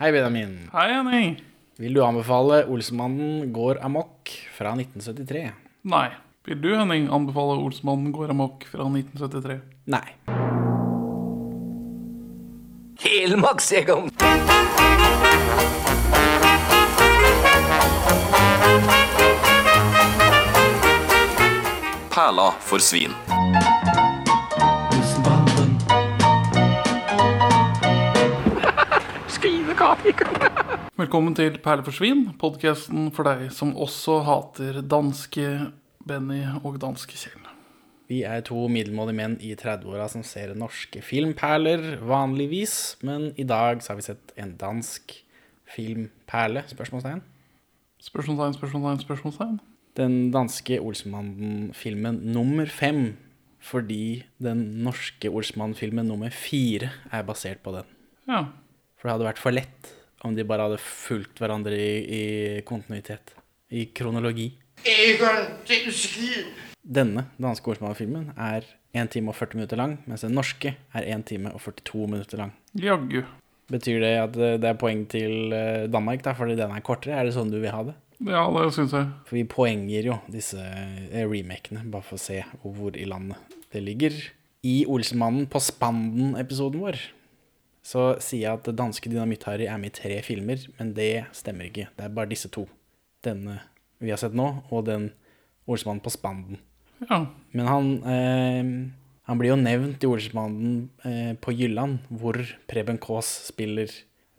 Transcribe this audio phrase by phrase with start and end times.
[0.00, 0.70] Hei, Benjamin.
[0.72, 1.34] Hei, Henning.
[1.76, 5.50] Vil du anbefale Olsmannen går amok fra 1973?
[5.92, 6.06] Nei.
[6.48, 9.58] Vil du, Henning, anbefale Olsmannen går amok fra 1973?
[9.92, 10.08] Nei.
[13.04, 14.08] Helmaks, Egon!
[22.08, 23.12] Perla for svin.
[29.80, 35.46] Velkommen til Perle for svin, podkasten for deg som også hater danske
[36.04, 37.46] Benny og danske Kjell.
[38.10, 43.80] Vi er to middelmådige menn i 30-åra som ser norske filmperler vanligvis, men i dag
[43.80, 45.16] så har vi sett en dansk
[45.72, 46.66] filmperle?
[46.68, 47.24] Spørsmålstegn.
[48.04, 49.58] Spørsmålstegn, spørsmålstegn, spørsmålstegn.
[49.96, 53.14] Den danske Olsmannen-filmen nummer fem,
[53.64, 57.94] fordi den norske Olsmann-filmen nummer fire er basert på den.
[58.28, 58.50] Ja.
[59.00, 59.94] For det hadde vært for lett
[60.28, 62.24] om de bare hadde fulgt hverandre i, i
[62.68, 63.32] kontinuitet.
[63.72, 64.50] I kronologi.
[66.80, 71.24] Denne danske Olsmann-filmen er 1 time og 40 minutter lang, mens den norske er 1
[71.30, 72.52] time og 42 minutter lang.
[72.76, 73.22] Jaggu.
[73.70, 77.16] Betyr det at eh, det er poeng til eh, Danmark, da, fordi den er kortere?
[77.16, 77.94] Er det sånn du vil ha det?
[78.26, 79.06] Ja, det syns jeg.
[79.28, 83.84] For vi poenger jo disse eh, remakene, bare for å se hvor i landet det
[83.86, 84.18] ligger.
[84.66, 86.98] I Olsenmannen på Spanden-episoden vår
[87.82, 91.88] så sier jeg at danske Dynamitt-Harry er med i tre filmer, men det stemmer ikke.
[91.96, 92.66] Det er bare disse to.
[93.24, 93.60] Denne
[94.00, 95.10] vi har sett nå, og den
[95.68, 96.58] Olsmannen på Spanden.
[97.08, 97.26] Ja.
[97.52, 98.70] Men han, eh,
[99.28, 102.36] han blir jo nevnt i Olsmannen eh, på Jylland, hvor
[102.68, 103.88] Preben Kaas spiller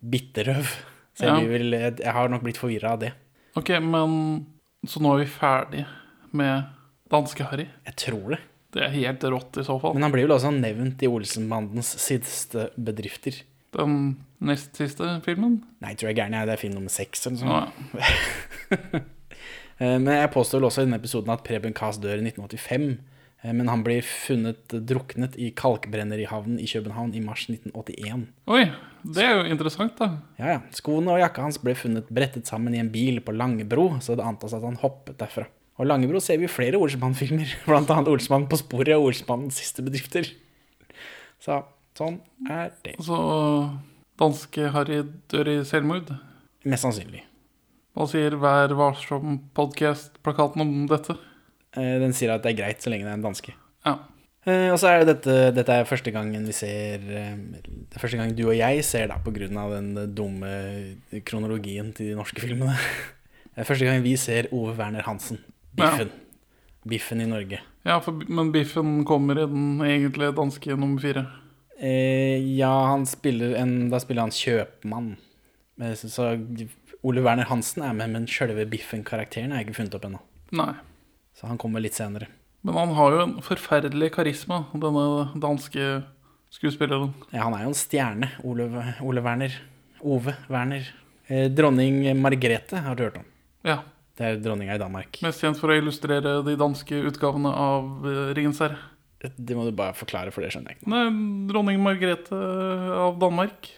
[0.01, 0.65] Bitterøv.
[1.13, 1.49] Så jeg, Ja.
[1.49, 3.13] vel, jeg har nok blitt forvirra av det.
[3.55, 4.45] Ok, men
[4.87, 5.85] Så nå er vi ferdig
[6.33, 6.65] med
[7.11, 7.67] danske Harry?
[7.85, 8.39] Jeg tror det.
[8.71, 9.93] Det er helt rått i så fall.
[9.97, 13.41] Men han blir vel også nevnt i Olsenbandens siste bedrifter.
[13.75, 15.61] Den nest siste filmen?
[15.83, 16.33] Nei, tror jeg gæren.
[16.35, 16.47] jeg.
[16.47, 17.65] Det er film nummer seks eller noe Ja.
[18.71, 19.03] sånt.
[19.81, 22.99] Eh, Men jeg påstår vel også i denne episoden at Preben Kaas dør i 1985.
[23.43, 28.27] eh, Men han blir funnet druknet i kalkbrennerihavnen i København i mars 1981.
[28.47, 28.67] Oi,
[29.15, 30.19] det er jo interessant, da.
[30.37, 30.59] Ja, ja.
[30.77, 34.23] Skoene og jakka hans ble funnet brettet sammen i en bil på Langebro, så det
[34.27, 35.47] antas at han hoppet derfra.
[35.81, 40.27] Og Langebro ser vi flere Olsmann-filmer, annet Olsmann på sporet og Olsmannens siste bedrifter.
[41.41, 41.63] Så
[41.97, 42.99] sånn er det.
[43.01, 43.17] Så
[44.21, 45.01] danske Harry
[45.33, 46.11] dør i selvmord.
[46.69, 47.23] Mest sannsynlig.
[47.97, 51.17] Hva sier Vær varsom-podkast-plakaten om dette?
[51.73, 53.55] Eh, Den sier at det er greit så lenge det er en danske.
[53.87, 53.95] Ja.
[54.45, 58.03] Eh, Og så er det dette, dette er første gangen vi ser eh, Det er
[58.05, 60.53] første gang du og jeg ser det av den dumme
[61.25, 62.77] kronologien til de norske filmene.
[63.51, 65.41] Det er første gang vi ser Ove Werner Hansen.
[65.77, 66.11] Biffen.
[66.87, 67.61] Biffen i Norge.
[67.85, 71.25] ja, for, men Biffen kommer i den egentlige danske nummer fire.
[71.81, 75.15] Eh, ja, han spiller en Da spiller han kjøpmann.
[75.97, 76.27] Så, så
[77.01, 80.19] Ole Werner Hansen er med, men sjølve Biffen-karakteren er ikke funnet opp ennå.
[80.53, 80.73] Nei.
[81.33, 82.27] Så han kommer litt senere.
[82.61, 86.03] Men han har jo en forferdelig karisma, denne danske
[86.53, 87.15] skuespilleren.
[87.31, 88.67] Ja, han er jo en stjerne, Ole,
[89.01, 89.55] Ole Werner.
[90.01, 90.85] Ove Werner.
[91.25, 93.25] Eh, dronning Margrethe har du hørt om.
[93.65, 93.79] Ja.
[94.21, 95.17] Det er dronninga i Danmark.
[95.25, 98.77] Mest kjent for å illustrere de danske utgavene av eh, Ringens herre.
[99.21, 100.91] Det må du bare forklare, for det skjønner jeg ikke.
[100.93, 101.03] Nei,
[101.49, 102.37] dronning Margrethe
[103.01, 103.69] av Danmark.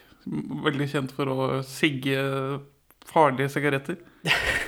[0.64, 2.16] Veldig kjent for å sigge
[3.08, 3.98] farlige sigaretter.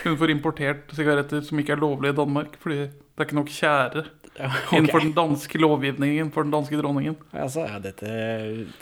[0.05, 3.53] Hun får importert sigaretter som ikke er lovlige i Danmark, fordi det er ikke nok
[3.53, 4.03] tjære
[4.37, 4.77] okay.
[4.77, 7.17] innenfor den danske lovgivningen for den danske dronningen.
[7.33, 8.11] Altså, ja, dette,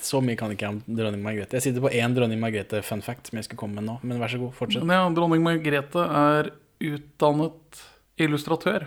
[0.03, 1.59] så mye kan ikke jeg om dronning Margrethe.
[1.59, 4.19] Jeg sitter på én dronning Margrethe fun fact som jeg skal komme med nå, men
[4.23, 4.87] vær så god, fortsett.
[4.91, 6.51] Ja, dronning Margrethe er
[6.83, 7.83] utdannet
[8.21, 8.87] illustratør.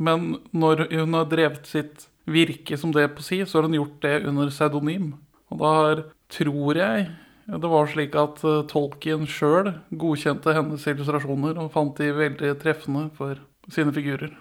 [0.00, 3.98] Men når hun har drevet sitt virke som det på si, så har hun gjort
[4.04, 5.12] det under pseudonym.
[5.50, 7.08] Og da har, tror jeg,
[7.50, 13.08] det var slik at eh, Tolkien sjøl godkjente hennes illustrasjoner og fant de veldig treffende
[13.16, 14.36] for sine figurer.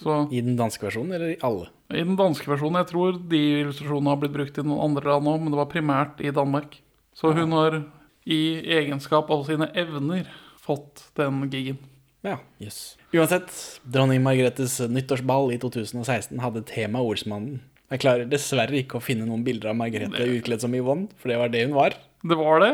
[0.00, 1.68] Så I den danske versjonen, eller i alle?
[1.92, 5.28] i den danske versjonen Jeg tror de illustrasjonene har blitt brukt i noen andre land
[5.28, 6.78] òg, men det var primært i Danmark.
[7.12, 7.82] Så hun har
[8.24, 8.42] i
[8.78, 10.30] egenskap av sine evner
[10.62, 11.80] fått den gigen.
[12.22, 12.96] Ja, yes.
[13.10, 13.50] Uansett,
[13.82, 17.58] dronning Margrethes nyttårsball i 2016 hadde tema Ordsmannen.
[17.92, 21.40] Jeg klarer dessverre ikke å finne noen bilder av Margrethe utkledd som Yvonne, for det
[21.42, 21.98] var det hun var.
[22.22, 22.70] Det var det.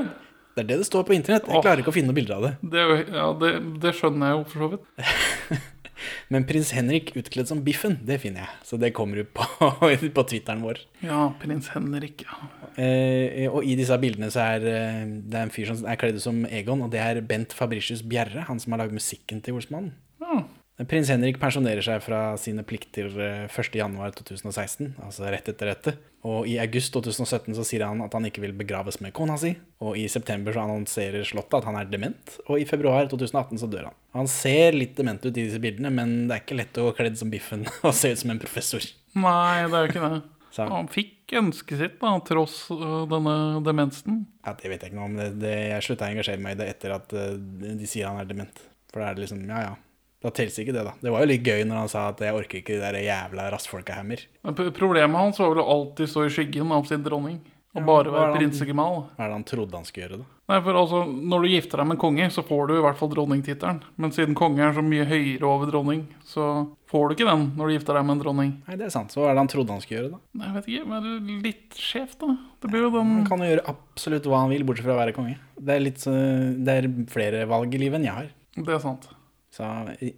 [0.54, 1.48] Det er det det står på internett.
[1.48, 2.52] Jeg klarer ikke å finne noen bilder av det.
[2.74, 2.84] Det,
[3.14, 3.50] ja, det,
[3.82, 5.66] det skjønner jeg jo for så vidt.
[6.32, 8.56] Men prins Henrik utkledd som Biffen, det finner jeg.
[8.70, 9.46] Så det kommer ut på,
[10.18, 10.82] på Twitteren vår.
[11.04, 12.24] Ja, prins Henrik.
[12.26, 12.50] Ja.
[12.78, 16.20] Eh, og i disse bildene så er eh, det er en fyr som er kledd
[16.22, 19.94] som Egon, og det er Bent Fabricius Bjerre, han som har lagd musikken til Olsmannen.
[20.86, 25.94] Prins Henrik pensjonerer seg fra sine plikter eh, 1.1.2016, altså rett etter dette.
[26.28, 29.56] Og i august 2017 så sier han at han ikke vil begraves med kona si.
[29.82, 32.36] Og i september så annonserer Slottet at han er dement.
[32.46, 33.98] Og i februar 2018 så dør han.
[34.18, 36.94] Han ser litt dement ut i disse bildene, men det er ikke lett å gå
[37.00, 38.86] kledd som Biffen og se ut som en professor.
[39.18, 40.22] Nei, det er jo ikke det.
[40.54, 43.34] Så, Han fikk ønsket sitt, da, tross øh, denne
[43.66, 44.22] demensen.
[44.46, 45.18] ja, det vet jeg ikke noe om.
[45.18, 47.34] Det, det, jeg slutta å engasjere meg i det etter at eh,
[47.68, 48.62] de sier han er dement.
[48.88, 49.74] For da er det liksom, ja ja.
[50.24, 50.96] Da telles ikke det, da.
[50.98, 53.50] Det var jo litt gøy når han sa at jeg orker ikke de der jævla
[53.54, 54.08] rassfolka her.
[54.08, 57.38] Men Problemet hans var vel å alltid stå i skyggen av sin dronning.
[57.76, 58.94] Og bare være prinsegemal.
[59.14, 60.26] Hva er det han trodde han skulle gjøre, da?
[60.48, 62.96] Nei, for altså, Når du gifter deg med en konge, så får du i hvert
[62.98, 63.82] fall dronningtittelen.
[64.00, 66.46] Men siden konge er så mye høyere over dronning, så
[66.88, 68.54] får du ikke den når du gifter deg med en dronning.
[68.66, 69.12] Nei, det er sant.
[69.12, 70.22] Så hva er det han trodde han skulle gjøre, da?
[70.40, 72.32] Nei, jeg vet ikke, men det er litt skjevt, da.
[72.64, 75.02] Det blir jo den Han kan jo gjøre absolutt hva han vil, bortsett fra å
[75.02, 75.36] være konge.
[75.60, 78.32] Det er, litt, det er flere valg i livet enn jeg har.
[78.58, 79.10] Det er sant.
[79.58, 79.66] Så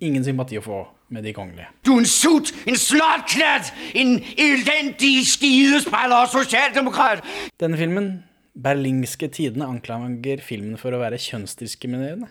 [0.04, 0.78] ingen sympati å få
[1.16, 1.70] med de kongelige.
[1.80, 7.24] Du er en sut, en slottknatt, en elendig skidespejler og sosialdemokrat!
[7.62, 8.10] Denne filmen,
[8.52, 12.28] Berlingske Tidene, anklager filmen for å være kjønnsdiskriminerende.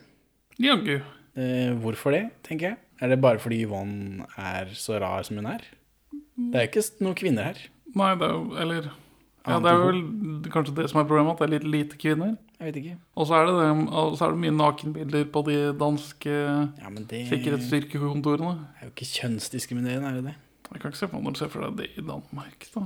[0.61, 1.00] Jaggu.
[1.33, 2.79] Eh, hvorfor det, tenker jeg?
[3.01, 5.65] Er det bare fordi Yvonne er så rar som hun er?
[6.13, 7.65] Det er jo ikke noen kvinner her.
[7.97, 8.91] Nei, det er jo Eller
[9.47, 10.01] Ja, det er vel
[10.51, 12.36] kanskje det som er problemet, at det er litt lite kvinner.
[12.59, 12.95] Jeg vet ikke.
[13.15, 17.21] Og så er det, det, så er det mye nakenbilder på de danske Ja, det,
[17.31, 18.56] sikkerhetsstyrkekontorene.
[18.81, 20.36] er jo ikke kjønnsdiskriminerende, er det det?
[20.69, 22.83] Jeg kan ikke se på når du ser for deg det i Danmark, da.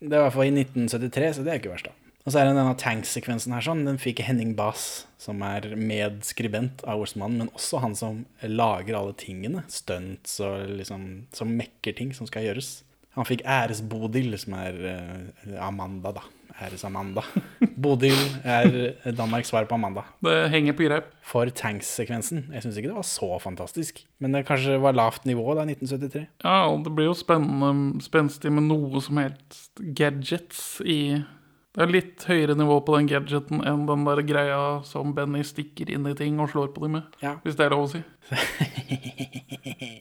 [0.00, 1.96] Det var i hvert fall i 1973, så det er ikke verst, da.
[2.20, 3.82] Og så er det denne tanks-sekvensen her, sånn.
[3.88, 9.14] Den fikk Henning Bass, som er medskribent av Olsmannen, men også han som lager alle
[9.20, 9.64] tingene.
[9.72, 11.06] Stunts og liksom
[11.36, 12.82] Som mekker ting som skal gjøres.
[13.16, 16.28] Han fikk æresbodil, som er eh, Amanda, da.
[16.60, 17.22] Æres-Amanda.
[17.82, 20.02] Bodil er Danmarks svar på Amanda.
[20.24, 21.04] Det henger på greip.
[21.26, 22.38] For tanks-sekvensen.
[22.52, 24.02] Jeg syns ikke det var så fantastisk.
[24.20, 26.26] Men det kanskje var lavt nivå da, i 1973.
[26.44, 27.70] Ja, og det blir jo spennende,
[28.04, 31.00] spenstig med noe som helst gadgets i
[31.70, 35.92] Det er litt høyere nivå på den gadgeten enn den der greia som Benny stikker
[35.94, 37.04] inn i ting og slår på dem med.
[37.22, 37.32] Ja.
[37.44, 38.02] Hvis det er lov å si.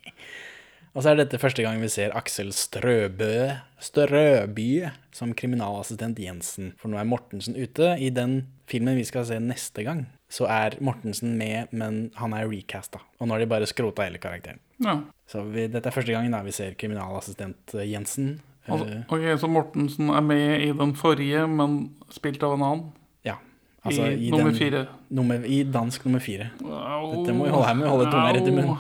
[1.00, 6.74] Og så er dette første gang vi ser Aksel Strøbø Strøby som kriminalassistent Jensen.
[6.82, 7.94] For nå er Mortensen ute.
[8.04, 12.50] I den filmen vi skal se neste gang, så er Mortensen med, men han er
[12.52, 13.00] recasta.
[13.22, 14.60] Og nå har de bare skrota hele karakteren.
[14.84, 14.98] Ja.
[15.32, 18.42] Så vi, dette er første gangen da vi ser kriminalassistent Jensen.
[18.68, 21.80] Altså, Eh, ok, Så Mortensen er med i den forrige, men
[22.12, 22.86] spilt av en annen?
[23.26, 23.38] ja.
[23.86, 24.88] Altså, I, i, nummer den- fire?
[25.10, 26.50] nummer- I dansk nummer fire.
[26.62, 28.78] Au, Dette må vi holde her med, holde tunga rett i munnen.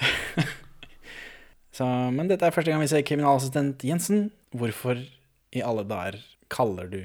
[1.74, 4.28] Så, men dette er første gang vi ser kriminalassistent Jensen.
[4.54, 5.00] Hvorfor
[5.54, 6.20] i alle dager
[6.52, 7.00] kaller du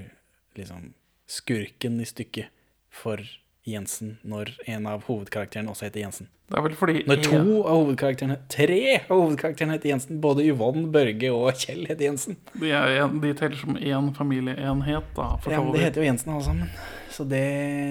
[0.57, 0.91] liksom
[1.29, 2.53] skurken i stykket
[2.93, 3.21] for
[3.67, 6.29] Jensen når en av hovedkarakterene også heter Jensen?
[6.49, 10.21] Det er vel fordi Når to av hovedkarakterene Tre av hovedkarakterene heter Jensen.
[10.23, 12.37] Både Yvonne, Børge og Kjell heter Jensen.
[12.55, 15.27] de, en, de teller som én familieenhet, da.
[15.43, 16.71] For Ja, men Det heter jo Jensen alle sammen.
[17.13, 17.43] Så det,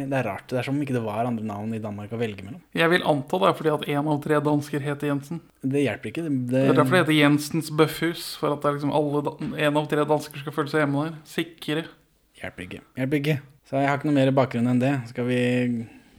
[0.09, 0.47] det er rart.
[0.49, 2.63] Det er som om ikke det var andre navn i Danmark å velge mellom.
[2.75, 5.43] Jeg vil anta det er fordi at én av tre dansker heter Jensen.
[5.63, 6.25] Det hjelper ikke.
[6.25, 8.25] Det, Det er derfor det heter Jensens Bøffhus.
[8.41, 9.23] For at det er liksom alle,
[9.69, 11.21] en av tre dansker skal føle seg hjemme der.
[11.29, 11.87] Sikre.
[12.41, 12.83] hjelper ikke.
[12.99, 13.39] Hjelper ikke.
[13.69, 14.95] Så jeg har ikke noe mer bakgrunn enn det.
[15.11, 15.41] Skal vi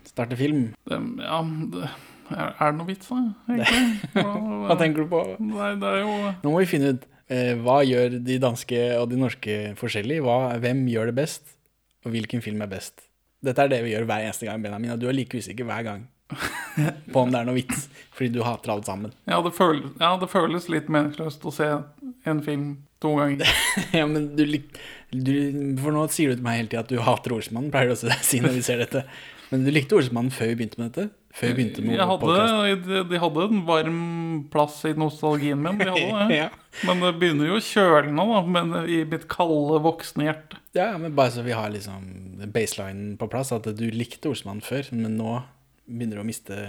[0.06, 0.68] starte film?
[0.86, 1.40] Det, ja,
[1.74, 1.88] det,
[2.30, 3.22] er, er det noe vits, da?
[3.50, 3.86] egentlig?
[4.20, 4.34] Hva,
[4.68, 5.22] Hva tenker du på?
[5.42, 6.12] Nei, det er jo
[6.44, 10.20] Nå må vi finne ut eh, hva gjør de danske og de norske forskjellig.
[10.26, 11.56] Hva, hvem gjør det best,
[12.06, 13.08] og hvilken film er best.
[13.46, 15.88] Dette er det vi gjør hver eneste gang, Benjamin, og du er like usikker hver
[15.88, 16.06] gang
[17.14, 19.16] på om det er noe vits, fordi du hater alt sammen.
[19.26, 21.72] ja det, føles, ja, det føles litt meningsløst å se
[22.30, 22.68] en film
[23.04, 23.50] to ganger.
[24.00, 24.46] ja, men du,
[25.12, 25.34] du
[25.82, 28.12] For nå sier du til meg hele tida at du hater Olsmannen, pleier du også
[28.12, 29.06] å si når vi ser dette.
[29.50, 31.10] Men du likte Olsmannen før vi begynte med dette?
[31.34, 32.84] Før vi begynte med podkasten?
[32.86, 34.02] de, de hadde en varm
[34.54, 35.80] plass i nostalgien min.
[35.82, 36.38] De hadde det.
[36.44, 36.50] Ja.
[36.86, 38.42] Men det begynner jo å kjøle nå, da.
[38.58, 40.60] Men i mitt kalde, voksne hjerte.
[40.78, 42.06] ja, men bare så vi har liksom
[42.54, 45.40] baselinen på plass, at du likte Olsmannen før, men nå
[45.90, 46.60] begynner du å miste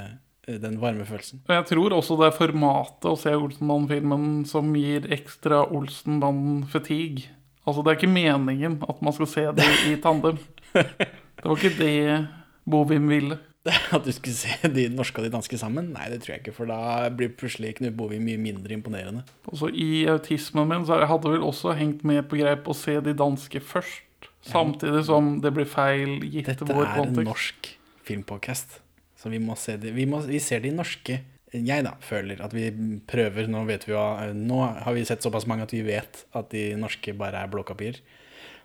[0.47, 1.43] den varme følelsen.
[1.49, 7.29] Og jeg tror også det er formatet å se Olsenbanden-filmen som gir ekstra Olsenbanden-fatigue.
[7.69, 10.41] Altså, det er ikke meningen at man skal se det i tandem.
[10.73, 12.27] Det var ikke det
[12.71, 13.39] Bovim ville.
[13.95, 15.91] At du skulle se de norske og de danske sammen?
[15.93, 19.27] Nei, det tror jeg ikke, for da blir plutselig Knut Bovim mye mindre imponerende.
[19.53, 22.97] Også I autismen min så jeg hadde vel også hengt med på greip å se
[23.05, 24.07] de danske først.
[24.49, 27.75] Samtidig som det blir feil gitt Dette vår er en norsk
[28.09, 28.79] filmpodcast,
[29.21, 29.93] så vi må se det.
[29.97, 31.21] Vi, må, vi ser de norske
[31.53, 32.69] Jeg da føler at vi
[33.11, 34.01] prøver Nå vi jo,
[34.37, 38.01] Nå har vi sett såpass mange at vi vet at de norske bare er blåkopier.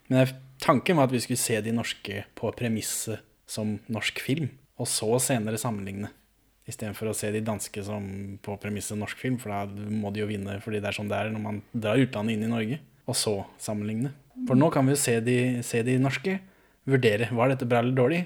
[0.07, 0.29] Men
[0.61, 5.17] tanken var at vi skulle se de norske på premisset som norsk film, og så
[5.21, 6.11] senere sammenligne.
[6.69, 8.05] Istedenfor å se de danske som
[8.45, 11.19] på premisset norsk film, for da må de jo vinne fordi det er sånn det
[11.19, 14.13] er når man drar utlandet inn i Norge, og så sammenligne.
[14.47, 16.39] For nå kan vi jo se de, se de norske,
[16.89, 18.23] vurdere var dette bra eller dårlig,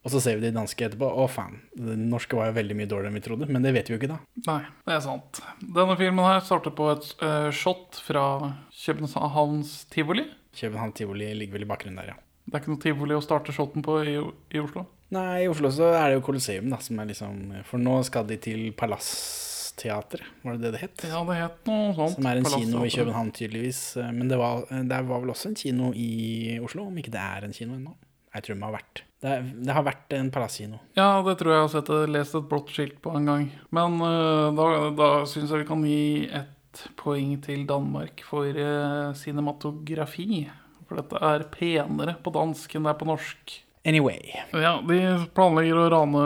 [0.00, 1.04] og så ser vi de danske etterpå.
[1.04, 3.90] Å, faen, den norske var jo veldig mye dårligere enn vi trodde, men det vet
[3.90, 4.20] vi jo ikke da.
[4.46, 5.42] Nei, det er sant.
[5.60, 8.24] Denne filmen her starter på et uh, shot fra
[8.72, 10.24] Københavns tivoli.
[10.56, 12.18] København tivoli ligger vel i bakgrunnen der, ja.
[12.46, 14.16] Det er ikke noe tivoli å starte shoten på i,
[14.56, 14.86] i Oslo.
[15.12, 18.26] Nei, i Oslo så er det jo Colosseum, da, som er liksom For nå skal
[18.26, 21.04] de til Palassteatret, var det det det het?
[21.10, 22.16] Ja, det het noe sånt.
[22.16, 22.92] Som er en kino i.
[22.94, 23.82] København, tydeligvis.
[24.16, 27.46] Men det var, det var vel også en kino i Oslo, om ikke det er
[27.46, 27.94] en kino ennå.
[28.30, 29.02] Jeg tror det har vært.
[29.20, 29.34] Det,
[29.66, 30.78] det har vært en palasskino.
[30.96, 33.48] Ja, det tror jeg jeg har sett det, lest et blått skilt på en gang.
[33.74, 36.04] Men uh, da, da syns jeg vi kan gi
[36.40, 40.44] ett poeng til Danmark for uh, cinematografi.
[40.86, 43.58] For dette er penere på dansk enn det er på norsk.
[43.90, 44.20] Anyway.
[44.52, 45.02] Ja, de
[45.34, 46.24] planlegger å rane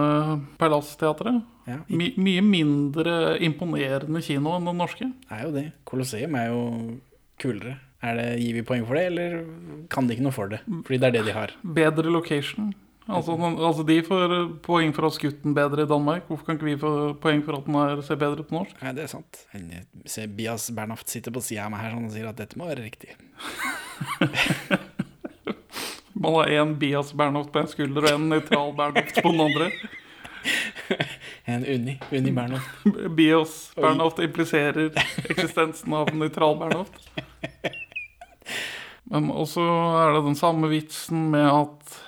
[0.59, 1.43] Palassteatret.
[1.65, 5.09] Ja, My, mye mindre imponerende kino enn den norske.
[5.25, 5.67] Det er jo det.
[5.89, 6.65] Colosseum er jo
[7.41, 7.79] kulere.
[8.05, 9.37] Er det, gir vi poeng for det, eller
[9.93, 10.61] kan de ikke noe for det?
[10.85, 11.55] Fordi det er det de har.
[11.77, 12.73] Bedre location.
[13.05, 14.33] Altså, altså De får
[14.65, 16.25] poeng for å ha skutt den bedre i Danmark.
[16.29, 18.79] Hvorfor kan ikke vi få poeng for at den er, ser bedre på norsk?
[18.81, 19.43] Nei, det er sant.
[20.09, 22.69] Se, Bias Bernhoft sitter på sida av meg her sånn og sier at dette må
[22.71, 23.13] være riktig.
[26.15, 29.71] Man har én Bias Bernhoft på en skulder og en nøytral Bernhoft på den andre.
[31.45, 31.99] En Unni.
[32.13, 32.85] Unni Bernhoft.
[33.17, 34.93] Bias Bernhoft impliserer
[35.29, 37.11] eksistensen av en nøytral Bernhoft.
[39.13, 39.65] Men også
[40.01, 41.99] er det den samme vitsen med at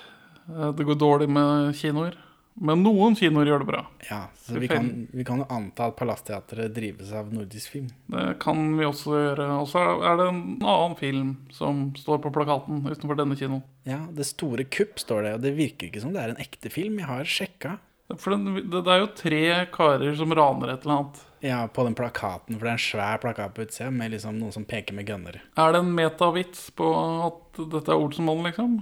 [0.49, 2.15] eh, det går dårlig med kinoer.
[2.57, 3.83] Men noen kinoer gjør det bra.
[4.07, 7.91] Ja, så vi kan, vi kan jo anta at Palassteatret drives av nordisk film.
[8.09, 9.45] Det kan vi også gjøre.
[9.61, 13.61] Og så er det en annen film som står på plakaten utenfor denne kinoen.
[13.85, 16.73] Ja, Det store kupp står det, og det virker ikke som det er en ekte
[16.73, 16.97] film.
[17.03, 17.75] Jeg har sjekka.
[18.17, 19.43] For det, det er jo tre
[19.77, 21.23] karer som raner et eller annet.
[21.45, 24.53] Ja, på den plakaten, for det er en svær plakat på utsida med liksom noen
[24.55, 25.41] som peker med gunner.
[25.57, 26.87] Er det en metavits på
[27.27, 28.79] at dette er Olsenmannen, liksom?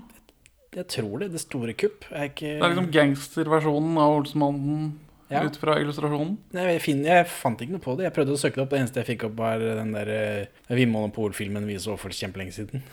[0.76, 1.32] Jeg tror det.
[1.34, 4.94] Det store kupp er ikke Det er liksom gangsterversjonen av Olsenmannen
[5.32, 5.42] Ja.
[5.44, 6.36] ut fra illustrasjonen.
[6.54, 8.06] Nei, jeg, finner, jeg fant ikke noe på det.
[8.06, 8.70] Jeg prøvde å søke det opp.
[8.76, 12.84] Det eneste jeg fikk opp, var den der uh, Vinmonopol-filmen vi så for kjempelenge siden.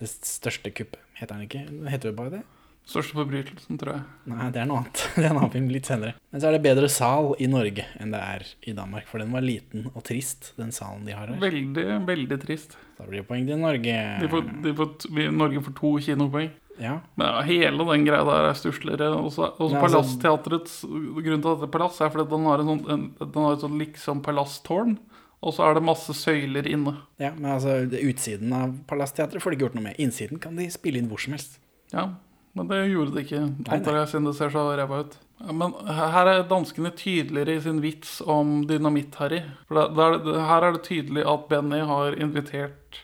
[0.00, 0.98] Det største kuppet.
[1.20, 1.62] Heter den ikke?
[1.92, 2.42] Heter det bare det.
[2.88, 4.02] Største forbrytelsen, tror jeg.
[4.32, 5.02] Nei, det er noe annet.
[5.14, 6.16] Det er en annen film litt senere.
[6.32, 9.06] Men så er det bedre sal i Norge enn det er i Danmark.
[9.10, 11.38] For den var liten og trist, den salen de har her.
[11.40, 12.74] Veldig, veldig trist.
[12.98, 13.94] Da blir det poeng til Norge.
[14.24, 16.50] De får, de får, vi, Norge får to kinopoeng.
[16.82, 16.96] Ja.
[17.20, 19.12] Men ja, hele den greia der er stuslere.
[19.14, 22.64] Også, også Ja, altså- Palassteatrets Grunnen til at det er palass, er fordi den har,
[22.64, 24.96] en sånn, en, den har et sånn liksom palasstårn.
[25.42, 26.96] Og så er det masse søyler inne.
[27.18, 29.96] ja, men altså, utsiden av Palassteatret får de ikke gjort noe med.
[30.02, 31.58] Innsiden kan de spille inn hvor som helst.
[31.92, 32.08] Ja,
[32.52, 33.42] men det gjorde det ikke,
[33.72, 35.14] antar jeg, siden det ser så ræva ut.
[35.42, 39.40] Men her er danskene tydeligere i sin vits om Dynamitt-Harry.
[39.66, 43.00] For er, her er det tydelig at Benny har invitert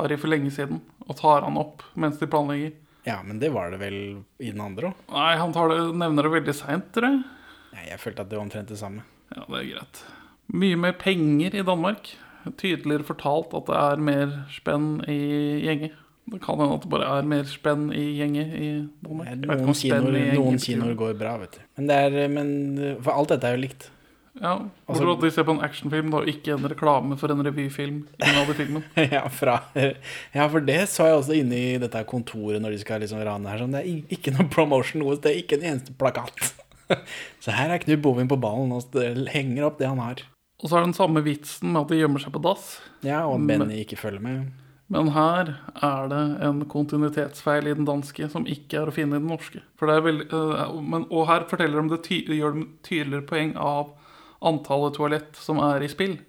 [0.00, 2.74] Harry for lenge siden, og tar han opp mens de planlegger.
[3.06, 3.98] Ja, men det var det vel
[4.42, 5.02] i den andre òg.
[5.14, 7.20] Nei, han tar det, nevner det veldig seint, tror jeg.
[7.76, 9.04] Nei, jeg følte at det var omtrent det samme.
[9.30, 10.00] Ja, det er greit.
[10.56, 12.10] Mye mer penger i Danmark.
[12.58, 15.20] Tydeligere fortalt at det er mer spenn i
[15.62, 15.92] gjenge.
[16.26, 18.70] Det kan hende at det bare er mer spenn i gjenge i
[19.06, 19.44] Danmark.
[19.46, 21.60] Noen kinoer, i noen kinoer går bra, vet du.
[21.78, 22.50] Men det er Men
[23.04, 23.90] For alt dette er jo likt.
[24.40, 27.16] Ja, Altså- Bortsett fra at de ser på en actionfilm da, og ikke en reklame
[27.16, 28.02] for en revyfilm.
[29.16, 33.00] ja, fra, ja, for det så jeg også inne i dette kontoret når de skal
[33.00, 33.62] liksom rane her.
[33.62, 36.52] Sånn, det er ikke noe promotion noe sted, ikke en eneste plakat.
[37.42, 40.20] Så her er Knut Bovin på ballen og det henger opp det han har.
[40.62, 42.68] Og så er det den samme vitsen med at de gjemmer seg på dass.
[43.04, 44.52] Ja, og Benny ikke følger med.
[44.92, 45.50] Men her
[45.82, 49.62] er det en kontinuitetsfeil i den danske som ikke er å finne i den norske.
[49.78, 53.56] For det er veldig, øh, men, og her forteller de det gjør de tydeligere poeng
[53.58, 53.96] av
[54.46, 56.20] antallet toalett som er i spill.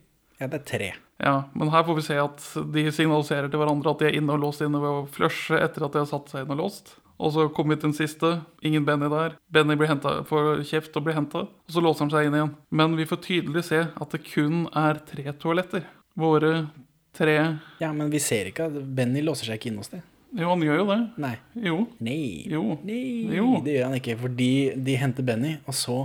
[0.41, 0.93] Ja, det er tre.
[1.17, 4.35] Ja, Men her får vi se at de signaliserer til hverandre at de er inne
[4.35, 6.93] og låst inne ved å flushe etter at de har satt seg inn og låst.
[7.17, 8.29] Og så kommer vi til den siste.
[8.61, 9.39] Ingen Benny der.
[9.49, 11.47] Benny blir hentet, får kjeft og blir henta.
[11.49, 12.53] Og så låser han seg inn igjen.
[12.69, 15.87] Men vi får tydelig se at det kun er tre toaletter.
[16.17, 16.67] Våre
[17.17, 17.33] tre
[17.81, 20.03] Ja, men vi ser ikke at Benny låser seg ikke inn hos det.
[20.37, 20.97] Jo, han gjør jo det.
[21.23, 21.33] Nei.
[21.65, 21.77] Jo.
[22.03, 22.19] Nei.
[22.51, 22.63] Jo.
[22.85, 23.01] Nei,
[23.35, 23.47] Jo.
[23.65, 24.17] det gjør han ikke.
[24.21, 24.49] Fordi
[24.85, 25.97] de henter Benny, og så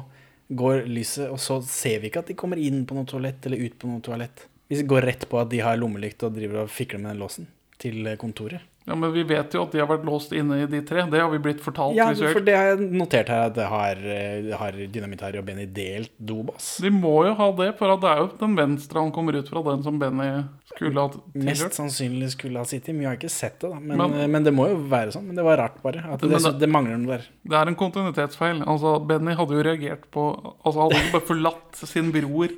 [0.53, 3.61] går lyset, og så ser vi ikke at de kommer inn på noe toalett eller
[3.65, 4.47] ut på noe toalett.
[4.73, 7.49] Vi går rett på at de har lommelykt og driver og fikler med den låsen
[7.83, 8.63] til kontoret.
[8.85, 11.05] Ja, Men vi vet jo at de har vært låst inne i de tre.
[11.11, 13.95] Det har vi blitt fortalt Ja, for det har jeg notert her, at det har,
[13.97, 16.79] eh, har Dynamitt-Harry og Benny delt dobass.
[16.83, 19.63] De må jo ha det, for det er jo den venstre han kommer ut fra,
[19.71, 20.43] den som Benny
[20.75, 23.71] skulle ha Mest sannsynlig skulle ha sittet, men jeg har ikke sett det.
[23.71, 25.27] da Men, Men- eh, men det må jo være sånn.
[25.27, 26.03] Men det var rart, bare.
[26.13, 27.27] At det, det, det- mangler noe der.
[27.47, 28.65] Det er en kontinuitetsfeil.
[28.67, 30.33] Altså, Benny hadde jo reagert på
[30.65, 32.49] Altså, hadde ikke bare forlatt sin bror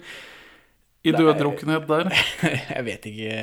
[1.04, 2.10] i døddrukkenhet der.
[2.74, 3.40] Jeg vet ikke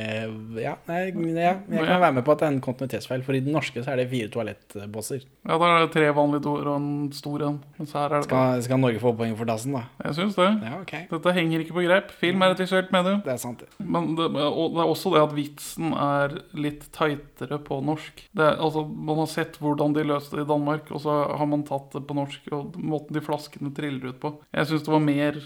[0.61, 1.01] Ja, nei,
[1.37, 3.23] ja, jeg kan være med på at det er en kontinuitetsfeil.
[3.25, 5.23] For i den norske så er det fire toalettbosser.
[5.45, 7.59] Ja, da er det tre vanlige doer og en stor en.
[7.85, 9.83] Skal, skal Norge få poeng for dassen, da?
[10.07, 10.49] Jeg syns det.
[10.65, 10.93] Ja, ok.
[11.13, 12.11] Dette henger ikke på greip.
[12.21, 13.21] Film er et visuelt medium.
[13.25, 13.69] Det er sant, det.
[13.85, 18.25] Men det, det er også det at vitsen er litt tightere på norsk.
[18.37, 21.65] Det altså, Man har sett hvordan de løste det i Danmark, og så har man
[21.67, 22.53] tatt det på norsk.
[22.57, 24.35] Og måten de flaskene triller ut på.
[24.55, 25.43] Jeg syns det var mer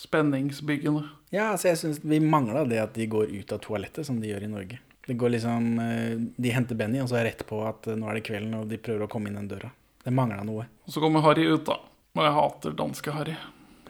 [0.00, 1.04] spenningsbyggende.
[1.34, 4.30] Ja, altså jeg synes Vi mangla det at de går ut av toalettet, som de
[4.30, 4.78] gjør i Norge.
[5.06, 8.08] Det går liksom eh, De henter Benny, og så er rett på at eh, nå
[8.10, 9.70] er det kvelden, og de prøver å komme inn den døra.
[10.06, 10.68] Det mangla noe.
[10.86, 11.80] Og så kommer Harry ut, da.
[12.16, 13.34] Og jeg hater danske Harry.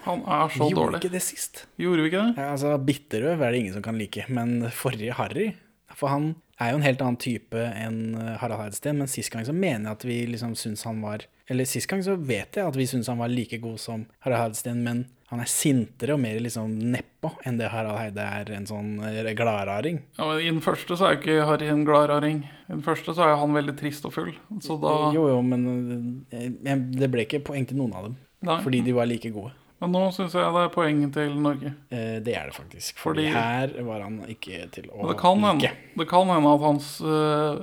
[0.07, 0.99] Han er så gjorde dårlig.
[1.03, 1.65] ikke det sist.
[1.83, 2.41] Gjorde vi ikke det?
[2.41, 5.49] Ja, altså, Bitterøv er det ingen som kan like, men forrige Harry
[5.97, 6.29] For han
[6.63, 9.91] er jo en helt annen type enn eh, Harald Heidsten, men sist gang så mener
[9.91, 12.87] jeg at vi liksom syns han var Eller sist gang så vet jeg at vi
[12.89, 16.71] syns han var like god som Harald Heidsten, men han er sintere og mer liksom
[16.93, 20.01] nedpå enn det Harald Heide er en sånn eh, gladraring.
[20.19, 22.45] Ja, men I den første så er jo ikke Harry en gladraring.
[22.69, 24.33] I den første så er han veldig trist og full.
[24.63, 28.17] Så da Jo, jo, men eh, det ble ikke poeng til noen av dem,
[28.47, 28.61] Nei.
[28.63, 29.51] fordi de var like gode.
[29.83, 31.75] Men nå syns jeg det er poenget til Norge.
[31.93, 32.97] Eh, Det er det faktisk.
[33.03, 35.77] Fordi Fordi- her var han ikke til å det kan hende, like.
[35.99, 37.59] det kan hende at hans øh,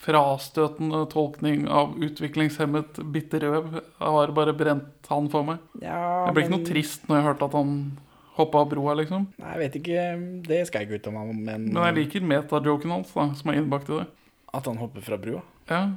[0.00, 5.58] frastøtende tolkning av utviklingshemmet bitterøv har bare brent han for meg.
[5.82, 7.74] Ja, Jeg ble ikke men- noe trist når jeg hørte at han
[8.38, 9.26] hoppa av broa, liksom.
[9.38, 10.04] Nei, jeg vet ikke.
[10.46, 13.50] Det skal jeg ikke ut om om, men, Men jeg liker metajoken hans, da, som
[13.50, 14.06] er innbakt i det.
[14.52, 15.42] at han hopper fra brua.
[15.68, 15.92] Ja.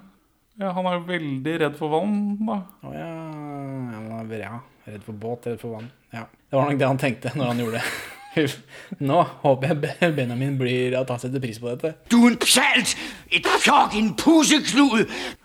[0.59, 2.59] ja, han er jo veldig redd for vann, da.
[2.83, 4.59] Å oh, ja, ja.
[4.85, 5.89] Redd for båt, redd for vann.
[6.11, 6.25] Ja.
[6.49, 7.85] Det var nok det han tenkte når han gjorde det.
[9.09, 11.93] Nå håper jeg Be- Benjamin blir at han setter pris på dette.
[12.11, 12.95] Du en pjalt,
[13.31, 14.13] et fjok, en.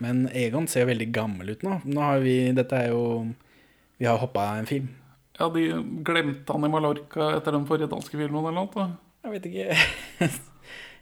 [0.03, 1.79] Men Egon ser jo veldig gammel ut nå.
[1.85, 3.03] Nå har vi Dette er jo
[3.99, 4.89] Vi har hoppa en film.
[5.39, 5.67] Ja, de
[6.03, 8.87] glemte han i Mallorca etter den forrige danske filmen eller noe.
[9.23, 10.29] Jeg vet ikke.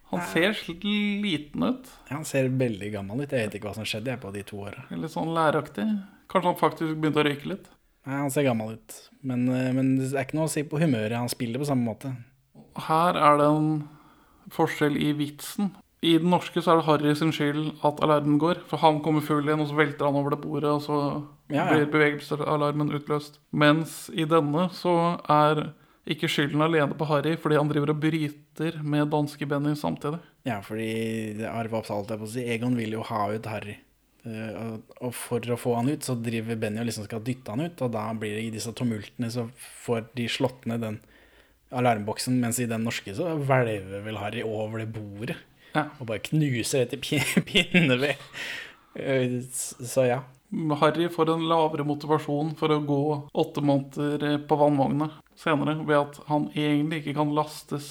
[0.08, 1.90] Han ser sliten ut.
[2.08, 3.34] Han ser veldig gammel ut.
[3.34, 4.86] Jeg vet ikke hva som skjedde jeg, på de to åra.
[4.94, 5.84] Litt sånn læraktig.
[6.32, 7.66] Kanskje han faktisk begynte å røyke litt.
[8.08, 8.96] Nei, han ser gammel ut.
[9.28, 11.18] Men, eh, men det er ikke noe å si på humøret.
[11.20, 12.14] Han spiller på samme måte.
[12.88, 13.70] Her er det en
[14.54, 15.74] forskjell i vitsen.
[16.06, 18.62] I den norske så er det Harry sin skyld at alarmen går.
[18.70, 21.00] For han kommer full igjen, og så velter han over det bordet, og så
[21.50, 21.66] Ja, ja.
[21.74, 23.40] blir bevegelsesalarmen utløst.
[23.52, 24.94] Mens i denne så
[25.28, 25.74] er
[26.08, 30.20] ikke skylden alene på Harry, fordi han driver og bryter med danske Benny samtidig.
[30.46, 32.46] Ja, fordi det Arve Oppsal, holdt jeg på å si.
[32.56, 33.76] Egon vil jo ha ut Harry.
[34.28, 37.64] Eh, og, for å få han ut, så driver Benny og liksom skal dytte han
[37.68, 37.82] ut.
[37.86, 39.48] Og da blir det i disse tumultene, så
[39.86, 41.00] får de slått ned den
[41.72, 42.40] alarmboksen.
[42.42, 45.38] Mens i den norske så hvelver vel Harry over det bordet.
[45.76, 45.88] Ja.
[46.00, 48.18] Og bare knuser etter pin- pinneved.
[48.98, 50.24] Eh, Så ja.
[50.80, 53.00] Harry får en lavere motivasjon for å gå
[53.36, 57.90] åtte måneder på vannvogna senere, ved at han egentlig ikke kan lastes.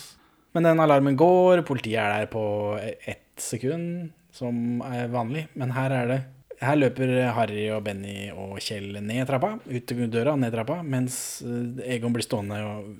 [0.56, 2.42] Men den alarmen går, politiet er der på
[2.80, 5.46] ett sekund, som er vanlig.
[5.58, 6.22] Men her er det
[6.56, 11.82] Her løper Harry og Benny og Kjell ned trappa, ut døra, ned trappa, mens eh,
[11.96, 12.94] Egon blir stående og,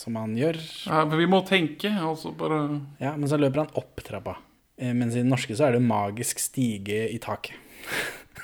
[0.00, 0.56] som han gjør.
[0.88, 2.62] Ja, men vi må tenke, altså bare
[3.02, 4.38] Ja, Men så løper han opp trappa.
[4.80, 7.60] Eh, Mens i den norske så er det magisk stige i taket.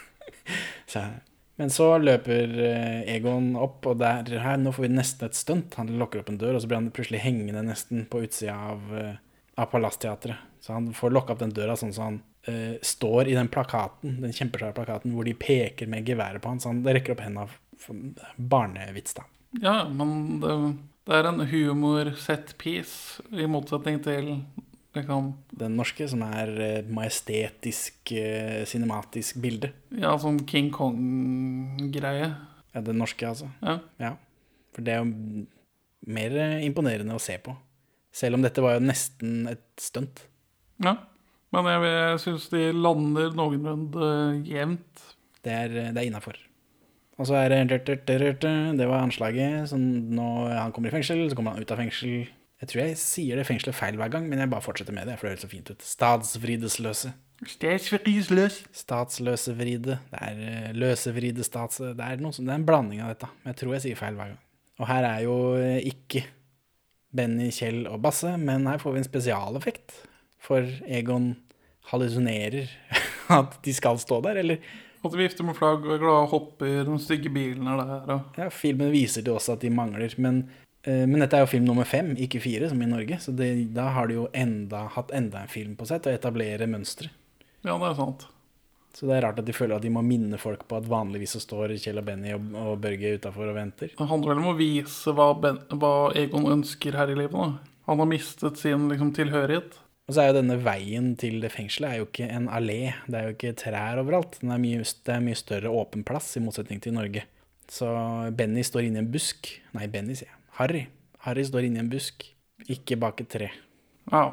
[0.92, 1.06] så,
[1.56, 5.80] men så løper eh, Egon opp, og der, her, nå får vi nesten et stunt.
[5.80, 8.92] Han lokker opp en dør, og så blir han plutselig hengende nesten på utsida av,
[9.56, 10.48] av Palassteatret.
[10.60, 14.20] Så han får lokka opp den døra sånn som han eh, står i den plakaten,
[14.22, 17.48] den kjempesvære plakaten hvor de peker med geværet på han, så han rekker opp henda.
[18.36, 19.24] Barnevits, da.
[19.62, 20.56] Ja, men det,
[21.08, 24.34] det er en humor set piece, i motsetning til
[24.96, 29.72] liksom Den norske, som er eh, majestetisk, eh, cinematisk bilde.
[29.94, 32.32] Ja, sånn King Kong-greie.
[32.74, 33.50] Ja, den norske, altså.
[33.62, 33.78] Ja.
[34.02, 34.14] Ja.
[34.74, 35.46] For det er jo
[36.10, 37.54] mer imponerende å se på.
[38.14, 40.26] Selv om dette var jo nesten et stunt.
[40.82, 40.98] ja.
[41.50, 44.10] Men jeg, jeg syns de lander noenlunde
[44.46, 45.06] jevnt.
[45.42, 46.36] Det er, det er innafor.
[47.20, 47.78] Og så er det
[48.78, 49.68] Det var anslaget.
[49.68, 52.28] Så når han kommer i fengsel, så kommer han ut av fengsel.
[52.60, 55.14] Jeg tror jeg sier det fengselet feil hver gang, men jeg bare fortsetter med det,
[55.18, 55.82] for det høres så fint ut.
[55.84, 57.12] Statsvridesløse.
[57.48, 58.58] Stedsfrisløs.
[58.76, 59.96] Statsløsevride.
[60.12, 61.80] Det er eh, løsevride stats...
[61.80, 63.30] Det er, noe, som- det er en blanding av dette.
[63.40, 64.40] Men jeg tror jeg sier feil hver gang.
[64.80, 66.24] Og her er jo eh, ikke
[67.16, 69.96] Benny, Kjell og Basse, men her får vi en spesialeffekt.
[70.40, 71.34] For Egon
[71.90, 72.70] hallusinerer
[73.40, 74.62] at de skal stå der, eller
[75.00, 78.10] At de vifter med flagg og er glade og hopper, de stygge bilene er der
[78.16, 80.42] og Ja, filmen viser det også at de mangler, men,
[80.86, 83.20] uh, men dette er jo film nummer fem, ikke fire, som i Norge.
[83.22, 86.20] Så det, da har de jo enda, hatt enda en film på seg til å
[86.20, 87.08] etablere mønstre.
[87.64, 88.28] Ja, det er sant.
[88.96, 91.36] Så det er rart at de føler at de må minne folk på at vanligvis
[91.36, 93.92] så står Kjell og Benny og, og Børge utafor og venter.
[93.96, 97.36] Det handler vel om å vise hva, ben, hva Egon ønsker her i livet.
[97.36, 97.78] da.
[97.86, 99.78] Han har mistet sin liksom, tilhørighet.
[100.10, 103.14] Og så er jo denne veien til det fengselet er jo ikke en allé, det
[103.14, 104.40] er jo ikke trær overalt.
[104.40, 107.22] Den er mye, det er mye større åpen plass, i motsetning til Norge.
[107.70, 107.86] Så
[108.34, 109.52] Benny står inni en busk.
[109.78, 110.40] Nei, Benny, sier jeg.
[110.58, 110.80] Harry.
[111.28, 112.26] Harry står inni en busk,
[112.66, 113.52] ikke bak et tre.
[114.10, 114.24] Ja.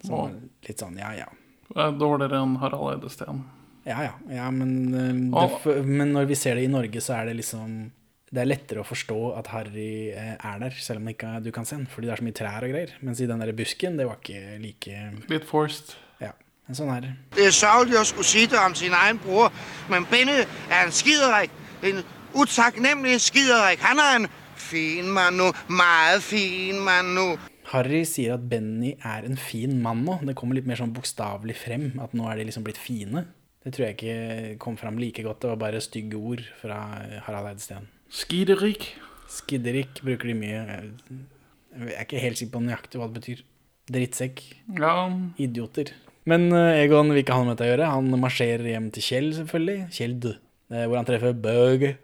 [0.00, 0.22] Så
[0.64, 1.28] litt sånn, ja ja.
[1.74, 3.44] det er dårligere enn Harald Eide Steen.
[3.84, 7.28] Ja ja, ja men, eh, det, men når vi ser det i Norge, så er
[7.28, 7.90] det liksom
[8.28, 11.64] Det er lettere å forstå at Harry eh, er der, selv om ikke du kan
[11.68, 12.92] se den, fordi det er så mye trær og greier.
[13.00, 15.00] Mens i den der busken, det var ikke like
[15.32, 15.94] Litt forced.
[16.20, 16.34] Ja.
[16.68, 17.14] Men sånn er det.
[17.38, 19.48] Det er sørgelig å skulle si det om sin egen bror,
[19.88, 21.54] men Benny er en skiderik.
[21.88, 22.02] En
[22.36, 23.80] utaknemmelig skiderik.
[23.86, 24.28] Han er en
[24.60, 25.48] fin mann nå.
[25.72, 27.28] Meget fin mann nå.
[27.72, 30.20] Harry sier at Benny er en fin mann nå.
[30.28, 33.24] Det kommer litt mer sånn bokstavelig frem, at nå er de liksom blitt fine.
[33.64, 35.42] Det tror jeg ikke kom fram like godt.
[35.42, 36.82] Det var bare stygge ord fra
[37.26, 37.88] Harald Eidsten.
[38.12, 38.90] Skiderik.
[39.28, 40.60] Skiderik bruker de mye.
[41.78, 43.42] Jeg er ikke helt sikker på nøyaktig hva det betyr.
[43.92, 44.42] Drittsekk.
[44.78, 44.94] Ja,
[45.40, 45.92] Idioter.
[46.28, 47.90] Men eh, Egon vil ikke ha noe med dette å gjøre.
[47.94, 49.78] Han marsjerer hjem til Kjell, selvfølgelig.
[49.96, 50.26] Kjeld.
[50.72, 51.94] eh, Hvor han treffer Børge.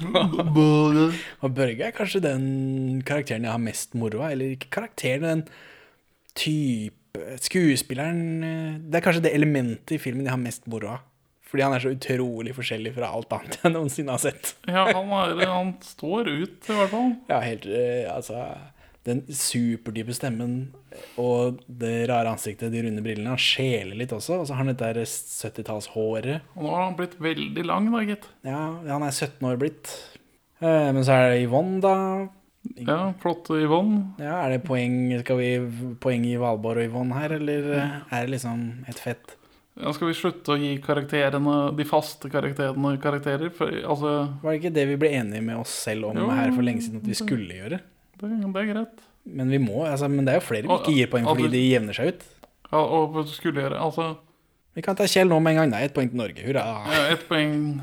[0.00, 4.32] Og Børge er kanskje den karakteren jeg har mest moro av.
[4.34, 5.44] Eller ikke karakteren, den
[6.38, 6.96] type
[7.42, 11.00] Skuespilleren eh, Det er kanskje det elementet i filmen jeg har mest moro av.
[11.50, 14.52] Fordi han er så utrolig forskjellig fra alt annet jeg noensinne har sett.
[14.70, 17.08] ja han, er, han står ut, i hvert fall.
[17.30, 18.44] Ja, helt eh, Altså
[19.08, 20.54] Den superdype stemmen
[21.18, 23.32] og det rare ansiktet, de runde brillene.
[23.32, 24.40] Han skjeler litt også.
[24.42, 26.42] Og så har han dette der 70-tallshåret.
[26.56, 28.26] Og nå har han blitt veldig lang, da, gitt.
[28.46, 28.60] Ja,
[28.90, 29.90] han er 17 år blitt.
[30.60, 31.94] Eh, men så er det Yvonne, da.
[32.84, 34.02] Ja, flotte Yvonne.
[34.20, 35.46] Ja, Er det poeng Skal vi
[36.02, 39.36] poeng i Valborg og Yvonne her, eller eh, er det liksom et fett?
[39.80, 43.50] Ja, skal vi slutte å gi karakterene, de faste karakterene karakterer?
[43.56, 44.10] For, altså,
[44.42, 46.84] Var det ikke det vi ble enige med oss selv om Jo, her for lenge
[46.84, 47.80] siden at vi skulle gjøre?
[48.20, 49.06] det, det er greit.
[49.24, 51.54] Men vi må, altså, men det er jo flere vi ikke gir poeng fordi og-
[51.54, 52.26] de jevner seg ut.
[52.70, 54.16] Ja, og skulle gjøre Altså,
[54.74, 55.70] Vi kan ta Kjell nå med en gang.
[55.70, 56.38] Nei, ett poeng til Norge.
[56.46, 56.62] Hurra.
[56.86, 57.82] ja, ett poeng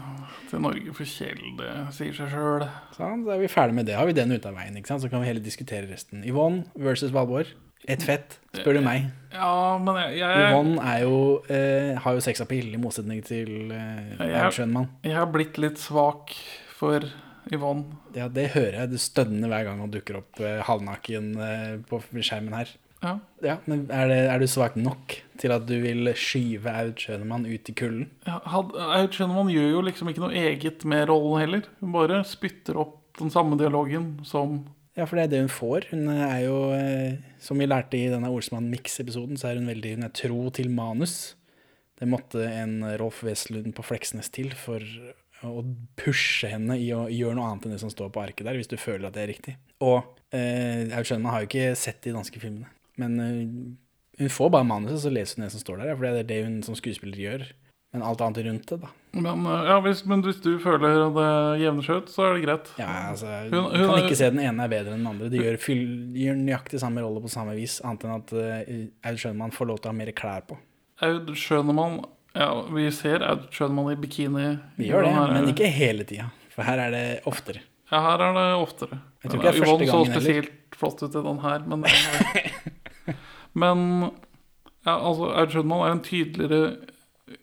[0.49, 2.63] til Norge for Kjell, det sier seg sjøl.
[2.95, 3.95] Sånn, da er vi ferdig med det.
[3.95, 5.01] Har vi den ute av veien, ikke sant?
[5.03, 6.23] så kan vi heller diskutere resten.
[6.23, 7.47] Yvonne versus Valborg.
[7.85, 9.11] Ett fett, spør du meg.
[9.31, 11.19] Ja, men jeg, jeg, Yvonne er jo,
[11.53, 14.89] eh, har jo sexappeal, i motsetning til eh, Aud Schønmann.
[15.05, 16.33] jeg har blitt litt svak
[16.77, 17.05] for
[17.53, 17.99] Yvonne.
[18.17, 18.91] Ja, det hører jeg.
[18.95, 22.73] Du stønner hver gang hun dukker opp eh, halvnaken eh, på skjermen her.
[23.03, 23.13] Ja.
[23.45, 27.45] Ja, men er, det, er du svak nok til at du vil skyve Aud Schønemann
[27.45, 28.07] ut i kulden?
[28.25, 31.69] Ja, Aud Schønemann gjør jo liksom ikke noe eget med rollen heller.
[31.83, 34.63] Hun bare spytter opp den samme dialogen som
[34.97, 35.91] Ja, for det er det hun får.
[35.91, 39.93] Hun er jo, eh, som vi lærte i denne Olsmann Mix-episoden, så er hun veldig
[39.99, 41.35] hun er tro til manus.
[41.97, 44.81] Det måtte en Rolf Weslund på Fleksnes til for
[45.45, 45.61] å
[45.99, 48.69] pushe henne i å gjøre noe annet enn det som står på arket der, hvis
[48.71, 49.53] du føler at det er riktig.
[49.85, 49.99] Og
[50.33, 52.69] eh, Aud Schønemann har jo ikke sett de danske filmene,
[53.01, 53.43] men eh,
[54.17, 56.39] hun får bare manuset, så leser hun det som står der, for det er det
[56.47, 57.45] hun som skuespiller gjør.
[57.93, 58.89] Men alt annet rundt det, da.
[59.17, 62.43] Men, eh, ja, hvis, men hvis du føler det jevner seg ut, så er det
[62.45, 62.67] greit.
[62.79, 65.29] Ja, altså, Hun- hun kan er- ikke se den ene er bedre enn den andre.
[65.33, 69.17] De gjør, fyll, gjør nøyaktig samme rolle på samme vis, annet enn at uh, Aud
[69.17, 70.57] Schønemann får lov til å ha mer klær på.
[71.01, 72.03] Aud Schønemann
[72.37, 74.59] Ja, vi ser Aud Schønemann i bikini.
[74.77, 76.29] Vi gjør det, Her er- men ikke hele tida.
[76.53, 77.61] For her er det oftere.
[77.91, 78.99] Ja, her er det oftere.
[79.23, 80.21] Jeg tror ikke det er første så gangen heller.
[80.21, 81.83] spesielt flott ut i den her, men
[83.57, 84.11] Men
[84.85, 86.77] ja, altså, Aud Schønemann er en tydeligere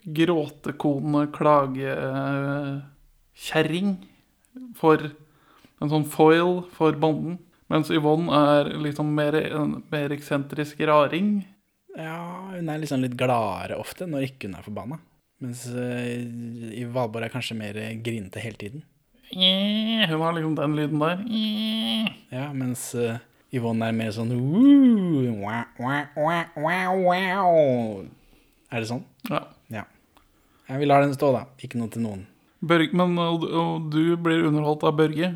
[0.05, 3.97] gråtekone, klagekjerring
[4.79, 4.99] for
[5.83, 7.39] en sånn foil for banden.
[7.73, 11.29] Mens Yvonne er liksom mer, en mer eksentrisk raring.
[11.97, 12.19] Ja,
[12.53, 14.97] hun er liksom litt gladere ofte når ikke hun er forbanna.
[15.43, 16.05] Mens uh,
[16.75, 18.81] i Valborg er kanskje mer grinete hele tiden.
[19.35, 21.19] Hun har liksom den lyden der.
[22.31, 23.19] Ja, mens uh,
[23.55, 26.05] Yvonne er mer sånn wow, wow,
[26.59, 27.53] wow, wow.
[28.71, 29.05] Er det sånn?
[29.31, 29.41] Ja.
[30.69, 31.45] Vi lar den stå, da.
[31.65, 32.25] Ikke noe til noen.
[32.65, 35.35] Børge, men og, og du blir underholdt av Børge?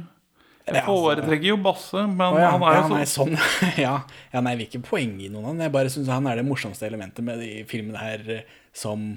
[0.69, 3.37] Jeg altså- foretrekker jo Basse, men oh, ja, han er ja, jo nei, sånn.
[3.87, 3.95] ja.
[4.33, 5.63] ja, nei, jeg vil ikke i noen av dem.
[5.65, 9.17] Jeg bare syns han er det morsomste elementet med de filmene her eh, som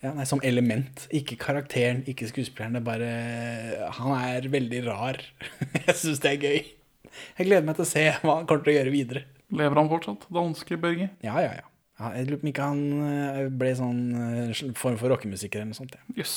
[0.00, 1.08] ja, nei, som element.
[1.12, 2.76] Ikke karakteren, ikke skuespilleren.
[2.76, 5.20] Det er bare Han er veldig rar.
[5.86, 6.60] jeg syns det er gøy.
[7.38, 9.24] Jeg gleder meg til å se hva han kommer til å gjøre videre.
[9.58, 11.10] Lever han fortsatt, danske Børge?
[11.24, 11.67] Ja, ja, ja.
[11.98, 14.02] Ja, jeg lurer på om ikke han eh, ble sånn
[14.52, 15.96] eh, form for rockemusiker eller noe sånt.
[15.98, 16.04] Ja.
[16.22, 16.34] Yes.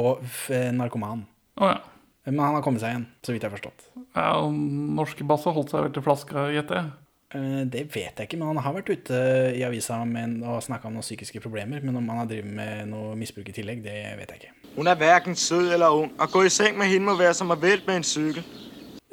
[0.00, 1.22] Og f eh, narkoman.
[1.62, 1.80] Å ja.
[2.26, 3.82] Men han har kommet seg igjen, så vidt jeg har forstått.
[4.16, 4.30] ja.
[4.40, 4.54] og
[4.96, 6.92] Norske Basse holdt seg vel til flaska, gjetter jeg.
[7.36, 9.20] Eh, Det vet jeg ikke, men han har vært ute
[9.58, 11.84] i avisa med og snakka om noen psykiske problemer.
[11.84, 14.72] Men om han har drevet med noe misbruk i tillegg, det vet jeg ikke.
[14.74, 16.10] Hun er hverken sød eller ung.
[16.18, 18.42] Å gå i seng med henne må være som å velte med en sykkel.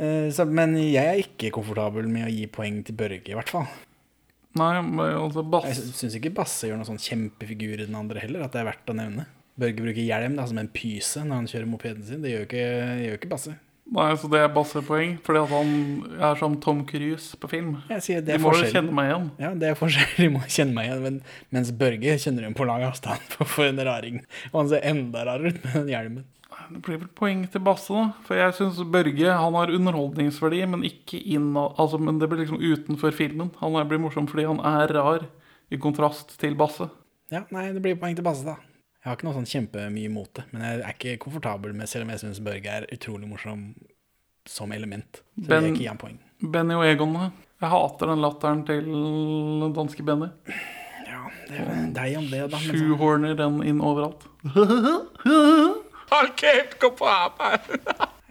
[0.01, 3.67] Eh, men jeg er ikke komfortabel med å gi poeng til Børge, i hvert fall.
[4.59, 4.71] Nei,
[5.15, 8.55] altså Basse Jeg syns ikke Basse gjør noen sånn kjempefigur i den andre heller, at
[8.55, 9.27] det er verdt å nevne.
[9.61, 12.23] Børge bruker hjelm da, som en pyse når han kjører mopeden sin.
[12.23, 12.65] Det gjør ikke,
[13.05, 13.57] gjør ikke Basse.
[13.91, 15.71] Nei, så det er Basse-poeng, fordi at han
[16.15, 17.73] er som Tom Cruise på film.
[17.91, 19.25] Jeg sier det Du De må jo kjenne meg igjen.
[19.41, 20.13] Ja, det er forskjell.
[20.21, 21.01] De må kjenne meg igjen.
[21.03, 21.17] Men,
[21.51, 24.21] mens Børge kjenner hun på lang avstand for, for en raring.
[24.53, 26.29] Og han ser enda rarere ut med den hjelmen.
[26.71, 28.07] Det blir vel poeng til Basse, da.
[28.27, 32.61] For jeg syns Børge han har underholdningsverdi, men ikke innad Altså, men det blir liksom
[32.61, 33.51] utenfor filmen.
[33.59, 35.27] Han blir morsom fordi han er rar,
[35.71, 36.89] i kontrast til Basse.
[37.31, 38.57] Ja, nei, det blir poeng til Basse, da.
[39.01, 42.05] Jeg har ikke noe sånn kjempemye imot det, men jeg er ikke komfortabel med, selv
[42.05, 43.63] om jeg syns Børge er utrolig morsom
[44.45, 45.23] som element.
[45.37, 46.19] Så Ben- vil jeg ikke gi ham poeng.
[46.53, 47.31] Benny og Egon, da.
[47.61, 48.85] Jeg hater den latteren til
[49.75, 50.29] danske Benny.
[51.07, 52.57] Ja, det er deg om det, da.
[52.61, 54.27] Sjuhorner den inn overalt.
[56.11, 57.69] Hold kjeft, gå på arbeid!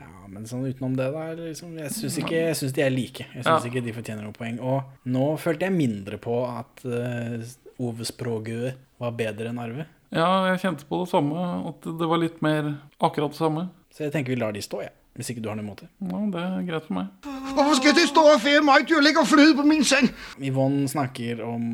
[0.00, 1.24] ja, men sånn utenom det, da.
[1.38, 3.26] Liksom, jeg syns ikke Jeg synes de er like.
[3.32, 3.70] Jeg syns Ja.
[3.70, 4.60] ikke de fortjener noe poeng.
[4.60, 7.40] Og nå følte jeg mindre på at uh,
[7.80, 9.86] Ove Språgø var bedre enn Arve.
[10.12, 11.44] Ja, jeg kjente på det samme.
[11.70, 13.68] At det var litt mer akkurat det samme.
[13.94, 14.92] Så jeg tenker vi lar de stå, jeg.
[15.18, 15.88] Hvis ikke du har noen måte.
[16.06, 17.08] Ja, det er greit for meg.
[17.56, 20.06] Hvorfor skal det meg til å ligge og flyde på min seng?
[20.38, 21.64] Yvonne snakker om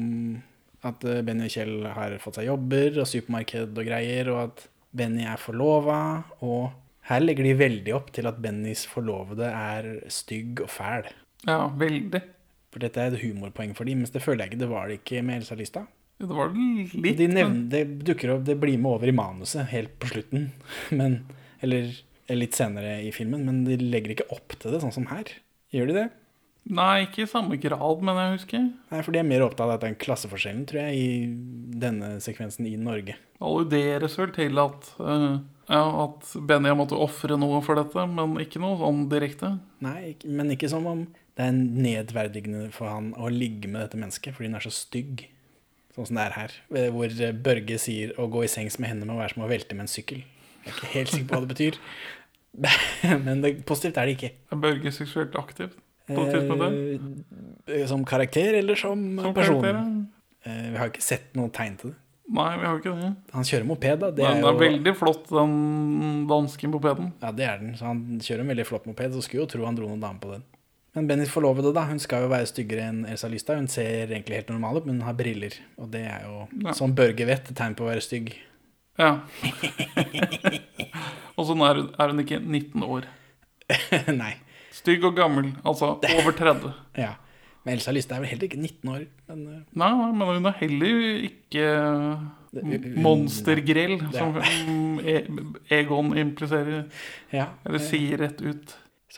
[0.87, 4.64] at eh, Benny og Kjell har fått seg jobber og supermarked og greier, og at
[4.96, 5.98] Benny er forlova.
[6.44, 6.70] Og
[7.11, 11.11] her legger de veldig opp til at Bennys forlovede er stygg og fæl.
[11.46, 12.22] Ja, veldig.
[12.74, 14.98] For dette er et humorpoeng for dem, mens det føler jeg ikke det var det
[15.00, 15.87] ikke med Elsa Lystad.
[16.16, 17.18] Det var det litt.
[17.20, 20.50] De nevner, det dukker opp, det blir med over i manuset helt på slutten.
[20.98, 21.22] Men,
[21.64, 21.92] eller
[22.35, 25.28] litt senere i filmen, men de legger ikke opp til det, sånn som her.
[25.70, 26.06] Gjør de det?
[26.66, 28.64] Nei, ikke i samme grad, men jeg husker.
[28.90, 32.74] Nei, for de er mer opptatt av den klasseforskjellen, tror jeg, i denne sekvensen i
[32.80, 33.14] Norge.
[33.40, 38.37] Alluderes vel til at, uh, ja, at Benny har måttet ofre noe for dette, men
[38.42, 39.55] ikke noe sånn direkte.
[39.85, 44.33] Nei, men ikke som om det er nedverdigende for han å ligge med dette mennesket,
[44.37, 45.27] fordi hun er så stygg.
[45.96, 46.53] Sånn som det er her.
[46.77, 49.49] eh, Hvor eh, Børge sier å gå i sengs med henne må være som å
[49.51, 50.22] velte med en sykkel.
[50.64, 51.79] Jeg er ikke helt sikker på hva det betyr.
[53.27, 54.31] Men det, positivt er det ikke.
[54.53, 55.75] Er Børge seksuelt aktiv
[56.09, 57.22] på tidspunktet?
[57.68, 59.61] Eh, Som karakter eller som, Som person?
[59.61, 59.81] karakter?
[60.46, 60.53] ja.
[60.53, 61.99] Eh, Vi har ikke sett noe tegn til det.
[62.26, 63.10] Nei, vi har jo ikke det.
[63.36, 64.08] Han kjører moped, da.
[64.10, 67.12] Det Men er det er jo, veldig flott, den danske mopeden.
[67.22, 67.74] Ja, det er den.
[67.78, 70.18] Så han kjører en veldig flott moped, så skulle jo tro han dro noen dame
[70.20, 70.42] på den.
[70.96, 73.60] Men Bennys forlovede, da, hun skal jo være styggere enn Elsa Lystad.
[73.60, 75.54] Hun ser egentlig helt normal ut, men hun har briller.
[75.78, 76.72] Og det er jo, Ja.
[76.72, 78.32] som Børge vet, tegn på å være stygg.
[78.98, 79.20] Ja.
[81.36, 83.04] Og sånn er, hun- er hun ikke 19 år.
[84.22, 84.34] Nei.
[84.72, 86.72] Stygg og gammel, altså over 30.
[86.96, 87.14] Ja.
[87.66, 89.05] Men Elsa Lyste er vel heller ikke 19 år.
[89.29, 91.64] Men eh, Nei, nei, men hun er heller ikke
[93.02, 96.87] monstergrill, monstergrell, er- som mm, E- Egon impliserer,
[97.35, 97.48] ja.
[97.66, 98.76] eller sier rett ut.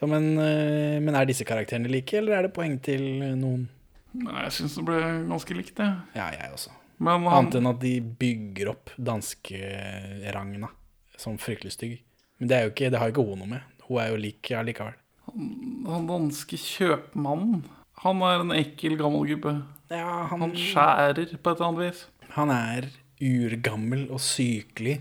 [0.09, 3.03] Men, eh, men er disse karakterene like, eller er det poeng til
[3.37, 3.69] noen?
[4.15, 5.89] Nei, jeg syns det ble ganske likt, det.
[6.17, 6.71] Ja, jeg også.
[6.99, 10.71] Men han, Annet enn at de bygger opp danskeragna
[11.19, 11.99] som fryktelig stygg.
[12.39, 13.67] Men det, ikke, det har jo ikke hun noe med.
[13.89, 14.95] Hun er jo lik allikevel.
[15.29, 17.65] han danske kjøpmannen,
[18.05, 19.53] han er en ekkel gammel gubbe.
[19.91, 22.03] Ja, han, Han skjærer på et eller annet vis.
[22.37, 24.99] han er urgammel og sykelig.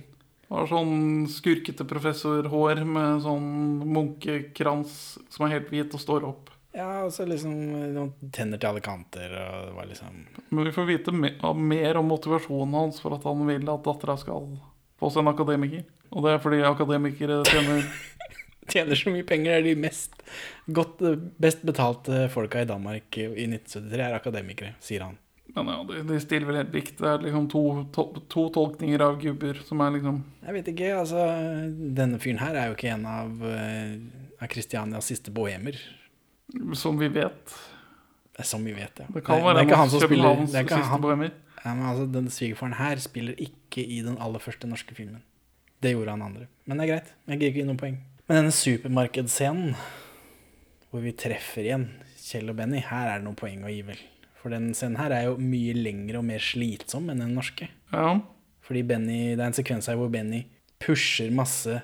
[0.47, 3.47] Har sånn skurkete professorhår med sånn
[3.83, 6.53] munkekrans som er helt hvit og står opp.
[6.77, 7.53] Ja, og så liksom
[7.95, 10.17] noen tenner til alle kanter, og det var liksom
[10.53, 14.45] Men vi får vite mer om motivasjonen hans for at han vil at dattera skal
[15.01, 15.83] få seg en akademiker.
[16.13, 17.83] Og det er fordi akademikere tjener
[18.67, 20.17] Tjener så mye penger, Det er de mest
[20.75, 20.99] godt,
[21.39, 25.15] best betalte folka i Danmark i 1973 er akademikere, sier han.
[25.55, 26.97] Men ja, de, de stiller vel helt likt.
[26.99, 27.61] Det er liksom to,
[27.95, 31.23] to, to tolkninger av gubber som er liksom Jeg vet ikke, altså
[31.97, 33.95] Denne fyren her er jo ikke en av, eh,
[34.43, 35.79] av Kristianias siste bohemer.
[36.77, 37.55] Som vi vet.
[38.35, 39.07] Det er Som vi vet, ja.
[39.09, 41.31] Det kan det være er ikke han som spiller det er ikke siste han, bohemer.
[41.63, 45.23] ja, men altså, Den svigerfaren her spiller ikke i den aller første norske filmen.
[45.81, 46.45] Det gjorde han andre.
[46.65, 47.09] Men det er greit.
[47.31, 47.97] Jeg gir ikke noen poeng.
[48.27, 49.75] Men denne supermarkedsscenen,
[50.91, 51.87] hvor vi treffer igjen
[52.27, 53.99] Kjell og Benny, her er det noen poeng å gi, vel.
[54.37, 57.69] For den scenen her er jo mye lengre og mer slitsom enn den norske.
[57.93, 58.17] Ja.
[58.67, 60.43] Fordi Benny, det er en sekvens her hvor Benny
[60.83, 61.79] pusher masse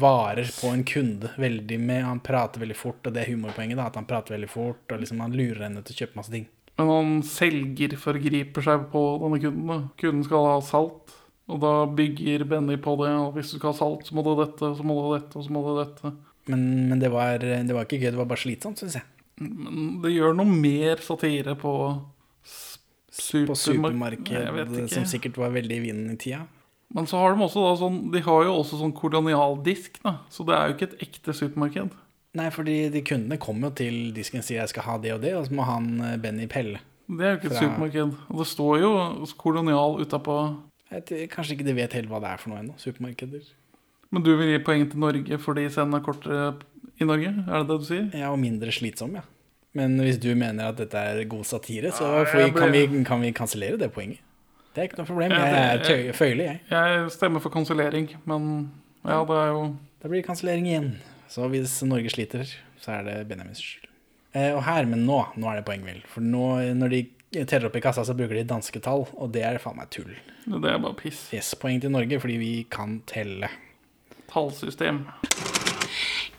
[0.00, 1.30] varer på en kunde.
[1.40, 3.76] Veldig med, Han prater veldig fort, og det er humorpoenget.
[3.76, 6.32] da, At han prater veldig fort, og liksom han lurer henne til å kjøpe masse
[6.32, 6.48] ting.
[6.80, 9.66] Men han selger forgriper seg på denne kunden.
[9.68, 9.78] da.
[10.00, 11.12] Kunden skal ha salt,
[11.50, 13.10] og da bygger Benny på det.
[13.18, 15.18] Og hvis du skal ha salt, så må du ha dette, så må du ha
[15.18, 16.12] dette, og så må du ha dette.
[16.50, 19.06] Men, men det, var, det var ikke gøy, det var bare slitsomt, syns jeg.
[19.42, 21.72] Men det gjør noe mer satire på
[22.44, 22.78] s-
[23.46, 26.44] På supermarked, som sikkert var veldig i vinden i tida.
[26.92, 30.18] Men så har de også da sånn De har jo også sånn kolonialdisk, da.
[30.32, 31.94] Så det er jo ikke et ekte supermarked.
[32.36, 35.20] Nei, fordi de kundene kommer jo til disken og sier jeg skal ha det og
[35.24, 36.80] det, og så må han eh, Benny pelle.
[37.12, 38.14] Det er jo ikke et Fra- supermarked.
[38.32, 38.92] Og det står jo
[39.40, 40.36] kolonial utapå.
[40.92, 42.76] Jeg Kanskje ikke de vet helt hva det er for noe ennå.
[42.80, 43.44] Supermarkeder.
[44.12, 46.50] Men du vil gi poeng til Norge fordi scenen er kortere
[47.00, 47.30] i Norge?
[47.32, 48.10] Er det det du sier?
[48.16, 49.24] Ja, og mindre slitsom, ja.
[49.72, 53.22] Men hvis du mener at dette er god satire, så Ja, vi, kan, vi, kan
[53.24, 54.20] vi kansellere det poenget.
[54.72, 55.32] Det er ikke noe problem.
[55.32, 56.60] Jeg er føyelig, jeg.
[56.72, 58.52] Jeg stemmer for kansellering, men
[59.04, 59.64] ja, det er jo
[60.02, 60.92] Da blir det kansellering igjen.
[61.30, 62.44] Så hvis Norge sliter,
[62.82, 63.88] så er det Benjamins skyld.
[64.34, 66.00] Eh, og her, men nå, nå er det poeng, vel.
[66.10, 67.00] For nå, når de
[67.32, 70.12] teller opp i kassa, så bruker de danske tall, og det er faen meg tull.
[70.46, 71.28] Det er bare piss.
[71.34, 73.48] Yes, poeng til Norge, fordi vi kan telle.
[74.32, 75.04] Tallsystem.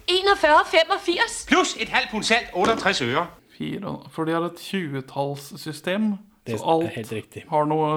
[0.08, 1.48] 41,85.
[1.50, 3.28] Plus et halvt pund salt, 68 øre.
[3.54, 6.14] Fire, for de har et tjuetallssystem.
[6.44, 7.92] Det Så er alt helt har noe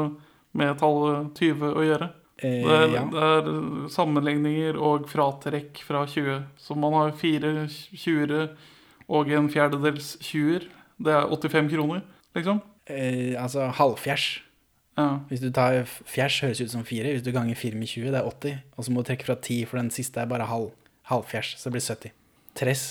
[0.57, 2.11] med tallet 20 å gjøre.
[2.39, 3.03] Eh, Det er, ja.
[3.11, 6.45] det er sammenligninger og fratrekk fra 20.
[6.61, 8.51] Så man har fire 20-ere
[9.09, 10.69] og en fjerdedels 20-er.
[10.99, 12.03] Det er 85 kroner,
[12.37, 12.63] liksom.
[12.91, 14.43] Eh, altså halvfjers.
[14.97, 15.09] Ja.
[15.29, 17.13] Hvis du tar fjers, høres ut som fire.
[17.13, 18.63] Hvis du ganger fire med 20, det er 80.
[18.77, 20.71] Og så må du trekke fra 10, for den siste er bare halv.
[21.07, 22.15] Halvfjers, så det blir 70.
[22.59, 22.87] Tress.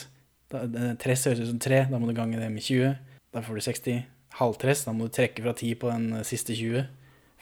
[0.52, 2.94] Da, eh, tress høres ut som 3, da må du gange det med 20.
[3.34, 4.06] Da får du 60.
[4.36, 6.86] Halvtress, da må du trekke fra 10 på den eh, siste 20.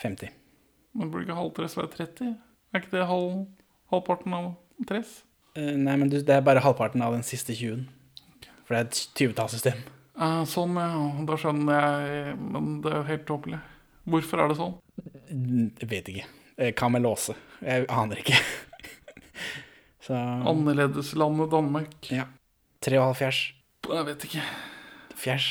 [0.01, 0.31] 50.
[0.93, 2.35] Men burde ikke halvtress være 30?
[2.73, 3.45] Er ikke det halv,
[3.93, 4.53] halvparten av
[4.89, 5.21] tress?
[5.55, 7.85] Eh, nei, men du, det er bare halvparten av den siste 20-en.
[8.65, 9.83] For det er et 20-tallssystem.
[10.19, 10.89] Eh, sånn, ja.
[11.27, 12.35] Da skjønner jeg.
[12.37, 13.59] Men det er jo helt tåpelig.
[14.09, 14.75] Hvorfor er det sånn?
[15.79, 16.25] Jeg vet ikke.
[16.57, 17.33] Eh, Hva med låse?
[17.63, 18.37] Jeg aner ikke.
[20.05, 20.17] så
[20.51, 22.11] Annerledeslandet Danmark.
[22.11, 22.27] ja.
[22.83, 23.53] 73.
[23.87, 24.41] Jeg vet ikke.
[25.15, 25.45] Fjers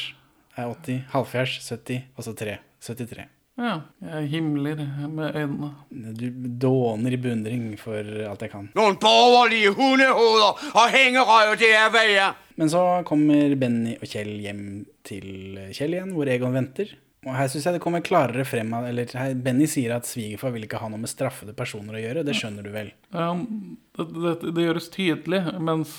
[0.60, 0.98] er 80.
[1.14, 2.58] Halvfjers 70, og så 3.
[2.84, 3.24] 73.
[3.60, 4.80] Ja, jeg himler
[5.12, 5.70] med øynene.
[6.16, 6.26] Du
[6.62, 8.70] dåner i beundring for alt jeg kan.
[8.78, 12.38] Noen borgerlige hundehoder og hengerøyer, det er jeg er.
[12.56, 14.64] Men så kommer Benny og Kjell hjem
[15.04, 16.94] til Kjell igjen, hvor Egon venter.
[17.22, 20.50] Og her syns jeg det kommer klarere frem av Eller her, Benny sier at svigerfar
[20.56, 22.24] vil ikke ha noe med straffede personer å gjøre.
[22.26, 22.90] Det skjønner du vel?
[23.14, 25.94] Ja, det, det, det gjøres tydelig, mens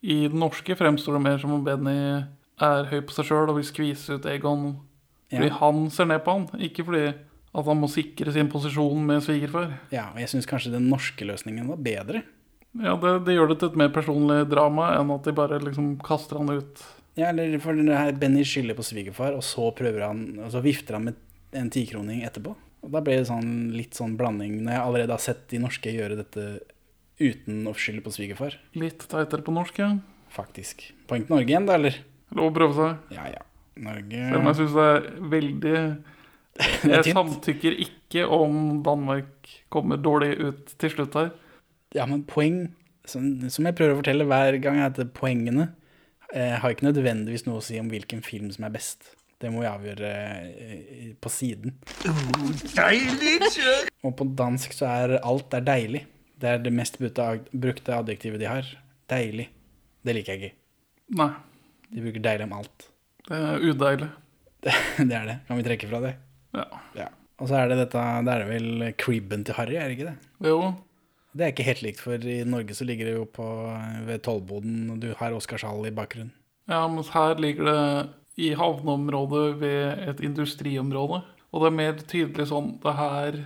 [0.00, 1.96] i det norske fremstår det mer som om Benny
[2.60, 4.72] er høy på seg sjøl og vil skvise ut Egon
[5.30, 5.58] fordi Ja.
[5.60, 7.04] han ser ned på han, ikke fordi
[7.54, 9.72] at han må sikre sin posisjon med svigerfar.
[9.90, 12.22] Ja, og jeg syns kanskje den norske løsningen var bedre.
[12.78, 15.96] Ja, det, det gjør det til et mer personlig drama enn at de bare liksom
[16.06, 16.82] kaster han ut.
[17.18, 20.62] Ja, eller for det her Benny skylder på svigerfar, og så prøver han Og så
[20.62, 21.16] vifter han med
[21.52, 22.54] en tikroning etterpå.
[22.86, 25.90] Og da ble det sånn litt sånn blanding, når jeg allerede har sett de norske
[25.92, 26.60] gjøre dette
[27.20, 28.54] uten å skylde på svigerfar.
[28.78, 29.90] Litt teitere på norsk, ja.
[30.32, 30.86] Faktisk.
[31.10, 31.98] Poeng til Norge igjen, da, eller?
[32.38, 33.16] Lov å prøve seg.
[33.18, 33.42] Ja, ja.
[33.80, 35.76] Norge Selv om jeg syns det er veldig
[36.92, 41.30] Jeg samtykker ikke om Danmark kommer dårlig ut til slutt her.
[41.96, 42.66] Ja, men poeng
[43.08, 45.70] som, som jeg prøver å fortelle hver gang, er at poengene
[46.34, 49.14] eh, har ikke nødvendigvis noe å si om hvilken film som er best.
[49.40, 50.10] Det må vi avgjøre
[50.50, 51.78] eh, på siden.
[54.04, 56.04] Og på dansk så er alt er deilig.
[56.40, 58.68] Det er det mest brukte, brukte adjektivet de har.
[59.10, 59.48] Deilig.
[60.04, 60.56] Det liker jeg ikke.
[61.20, 61.32] Nei,
[61.90, 62.89] De bruker deilig om alt.
[63.30, 64.10] Det er udeilig.
[64.60, 64.74] Det,
[65.08, 65.38] det er det.
[65.48, 66.14] Kan vi trekke fra det?
[66.56, 66.66] Ja.
[66.98, 67.08] Ja.
[67.40, 70.16] Og så er det dette Det er vel cribben til Harry, er det ikke det?
[70.50, 70.74] Jo,
[71.32, 73.46] Det er ikke helt likt, for i Norge så ligger det jo på
[74.04, 76.32] ved tollboden, og du har Oscarshall i bakgrunnen.
[76.68, 81.22] ja, mens her ligger det i havneområdet ved et industriområde.
[81.52, 83.38] Og det er mer tydelig sånn det er her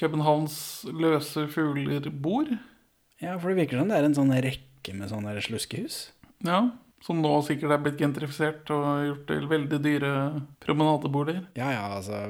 [0.00, 0.56] Københavns
[0.90, 2.48] løse fugler bor.
[3.22, 6.10] Ja, for det virker som det er en sånn rekke med sånne sluskehus.
[6.46, 10.10] Ja, Som nå sikkert er blitt gentrifisert og gjort til veldig dyre
[10.60, 11.46] promenadeboliger.
[11.56, 12.26] Ja, ja, altså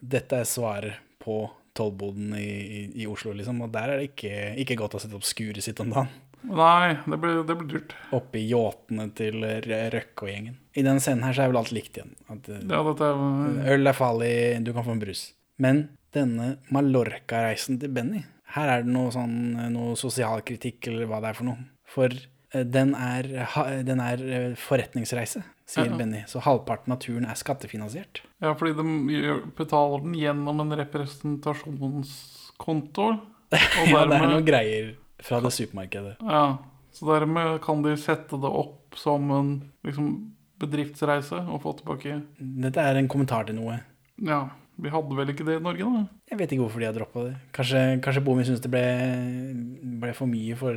[0.00, 1.44] Dette er svaret på
[1.78, 3.60] tollboden i, i, i Oslo, liksom.
[3.62, 4.32] Og der er det ikke,
[4.64, 6.10] ikke godt å sette opp skuret sitt om dagen.
[6.40, 7.94] Nei, det blir, det blir dyrt.
[8.16, 10.56] Oppi yachtene til Rø- Røkke og gjengen.
[10.80, 12.14] I den scenen her så er vel alt likt igjen.
[12.32, 14.32] At eh, Ja, er øl er farlig,
[14.64, 15.26] du kan få en brus.
[15.60, 15.82] Men
[16.16, 18.24] denne Mallorca-reisen til Benny,
[18.56, 21.68] her er det noe sånn eh, noe sosialkritikk, eller hva det er for noe.
[21.92, 23.22] For eh, den er,
[23.86, 25.96] den er eh, forretningsreise, sier Ja.
[25.96, 26.24] Benny.
[26.26, 28.20] Så halvparten av turen er skattefinansiert.
[28.42, 28.84] Ja, fordi de
[29.58, 33.06] betaler den gjennom en representasjonskonto.
[33.10, 33.18] Og
[33.90, 34.84] Ja, det er noen greier
[35.22, 36.16] fra det supermarkedet.
[36.22, 36.56] Ja,
[36.94, 39.50] så dermed kan de sette det opp som en
[39.86, 40.06] liksom
[40.60, 43.78] bedriftsreise og få tilbake Dette er en kommentar til noe.
[44.20, 44.42] Ja,
[44.80, 46.02] vi hadde vel ikke det i Norge, da?
[46.32, 47.34] Jeg vet ikke hvorfor de har droppa det.
[47.56, 48.84] Kanskje, kanskje Bomi syns det ble,
[50.02, 50.74] ble for mye for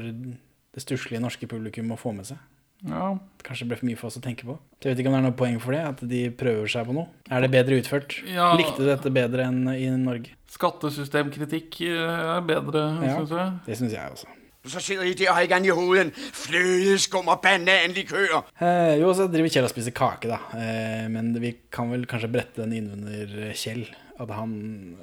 [0.74, 2.38] det stusslige norske publikum å få med seg.
[2.84, 3.14] Ja,
[3.44, 4.58] Kanskje det ble for mye for oss å tenke på.
[4.84, 6.96] Jeg vet ikke om det er noe poeng for det, at de prøver seg på
[6.98, 7.08] noe.
[7.32, 8.18] Er det bedre utført?
[8.28, 8.50] Ja.
[8.60, 10.34] Likte du dette bedre enn i Norge?
[10.52, 13.18] Skattesystemkritikk eh, er bedre, Ja.
[13.22, 13.54] synes jeg.
[13.68, 14.28] Det syns jeg også.
[14.66, 18.44] Så sitter de der og har ikke i hodet end flødeskum og bananlikør.
[18.64, 20.40] Eh, jo, så driver Kjell og spiser kake, da.
[20.56, 23.86] Eh, men vi kan vel kanskje brette den innunder Kjell.
[24.24, 24.54] At han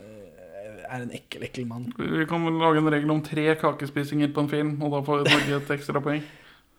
[0.00, 0.19] eh,
[0.90, 1.88] er en ekkel, ekkel mann.
[1.96, 5.24] Vi kan vel lage en regel om tre kakespisinger på en film, og da får
[5.28, 6.22] Norge et ekstra poeng.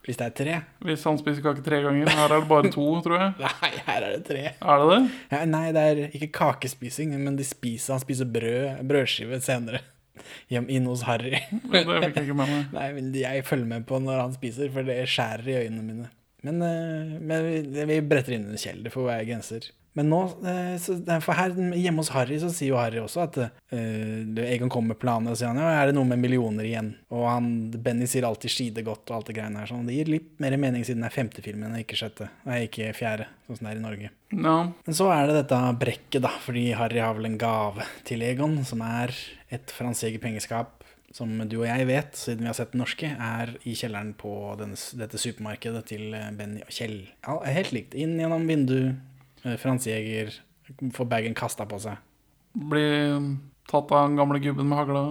[0.02, 0.54] Hvis det er tre.
[0.82, 2.10] Hvis han spiser kake tre ganger.
[2.10, 3.34] Her er det bare to, tror jeg.
[3.44, 4.46] Nei, her er det tre.
[4.58, 5.02] Er det det?
[5.34, 9.84] Ja, nei, det er ikke kakespising, men de spiser, han spiser brød, brødskive senere.
[10.52, 11.36] Hjem inn hos Harry.
[11.52, 12.66] Det fikk jeg ikke med meg.
[12.78, 16.10] Nei, men jeg følger med på når han spiser, for det skjærer i øynene mine.
[16.46, 19.70] Men, eh, men vi, vi bretter inn under Kjell, det får være grenser.
[19.98, 24.46] Men nå, eh, for her hjemme hos Harry, så sier jo Harry også at uh,
[24.46, 26.94] Egon kommer med planer, og sier han, ja, er det noe med millioner igjen?
[27.12, 29.72] Og han, Benny sier alltid skidegodt og alt det greiene her.
[29.72, 29.84] Sånn.
[29.90, 32.30] Det gir litt mer mening siden det er femte filmen, ikke sjette.
[32.48, 34.14] Nei, ikke fjerde, sånn som det er i Norge.
[34.32, 34.56] No.
[34.88, 38.62] Men så er det dette brekket, da, fordi Harry har vel en gave til Egon,
[38.68, 39.12] som er
[39.52, 40.78] et Franzjäger pengeskap,
[41.12, 44.32] som du og jeg vet, siden vi har sett den norske, er i kjelleren på
[44.60, 47.02] denne, dette supermarkedet til eh, Benny og Kjell.
[47.26, 47.98] Ja, helt likt.
[48.00, 49.02] Inn gjennom vinduet,
[49.44, 50.34] eh, Franzjäger
[50.94, 51.98] får bagen kasta på seg.
[52.54, 53.18] Blir
[53.72, 55.04] tatt av den gamle gubben med hagla.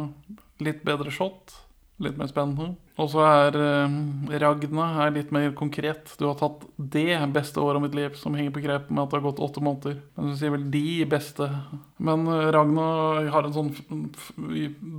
[0.61, 1.55] Litt bedre shot.
[2.01, 2.75] Litt mer spennende.
[3.01, 3.97] Og så er eh,
[4.41, 6.15] Ragna er litt mer konkret.
[6.21, 9.13] Du har tatt det beste året av mitt liv, som henger på greip med at
[9.13, 9.99] det har gått åtte måneder.
[10.17, 11.49] Men du sier vel de beste.
[12.01, 12.87] Men eh, Ragna
[13.35, 13.71] har en sånn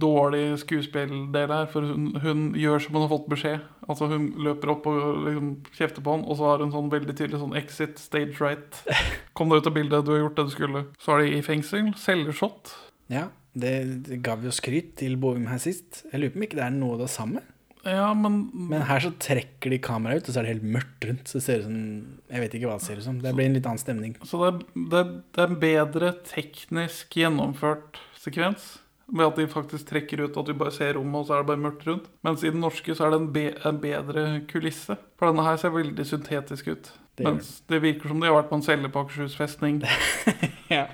[0.02, 3.68] dårlig skuespilldel her, for hun, hun gjør som hun har fått beskjed.
[3.90, 7.18] Altså Hun løper opp og liksom kjefter på han, og så har hun sånn veldig
[7.18, 8.82] tydelig sånn exit stage right.
[9.38, 10.88] Kom deg ut av bildet, du har gjort det du skulle.
[11.02, 11.94] Så er de i fengsel.
[11.98, 12.78] Selgershot.
[13.12, 13.74] Ja, det,
[14.08, 16.06] det gav jo skryt til Bovim her sist.
[16.12, 17.44] Jeg lurer på om ikke det er noe av det samme.
[17.82, 21.08] Ja, men Men her så trekker de kameraet ut, og så er det helt mørkt
[21.08, 21.26] rundt.
[21.28, 21.80] Så det ser ut som
[22.30, 23.18] Jeg vet ikke hva det ser ut som.
[23.24, 24.14] Det blir en litt annen stemning.
[24.22, 24.62] Så det er,
[24.94, 28.78] det, det er en bedre teknisk gjennomført sekvens.
[29.12, 31.50] Ved at de faktisk trekker ut at du bare ser rommet, og så er det
[31.50, 32.06] bare mørkt rundt.
[32.24, 34.96] Mens i den norske så er det en, be, en bedre kulisse.
[35.20, 36.94] For denne her ser veldig syntetisk ut.
[37.20, 39.82] Det Mens det virker som de har vært på en celle på Akershus festning.
[40.72, 40.86] Ja.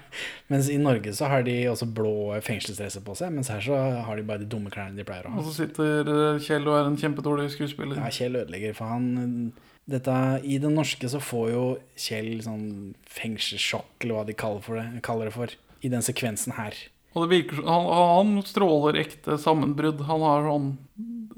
[0.50, 4.18] Mens i Norge så har de også blå fengselsdresser på seg, mens her så har
[4.18, 5.38] de bare de dumme klærne de pleier å ha.
[5.38, 8.00] Og så sitter eh, Kjell og er en kjempedårlig skuespiller.
[8.02, 9.52] Ja, Kjell ødelegger, for han
[9.88, 11.64] dette, I det norske så får jo
[11.94, 12.68] Kjell sånn
[13.06, 15.54] fengselssjokk, eller hva de kaller, for det, kaller det for,
[15.86, 16.76] i den sekvensen her.
[17.14, 20.04] Og det virker han, han stråler ekte sammenbrudd.
[20.10, 20.68] Han har sånn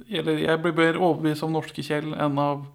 [0.09, 2.65] Eller jeg blir mer overbevist av norske Kjell enn av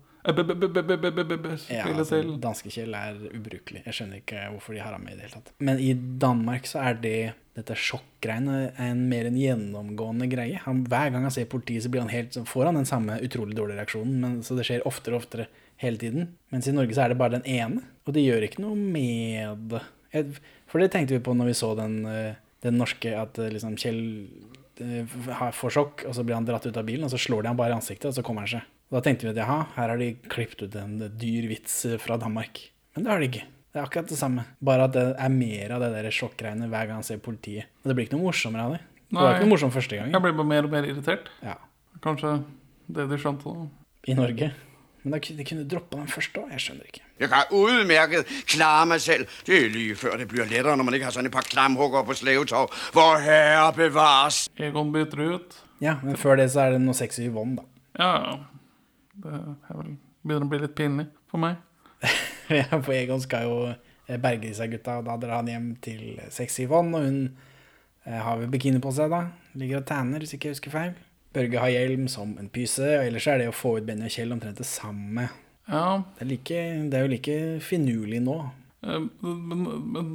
[1.68, 2.34] Ja, spillet altså, til.
[2.40, 3.82] danske Kjell er ubrukelig.
[3.84, 5.50] Jeg skjønner ikke hvorfor de har ham med i det hele tatt.
[5.68, 7.18] Men i Danmark så er det
[7.54, 10.62] dette sjokkgreiene en mer en gjennomgående greie.
[10.64, 13.20] Han, hver gang han ser politiet, så blir han helt, så får han den samme
[13.22, 14.16] utrolig dårlige reaksjonen.
[14.22, 15.46] Men, så det skjer oftere og oftere
[15.84, 16.32] hele tiden.
[16.54, 19.76] Mens i Norge så er det bare den ene, og det gjør ikke noe med
[19.76, 19.84] det.
[20.70, 23.76] For det tenkte vi på når vi så den, eh, den norske, at eh, liksom
[23.78, 24.02] Kjell
[24.80, 25.16] eh,
[25.54, 27.60] får sjokk, og så blir han dratt ut av bilen, og så slår de han
[27.60, 28.70] bare i ansiktet, og så kommer han seg.
[28.92, 32.18] Da tenkte vi at jaha, her har de klippet ut en dyr vits eh, fra
[32.20, 32.60] Danmark.
[32.94, 33.44] Men det har de ikke.
[33.74, 34.44] Det er akkurat det samme.
[34.62, 37.66] Bare at det er mer av det der sjokkgreiene hver gang han ser politiet.
[37.82, 38.82] Og det blir ikke noe morsommere av det.
[39.08, 39.32] Det var Nei.
[39.34, 40.14] ikke noe morsomt første gangen.
[40.14, 41.32] Jeg blir bare mer og mer irritert.
[41.42, 41.56] Ja,
[42.04, 42.36] Kanskje
[42.94, 43.66] det de skjønte da.
[44.12, 44.52] I Norge.
[45.04, 46.52] Men da kunne de kunne droppa den første òg.
[46.54, 47.02] Jeg skjønner ikke.
[47.20, 49.28] Jeg kan utmerket klare meg selv.
[49.44, 52.06] Det er lige før det blir lettere, når man ikke har sånne et par klamhugger
[52.08, 52.72] på slavetog.
[52.96, 54.44] Vår herre bevares.
[54.56, 55.58] Egon bytter ut.
[55.84, 57.66] Ja, men før det så er det noe sexy Yvonne, da.
[58.00, 58.38] Ja,
[59.22, 59.40] det
[59.70, 59.94] vel,
[60.24, 61.60] begynner å bli litt pinlig for meg.
[62.52, 66.18] Ja, For Egon skal jo eh, berge disse gutta, og da drar han hjem til
[66.34, 67.20] sexy Yvonne, og hun
[68.04, 69.22] eh, har vel bikini på seg, da.
[69.56, 70.92] Ligger og tanner, hvis ikke jeg husker feil.
[71.34, 74.12] Børge har hjelm som en pyse, og ellers er det å få ut Benny og
[74.12, 75.24] Kjell omtrent det samme.
[75.70, 76.60] Ja, Det er, like,
[76.92, 78.36] det er jo like finurlig nå.
[78.84, 80.10] Men, men, men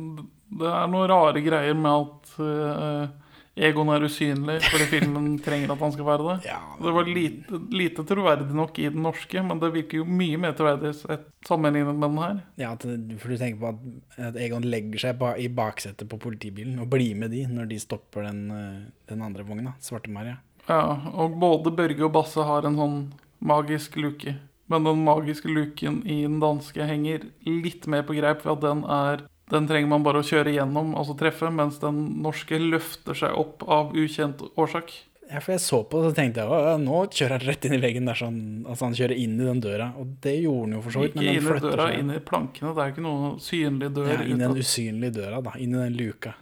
[0.62, 3.29] det er noen rare greier med at eh,
[3.60, 6.36] Egon er usynlig fordi filmen trenger at han skal være det.
[6.48, 10.38] Ja, Det var lite, lite troverdig nok i den norske, men det virker jo mye
[10.40, 12.40] mer troverdig et- sammenlignet med den her.
[12.60, 12.96] Ja, for
[13.34, 13.82] du tenker på at,
[14.30, 17.80] at Egon legger seg ba, i baksetet på politibilen og blir med de når de
[17.84, 18.78] stopper den, eh,
[19.12, 20.38] den andre vogna, Svarte Maria.
[20.70, 20.82] Ja,
[21.18, 22.98] og både Børge og Basse har en sånn
[23.42, 24.36] magisk luke.
[24.70, 28.84] Men den magiske luken i den danske henger litt mer på greip ved at den
[28.86, 33.38] er Den trenger man bare å kjøre gjennom, altså treffe, mens den norske løfter seg
[33.38, 34.94] opp av ukjent årsak.
[35.30, 37.76] Ja, for jeg så på det, så tenkte jeg «Å, nå kjører han rett inn
[37.78, 38.08] i veggen.
[38.10, 39.92] Der, sånn, altså han kjører inn i den døra.
[40.02, 41.14] Og det gjorde han jo for så vidt.
[41.14, 42.00] Ikke Men inn i døra, seg.
[42.02, 42.72] inn i plankene.
[42.74, 44.10] Det er ikke noen synlig dør.
[44.10, 45.54] Ja, inn i den usynlige døra, da.
[45.62, 46.34] Inn i den luka.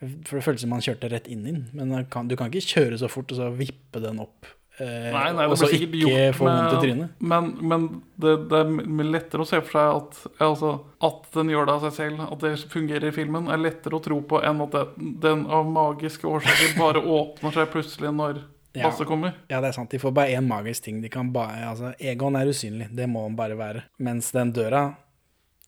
[0.00, 1.62] For det føltes som han kjørte rett inn i den.
[1.78, 4.50] Men kan, du kan ikke kjøre så fort og så vippe den opp.
[4.78, 7.12] Eh, Nei, nei, og så ikke gjort få vondt i trynet.
[7.20, 7.84] Men, men
[8.20, 10.72] det, det er lettere å se for seg at, altså,
[11.08, 14.02] at den gjør det av seg selv, at det fungerer i filmen, er lettere å
[14.04, 14.82] tro på enn at det,
[15.24, 18.42] den av magiske årsaker bare åpner seg plutselig når
[18.76, 18.90] Ja.
[18.90, 19.32] Basse kommer.
[19.48, 19.88] Ja, det er sant.
[19.88, 20.98] De får bare én magisk ting.
[21.00, 22.90] De kan bare, altså, Egon er usynlig.
[22.92, 23.86] Det må han bare være.
[24.04, 24.82] Mens den døra,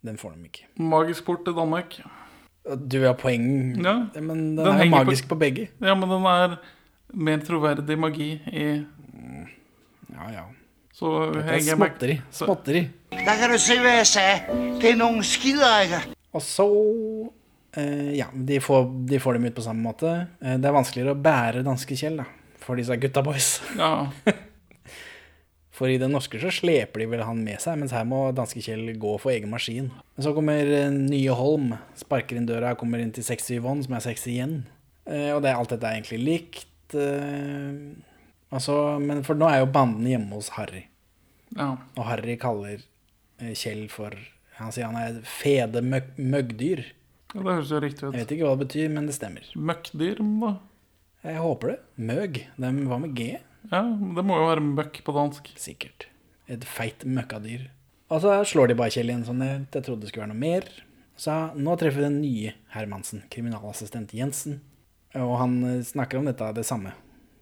[0.04, 0.66] den får de ikke.
[0.76, 1.96] Magisk port til Danmark.
[2.68, 3.94] Du har poeng, Ja.
[4.20, 5.68] men den, Den er magisk på- på, begge.
[5.80, 6.58] Ja, men den er
[7.16, 8.66] mer troverdig magi i
[10.14, 10.46] Ja, ja.
[10.98, 12.16] Så Det er henger jeg meg småtteri.
[12.34, 12.80] Småtteri.
[13.14, 14.24] Da kan du se, hva jeg sa.
[14.80, 16.08] Det er nogle skiderikker.
[16.34, 16.66] Og så
[17.78, 20.10] eh, Ja, de får, de får dem ut på samme måte.
[20.42, 22.26] Eh, det er vanskeligere å bære danske Kjell, da.
[22.64, 23.58] For disse gutta boys.
[23.78, 24.08] Ja.
[25.78, 28.58] For i den norske så sleper de vel han med seg, mens her må danske
[28.64, 29.92] Kjell gå for egen maskin.
[30.16, 33.94] Men så kommer eh, nye Holm, sparker inn døra, kommer inn til sexy Yvonne, som
[33.94, 34.56] er sexy igjen.
[35.06, 36.96] Eh, og det, alt dette er egentlig likt.
[36.98, 37.78] Eh,
[38.50, 40.84] altså, men for nå er jo banden hjemme hos Harry.
[41.56, 41.76] ja.
[41.96, 42.80] Og Harry kaller
[43.40, 44.14] eh, Kjell for
[44.58, 46.80] Han sier han er fede møg møggdyr.
[47.34, 48.14] Ja, Det høres jo riktig ut.
[48.14, 49.44] Jeg vet ikke hva det betyr, men det stemmer.
[49.54, 50.54] Møkkdyr, da?
[51.28, 51.78] Jeg håper det.
[52.08, 52.40] Møg.
[52.58, 53.26] De var med G?
[53.70, 53.82] Ja,
[54.16, 55.52] det må jo være møkk på dansk.
[55.60, 56.08] Sikkert.
[56.50, 57.68] Et feit møkkadyr.
[58.10, 59.44] Og så slår de bare Kjell igjen sånn.
[59.44, 60.66] Jeg trodde det skulle være noe mer.
[61.18, 64.58] Så nå treffer vi den nye Hermansen, kriminalassistent Jensen.
[65.18, 66.94] Og han eh, snakker om dette, det samme.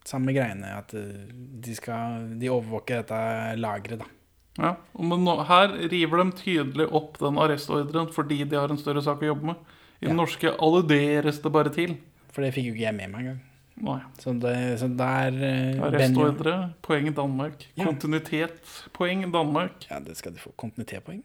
[0.06, 3.18] Samme greiene, at eh, de skal De overvåker dette
[3.58, 4.12] lageret, da.
[4.56, 9.02] Ja, Men nå, her river de tydelig opp den arrestordren fordi de har en større
[9.04, 9.74] sak å jobbe med.
[10.00, 11.96] I den norske alluderes det bare til.
[12.32, 13.42] For det fikk jo ikke jeg med meg engang.
[13.76, 13.98] Nei.
[14.20, 17.66] Så, det, så der eh, Arrestordre, poeng Danmark.
[17.76, 17.84] Ja.
[17.84, 18.62] Kontinuitet,
[18.96, 19.84] poeng Danmark.
[19.90, 20.54] Ja, det skal de få.
[20.56, 21.20] Kontinuitetspoeng.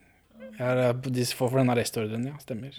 [0.59, 2.35] De får for den arrestordren, ja.
[2.43, 2.75] Stemmer.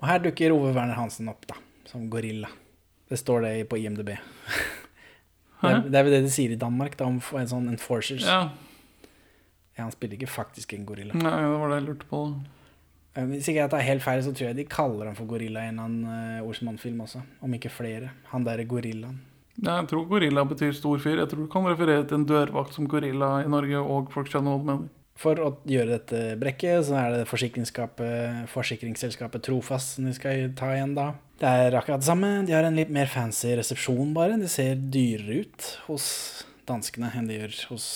[0.00, 1.58] Og her dukker Ove Werner Hansen opp, da.
[1.86, 2.50] Som gorilla.
[3.10, 4.16] Det står det på IMDb.
[5.62, 8.24] Det er, det er vel det de sier i Danmark, da, om en sånn enforcers.
[8.26, 8.40] Ja.
[9.76, 11.14] Ja, Han spiller ikke faktisk en gorilla.
[11.16, 12.22] nei, det var det jeg lurte på.
[13.14, 15.60] Eh, Hvis ikke jeg tar helt feil, så tror jeg de kaller han for gorilla
[15.64, 17.22] i en annen uh, Olsmann-film også.
[17.40, 18.10] Om ikke flere.
[18.32, 19.20] Han derre gorillaen.
[19.62, 21.18] Jeg tror gorilla betyr stor fyr.
[21.20, 24.54] Jeg tror du kan referere til en dørvakt som gorilla i Norge, og folk skjønner
[24.54, 24.88] hva du mener.
[25.22, 30.94] For å gjøre dette brekket, så er det forsikringsselskapet Trofast som de skal ta igjen
[30.96, 31.10] da.
[31.42, 32.28] Det er akkurat det samme.
[32.46, 34.36] De har en litt mer fancy resepsjon, bare.
[34.38, 36.04] Det ser dyrere ut hos
[36.70, 37.86] danskene enn de gjør hos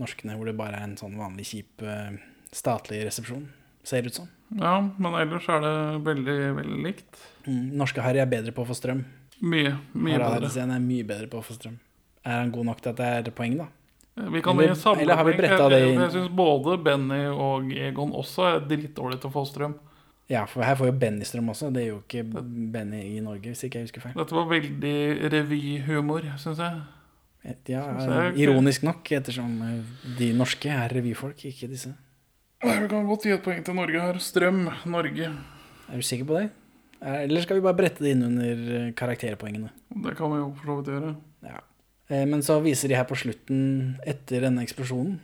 [0.00, 2.18] norskene, hvor det bare er en sånn vanlig kjip eh,
[2.52, 3.46] statlig resepsjon.
[3.88, 4.28] Ser ut som.
[4.60, 5.72] Ja, men ellers er det
[6.04, 7.22] veldig, veldig likt.
[7.46, 9.00] Mm, norske Harry er bedre på å få strøm.
[9.40, 10.52] Mye, mye bedre.
[10.60, 11.80] Er mye bedre på å få strøm.
[12.24, 13.70] Er han god nok til at det er poeng, da?
[14.14, 16.00] Vi kan Eller- gi det Jeg, inn?
[16.00, 19.74] jeg syns både Benny og Egon også er dritdårlige til å få strøm.
[20.32, 21.68] Ja, for her får jo Benny strøm også.
[21.74, 22.22] Det er jo ikke
[22.72, 24.14] Benny i Norge, hvis ikke jeg husker feil.
[24.16, 24.94] Dette var veldig
[25.34, 26.80] revyhumor, syns jeg.
[27.68, 31.92] Ja, jeg er ironisk nok, ettersom eh, de norske er revyfolk, ikke disse.
[32.64, 34.16] Vi kan godt gi et poeng til Norge her.
[34.24, 35.28] Strøm, Norge.
[35.92, 36.46] Er du sikker på det?
[37.04, 39.68] Eh, Eller skal vi bare brette det inn under eh, karakterpoengene?
[40.06, 41.12] Det kan vi jo for så vidt gjøre.
[41.50, 41.60] Ja.
[42.08, 43.60] Eh, Men så viser de her på slutten,
[44.08, 45.18] etter denne eksplosjonen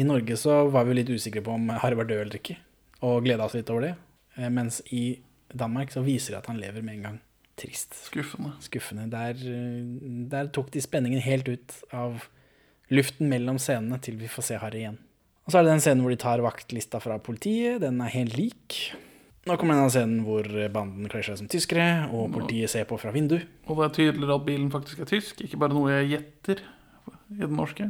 [0.00, 2.56] I Norge så var vi jo litt usikre på om Harry var død eller ikke,
[3.04, 3.94] og gleda oss litt over det.
[4.36, 5.20] Eh, Mens i
[5.50, 7.18] Danmark så viser de at han lever med en gang.
[7.60, 7.92] Trist.
[8.06, 8.54] Skuffende.
[8.64, 9.08] skuffende.
[9.12, 12.22] Der, eh, der tok de spenningen helt ut av
[12.90, 14.98] luften mellom scenene til vi får se Harry igjen.
[15.46, 17.80] Og så er det den scenen hvor de tar vaktlista fra politiet.
[17.82, 18.92] Den er helt lik.
[19.48, 23.10] Nå kommer den scenen hvor banden kler seg som tyskere, og politiet ser på fra
[23.10, 23.38] vindu.
[23.66, 26.60] Og det er tydeligere at bilen faktisk er tysk, ikke bare noe jeg gjetter
[27.32, 27.88] i den norske.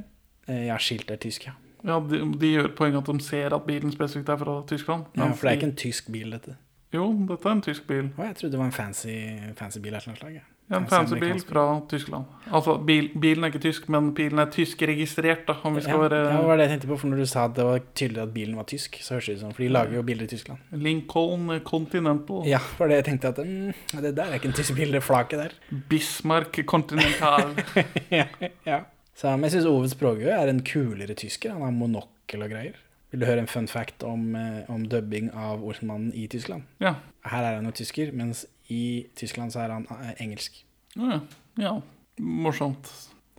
[0.49, 1.53] Eh, Ja, skiltet er tysk, ja.
[1.87, 5.11] Ja, de, de gjør poeng at de ser at bilen spesifikt er fra Tyskland.
[5.17, 5.31] ja.
[5.33, 6.57] For det er ikke en tysk bil, dette.
[6.93, 8.09] Jo, dette er en tysk bil.
[8.19, 9.19] Å, jeg trodde det var en fancy,
[9.59, 10.41] fancy bil av et eller annet slag.
[10.41, 10.47] ja.
[10.71, 12.25] Ja, en Fancy bil fra Tyskland.
[12.55, 16.21] Altså, bil, bilen er ikke tysk, men bilen er tyskregistrert, da, om vi Ja, være
[16.21, 18.23] ja, det var det jeg tenkte på, for når du sa at det var tydelig
[18.23, 20.31] at bilen var tysk, så høres det ut som For de lager jo biler i
[20.31, 20.63] Tyskland.
[20.71, 22.47] Lincoln Continental.
[22.47, 23.73] Ja, for det jeg tenkte at mm,
[24.07, 25.59] det der er ikke en tysk bil, det flaket der.
[25.91, 27.51] Bismarck Continental.
[28.21, 28.29] ja,
[28.67, 28.81] ja.
[29.21, 31.53] Så, men jeg syns Ove Språgø er en kulere tysker.
[31.53, 32.79] Han har monokkel og greier.
[33.13, 36.65] Vil du høre en fun fact om, eh, om dubbing av ordsmannen i Tyskland?
[36.81, 36.95] ja.
[37.29, 40.65] Her er han jo tysker, mens i Tyskland så er han eh, engelsk.
[40.97, 41.21] ja.
[41.61, 41.81] Ja.
[42.21, 42.89] Morsomt.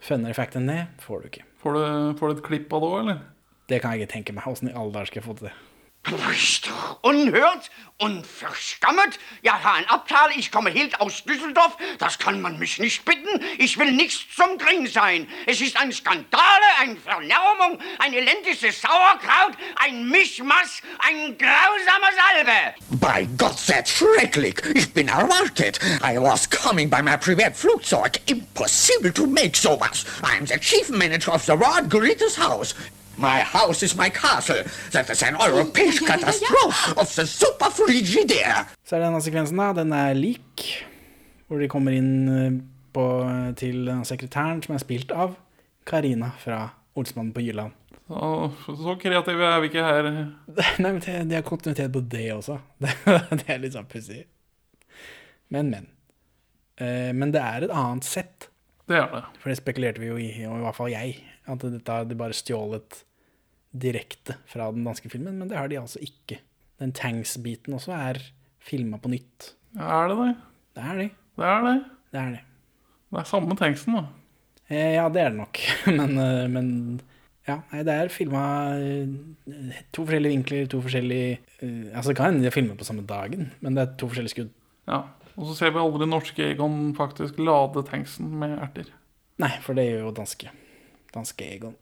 [0.01, 1.43] Funnere fact enn det får du ikke.
[1.61, 3.19] Får du, får du et klipp av det òg, eller?
[3.69, 4.45] Det kan jeg ikke tenke meg.
[4.49, 5.53] Åssen i all dager skal jeg få til det?
[7.01, 9.19] Unhört und verschammet?
[9.43, 11.77] Ja, Herr Abtal, ich komme helt aus Düsseldorf.
[11.99, 13.43] Das kann man mich nicht bitten.
[13.59, 15.27] Ich will nichts zum Gring sein.
[15.45, 16.43] Es ist eine Skandale,
[16.79, 22.75] eine Verlärmung, ein elendiges Sauerkraut, ein Mischmasch, ein grausamer Salbe.
[22.99, 24.59] By God, that's schrecklich.
[24.73, 25.79] Ich bin erwartet.
[26.03, 28.19] I was coming by my Privatflugzeug.
[28.25, 30.05] Impossible to make sowas.
[30.23, 32.73] I'm the chief manager of the Royal Goethe's house.
[33.17, 34.63] My house is my castle.
[34.91, 38.65] That is an europäisk catastrophe of the super frigidaire.
[38.85, 39.73] Så er det denne sekvensen, da.
[39.81, 40.65] Den er lik.
[41.47, 42.57] Hvor de kommer inn eh,
[42.95, 43.05] på,
[43.59, 45.35] til sekretæren som er spilt av
[45.87, 46.63] Karina fra
[46.95, 47.75] Olsmannen på Jylland.
[48.11, 50.09] Så, så kreative er vi ikke her.
[50.83, 52.59] Nei, men det, det er kontinuitet på det også.
[52.83, 52.95] Det,
[53.31, 54.23] det er litt sånn pussig.
[55.51, 55.91] Men, men.
[56.79, 58.49] Eh, men det er et annet sett.
[58.89, 59.23] Det er det.
[59.39, 61.19] For det spekulerte vi jo i, og i hvert fall jeg,
[61.51, 63.01] at dette de bare stjålet
[63.71, 66.41] direkte fra den danske filmen, men det har de altså ikke.
[66.81, 68.19] Den tanks-biten også er
[68.61, 69.53] filma på nytt.
[69.77, 70.31] Er det det?
[70.75, 71.11] Det er det.
[71.37, 71.77] Det er det.
[72.11, 72.41] Det er det.
[73.11, 74.03] Det er samme tanksen, da.
[74.71, 75.61] Eh, ja, det er det nok.
[75.99, 76.67] men, eh, men
[77.47, 78.43] ja, nei, det er filma
[79.91, 83.03] to forskjellige vinkler, to forskjellige uh, Altså, det kan hende de har filma på samme
[83.07, 84.51] dagen, men det er to forskjellige skudd.
[84.91, 85.01] Ja.
[85.33, 88.91] Og så ser vi aldri norske Egon faktisk lade tanksen med erter.
[89.41, 90.51] Nei, for det gjør jo danske.
[91.13, 91.75] Danske Egon.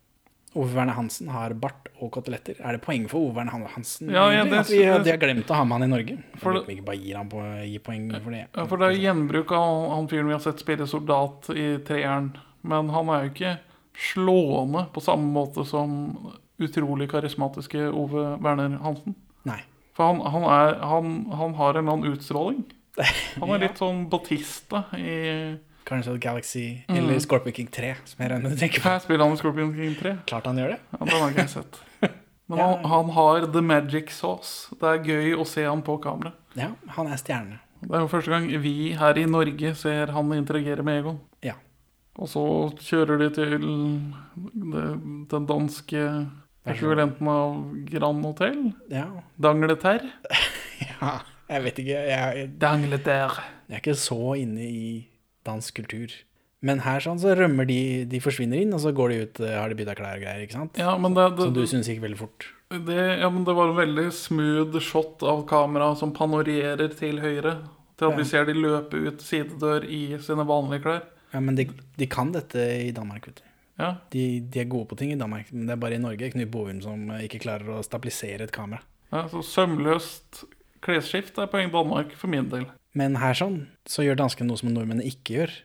[0.58, 2.56] Ove Werner Hansen har bart og koteletter.
[2.66, 4.10] Er det poeng for Ove Werner Hansen?
[4.10, 6.16] Ja, ja, det- at vi, de har glemt å ha med han i Norge?
[6.42, 8.48] For det- vi ikke bare gir han på, gir poeng for det.
[8.56, 11.78] Ja, for det er gjenbruk av han- han fyren vi har sett spille soldat i
[11.86, 12.32] treeren.
[12.64, 13.60] Men han er jo ikke
[13.96, 19.16] slående på samme måte som utrolig karismatiske Ove Werner Hansen.
[19.46, 19.62] Nei.
[19.94, 22.64] For han, han, er, han, han har en eller annen utstråling.
[23.40, 25.56] Han er litt sånn Batista i
[25.90, 26.96] Guardians of Galaxy Mm.
[27.02, 28.90] eller Scorpion King 3, som jeg regner med du tenker på.
[28.94, 30.12] Jeg spiller han i Scorpion King 3.
[30.30, 30.80] Klart han gjør det.
[30.94, 31.80] Ja, den har ikke jeg sett.
[32.50, 34.70] Men han, han har the magic sauce.
[34.80, 36.32] Det er gøy å se han på kamera.
[36.58, 37.60] Ja, han er stjerne.
[37.82, 41.20] Det er jo første gang vi her i Norge ser han interagere med Egon.
[41.46, 41.54] Ja.
[42.20, 42.42] Og så
[42.84, 43.54] kjører de til
[45.30, 46.02] den danske
[46.70, 47.54] ekvivalenten av
[47.90, 48.58] Grand Hotel.
[48.92, 49.06] Ja.
[49.42, 50.10] Dangleterre.
[50.90, 51.20] ja.
[51.50, 52.02] Jeg vet ikke.
[52.10, 53.46] Jeg, jeg, Dangleterre.
[53.70, 54.84] jeg er ikke så inne i
[55.50, 56.14] dansk kultur.
[56.62, 57.80] Men her sånn så rømmer de,
[58.12, 60.42] de forsvinner inn, og så går de ut, eh, har de bytta klær og greier,
[60.44, 60.80] ikke sant?
[60.82, 62.50] Ja, men det, det, Som du syns gikk veldig fort.
[62.70, 67.56] det, ja, men det var en veldig smooth shot av kamera som panorerer til høyre.
[68.00, 71.02] Til at vi ser de løpe ut sidedør i sine vanlige klær.
[71.34, 71.66] Ja, men de,
[72.00, 73.48] de kan dette i Danmark, vet du.
[73.80, 76.30] Ja, De, de er gode på ting i Danmark, men det er bare i Norge
[76.34, 78.84] Knut Bovim som eh, ikke klarer å stabilisere et kamera.
[79.14, 80.44] ja Så sømløst
[80.84, 82.66] klesskift er poeng Danmark for min del.
[82.98, 85.56] Men her sånn, så gjør danskene noe som nordmennene ikke gjør.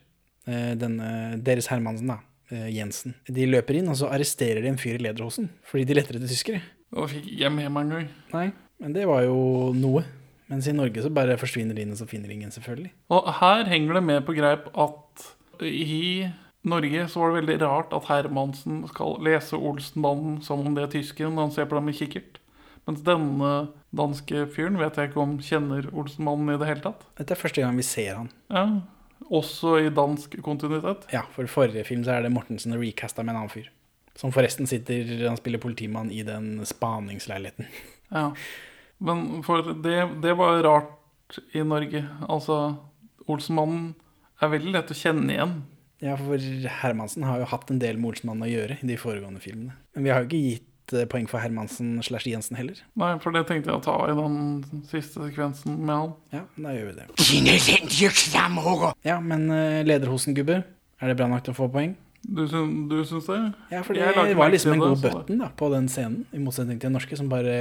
[0.45, 1.07] Eh, Denne,
[1.41, 2.19] deres Hermansen, da,
[2.51, 3.15] eh, Jensen.
[3.25, 6.29] De løper inn, og så arresterer de en fyr i lederhosen, fordi de letter etter
[6.29, 6.61] tyskere.
[6.95, 8.07] Og fikk hjem jeg med meg engang.
[8.35, 8.45] Nei,
[8.79, 10.05] men det var jo noe.
[10.45, 12.91] Mens i Norge så bare forsvinner de inn, og så finner de ingen, selvfølgelig.
[13.09, 15.25] Og her henger det med på greip at
[15.65, 16.29] i
[16.65, 20.93] Norge så var det veldig rart at Hermansen skal lese Olsenbanden som om det er
[20.99, 22.39] tyskeren når han ser på dem i kikkert.
[22.85, 23.51] Mens denne
[23.95, 27.05] danske fyren vet jeg ikke om kjenner Olsenmannen i det hele tatt.
[27.17, 28.29] Dette er første gang vi ser han.
[28.53, 28.65] Ja,
[29.33, 31.07] Også i dansk kontinuitet.
[31.13, 33.71] Ja, for i forrige film så er det Mortensen recasta med en annen fyr.
[34.15, 37.69] Som forresten sitter, han spiller politimann i den spaningsleiligheten.
[38.13, 38.29] Ja.
[39.01, 42.03] Men for det, det var rart i Norge.
[42.29, 42.75] Altså,
[43.25, 43.95] Olsenmannen
[44.39, 45.55] er veldig lett å kjenne igjen.
[46.05, 46.37] Ja, for
[46.83, 49.73] Hermansen har jo hatt en del med Olsenmannen å gjøre i de foregående filmene.
[49.97, 52.77] Men vi har jo ikke gitt eh, poeng for Hermansen slash Jensen heller.
[52.99, 56.15] Nei, for det tenkte jeg å ta i den siste sekvensen med han.
[56.35, 57.09] Ja, da gjør vi det.
[59.07, 60.61] Ja, men uh, Lederhosen-gubbe,
[61.01, 61.95] er det bra nok til å få poeng?
[62.25, 62.41] Du,
[62.89, 63.37] du syns det?
[63.69, 66.79] Ja, for Jeg det var liksom en god button da, på den scenen, i motsetning
[66.79, 67.53] til den norske, som bare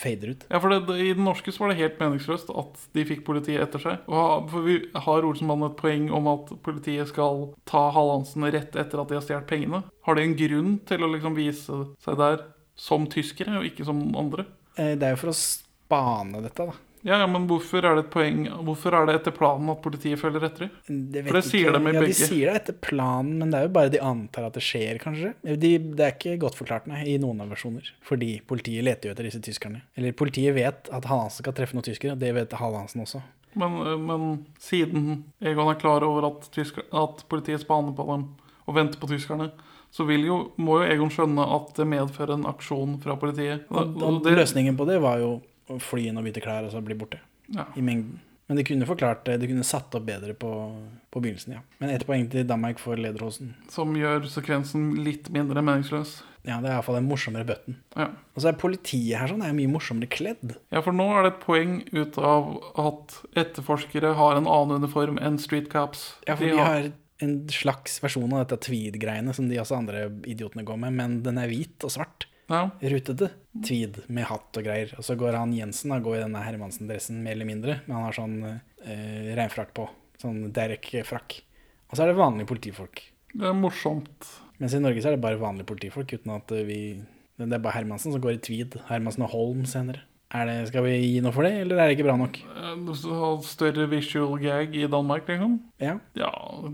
[0.00, 0.46] fader ut.
[0.50, 3.62] Ja, for det, I den norske så var det helt meningsløst at de fikk politiet
[3.62, 4.02] etter seg.
[4.10, 9.02] Og For vi har Olsenmannen et poeng om at politiet skal ta Hallandsen rett etter
[9.02, 9.82] at de har stjålet pengene.
[10.08, 12.42] Har de en grunn til å liksom vise seg der
[12.78, 14.46] som tyskere, og ikke som andre?
[14.76, 16.74] Eh, Det er jo for å spane dette, da.
[17.06, 20.18] Ja, ja, men hvorfor er det et poeng Hvorfor er det etter planen at politiet
[20.18, 21.02] følger etter dem?
[21.12, 22.10] Det For det sier de i ja, begge.
[22.10, 24.98] De sier det etter planen, men det er jo bare de antar at det skjer,
[25.02, 25.32] kanskje.
[25.46, 27.92] De, det er ikke godt forklart, nei, i noen av versjoner.
[28.06, 29.84] Fordi politiet leter jo etter disse tyskerne.
[29.98, 33.22] Eller politiet vet at Hansen skal treffe noen tyskere, det vet Hallandsen også.
[33.58, 38.28] Men, øh, men siden Egon er klar over at, tysker, at politiet spaner på dem
[38.68, 39.50] og venter på tyskerne,
[39.90, 43.64] så jo, må jo Egon skjønne at det medfører en aksjon fra politiet.
[43.70, 45.38] Og, og det- løsningen på det var jo
[45.68, 47.20] å fly inn og bytte klær og så bli borte.
[47.54, 47.68] Ja.
[47.76, 48.18] I mengden.
[48.48, 50.50] Men de kunne forklart det, de kunne satt opp bedre på,
[51.12, 51.60] på begynnelsen, ja.
[51.82, 53.50] Men ett poeng til Danmark for Lederhosen.
[53.68, 56.14] Som gjør sekvensen litt mindre meningsløs.
[56.48, 57.76] Ja, det er iallfall en morsommere button.
[57.92, 58.06] Ja.
[58.32, 60.54] Og så er politiet her sånn, er mye morsommere kledd.
[60.72, 62.48] ja, for nå er det et poeng ut av
[62.80, 66.14] at etterforskere har en annen uniform enn street cops.
[66.24, 66.88] Ja, for de har
[67.20, 71.40] en slags versjon av dette tweed-greiene som de også andre idiotene går med, men den
[71.42, 72.30] er hvit og svart.
[72.48, 72.62] Ja.
[72.80, 73.30] Rutete
[73.64, 74.94] tweed med hatt og greier.
[74.98, 78.08] Og så går han Jensen da, går i denne Hermansen-dressen mer eller mindre, men han
[78.08, 79.88] har sånn eh, regnfrakk på.
[80.22, 81.38] Sånn Derek-frakk.
[81.88, 83.04] Og så er det vanlige politifolk.
[83.34, 84.32] Det er morsomt.
[84.58, 86.80] Mens i Norge så er det bare vanlige politifolk, uten at eh, vi
[87.38, 88.80] Det er bare Hermansen som går i tweed.
[88.88, 90.02] Hermansen og Holm senere.
[90.28, 92.34] Er det, skal vi gi noe for det, eller er det ikke bra nok?
[92.36, 95.54] Eh, Større visual gag i Danmark, liksom.
[95.80, 95.94] Ja.
[96.18, 96.32] Ja,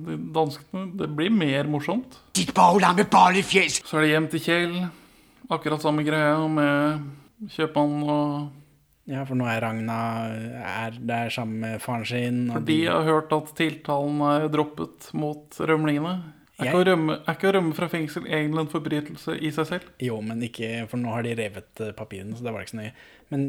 [0.08, 2.18] de danskene Det blir mer morsomt.
[2.34, 3.06] Dit boglamme
[3.44, 3.82] fjes!
[3.86, 4.76] Så er det hjem til Kjell.
[5.52, 7.08] Akkurat samme greia med
[7.52, 8.52] kjøpmann og
[9.04, 9.96] Ja, for nå er Ragna
[10.64, 12.38] er der sammen med faren sin.
[12.48, 16.14] og Fordi jeg har hørt at tiltalen er droppet mot rømlingene.
[16.54, 19.68] Er ikke, å rømme, er ikke å rømme fra fengsel egentlig en forbrytelse i seg
[19.68, 19.88] selv?
[20.00, 22.80] Jo, men ikke For nå har de revet eh, papirene, så det var ikke så
[22.80, 22.92] nøye.
[23.34, 23.46] Men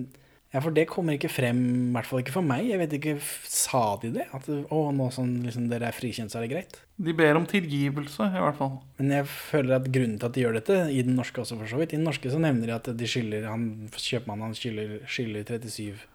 [0.56, 1.58] ja, for det kommer ikke frem,
[1.90, 2.64] i hvert fall ikke for meg.
[2.70, 3.16] Jeg vet ikke,
[3.52, 4.24] Sa de det?
[4.38, 6.78] At å, nå som liksom dere er frikjent, så er det greit?
[6.96, 8.78] De ber om tilgivelse, i hvert fall.
[9.02, 11.68] Men jeg føler at grunnen til at de gjør dette, i den norske også for
[11.68, 14.96] så vidt I den norske så nevner de at de skylder han, kjøpmannen han skylder,
[15.12, 16.06] skylder 37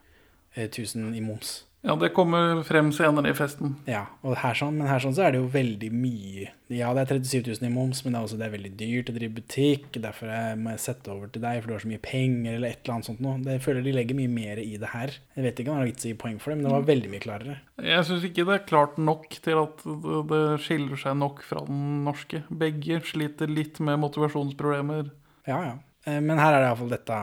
[0.57, 1.59] 000 i moms.
[1.81, 3.71] Ja, det kommer frem senere i festen.
[3.89, 6.51] Ja, og her sånn, men her sånn så er det jo veldig mye.
[6.69, 9.09] Ja, det er 37 000 i moms, men det er også det er veldig dyrt
[9.09, 9.87] å drive butikk.
[10.05, 10.29] Derfor
[10.61, 12.99] må jeg sette over til deg, for du har så mye penger, eller et eller
[12.99, 13.39] annet sånt noe.
[13.47, 15.17] Det jeg føler de legger mye mer i det her.
[15.39, 17.13] Jeg vet ikke om det er vits i poeng for det, men det var veldig
[17.17, 17.59] mye klarere.
[17.89, 21.65] Jeg syns ikke det er klart nok til at det det skiller seg nok fra
[21.65, 22.45] den norske.
[22.53, 25.09] Begge sliter litt med motivasjonsproblemer.
[25.49, 25.77] Ja, ja.
[26.05, 27.17] Eh, Men her er det iallfall dette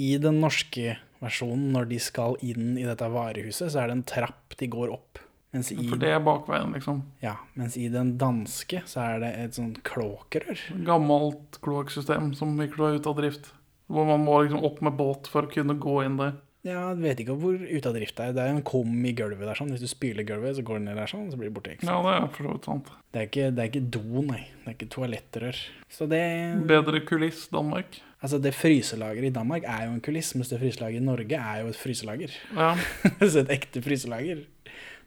[0.00, 4.06] I den norske versjonen, når de skal inn i dette varehuset, så er det en
[4.08, 5.20] trapp de går opp.
[5.50, 7.00] Mens i, For det er bakveien, liksom.
[7.24, 10.60] ja, mens i den danske så er det et sånt kloakkrør.
[10.86, 13.50] Gammelt kloakksystem som ikke var ute av drift.
[13.90, 16.36] Hvor man må liksom opp med båt for å kunne gå inn der.
[16.62, 18.34] Ja, jeg vet ikke hvor ute av drift det er.
[18.36, 19.72] Det er en kum i gulvet der sånn.
[19.72, 21.72] Hvis du spyler gulvet, så går den ned der sånn, så blir det borte.
[21.74, 21.88] Ikke?
[21.88, 21.96] sant?
[21.96, 22.92] Ja, det er for så vidt sant.
[23.00, 24.42] Det, er ikke, det er ikke do, nei.
[24.60, 25.62] Det er ikke toalettrør.
[25.90, 26.22] Så det
[26.70, 27.98] Bedre kuliss Danmark.
[28.20, 31.62] Altså, det fryselageret i Danmark er jo en kuliss, mens det fryselageret i Norge er
[31.62, 32.34] jo et fryselager.
[32.56, 32.74] Ja,
[33.32, 34.42] så et ekte fryselager.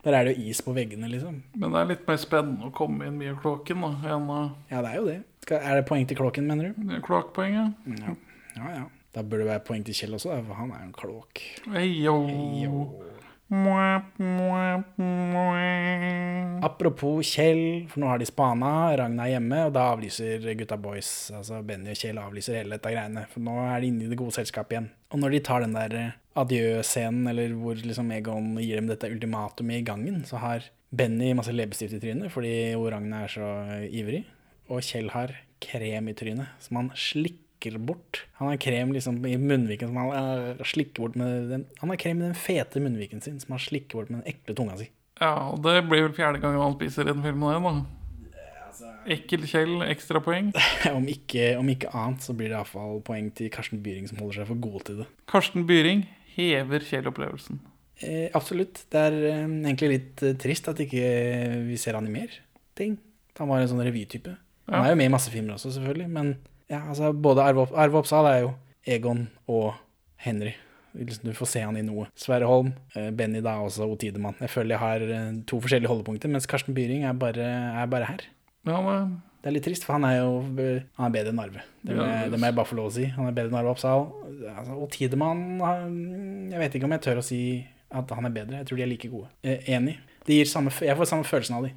[0.03, 1.37] Der er det jo is på veggene, liksom.
[1.55, 4.81] men det er litt mer spennende å komme inn via kloakken da, enn uh, Ja,
[4.83, 5.19] det er jo det.
[5.55, 6.97] Er det poeng til kloakken, mener du?
[7.05, 8.15] Kloakkpoeng, Ja.
[8.57, 8.83] ja, ja.
[9.13, 11.41] Da burde det være poeng til Kjell også, da, for han er jo en klåk.
[11.77, 12.73] Eyo.
[16.63, 21.11] Apropos Kjell, for nå har de spana, Ragna er hjemme, og da avlyser gutta boys,
[21.35, 24.19] altså Benny og Kjell avlyser hele dette greiene, for nå er de inne i det
[24.19, 24.89] gode selskapet igjen.
[25.13, 29.11] Og når de tar den der eh, adjø-scenen, eller hvor liksom Egon gir dem dette
[29.11, 30.59] ultimatumet i gangen, så har
[30.93, 33.53] Benny masse leppestift i trynet fordi Ragna er så
[33.89, 34.23] ivrig,
[34.71, 37.42] og Kjell har krem i trynet, som han slikker
[37.79, 38.25] bort.
[38.39, 42.21] Han har krem liksom i munnviken som han slikker bort med den Han har krem
[42.21, 44.89] i den fete munnviken sin som han slikker bort med den ekle tunga si.
[45.21, 48.83] Ja, og det blir vel fjerde gangen han spiser i den filmen her, da.
[49.13, 50.51] Ekkel Kjell, ekstrapoeng.
[50.97, 54.41] om, ikke, om ikke annet så blir det iallfall poeng til Karsten Byring, som holder
[54.41, 55.07] seg for god til det.
[55.29, 56.05] Karsten Byring
[56.35, 57.59] hever Kjell-opplevelsen.
[58.03, 58.85] Eh, absolutt.
[58.91, 61.03] Det er eh, egentlig litt eh, trist at ikke
[61.67, 62.39] vi ser han i mer
[62.77, 62.97] ting.
[63.39, 64.33] Han var en sånn revytype.
[64.71, 66.33] Han er jo med i masse filmer også, selvfølgelig, men
[66.69, 68.53] ja, altså, både Arve, Arve Oppsal er jo
[68.85, 69.73] Egon og
[70.17, 70.53] Henry.
[70.95, 72.07] Liksom, Du får se han i noe.
[72.15, 74.35] Sverre Holm, eh, Benny da også, og Tidemann.
[74.39, 77.47] Jeg føler jeg har eh, to forskjellige holdepunkter, mens Karsten Byring er bare,
[77.81, 78.25] er bare her.
[78.67, 78.97] Ja, det,
[79.43, 80.37] Det er litt trist, for han er jo
[80.95, 81.63] han er bedre enn Arve.
[81.83, 83.05] Det Ja, det må jeg bare få lov å si.
[83.17, 84.05] Han er bedre enn Arve Oppsal.
[84.55, 85.57] Altså, og Tidemann
[86.51, 87.41] Jeg vet ikke om jeg tør å si
[87.91, 88.61] at han er bedre.
[88.61, 89.27] Jeg tror de er like gode.
[89.43, 89.97] Eh, enig.
[90.47, 91.73] Samme, jeg får samme følelsen av de.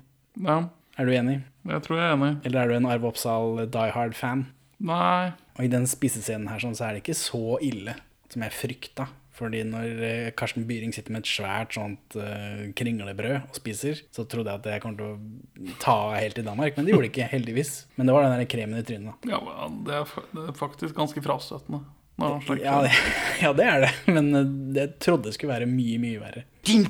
[0.47, 1.41] ja, Er du enig?
[1.67, 2.31] jeg tror jeg er enig.
[2.47, 4.47] Eller er du en Arve Oppsal Die Hard-fan?
[4.85, 7.97] Nei, Og i den spisescenen her sånn, så er det ikke så ille
[8.33, 9.07] som jeg frykta.
[9.37, 14.25] Fordi når eh, Karsten Byring sitter med et svært sånt uh, kringlebrød og spiser, så
[14.25, 16.77] trodde jeg at jeg kom til å ta av helt i Danmark.
[16.77, 17.75] Men det gjorde det ikke, heldigvis.
[17.99, 19.29] Men det var den der kremen i trynet.
[19.29, 19.43] ja,
[19.85, 21.83] det, er, det er faktisk ganske frastøtende.
[22.17, 22.39] Ja
[22.81, 22.93] det,
[23.45, 23.93] ja, det er det.
[24.09, 24.49] Men eh,
[24.79, 26.47] det trodde det skulle være mye, mye verre.
[26.65, 26.89] Din.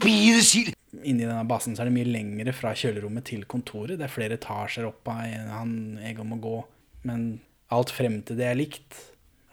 [1.03, 3.99] Inni denne basen så er det mye lengre fra kjølerommet til kontoret.
[3.99, 6.61] Det er flere etasjer opp av han Egon må gå.
[7.11, 7.27] Men
[7.75, 8.97] alt frem til det er likt.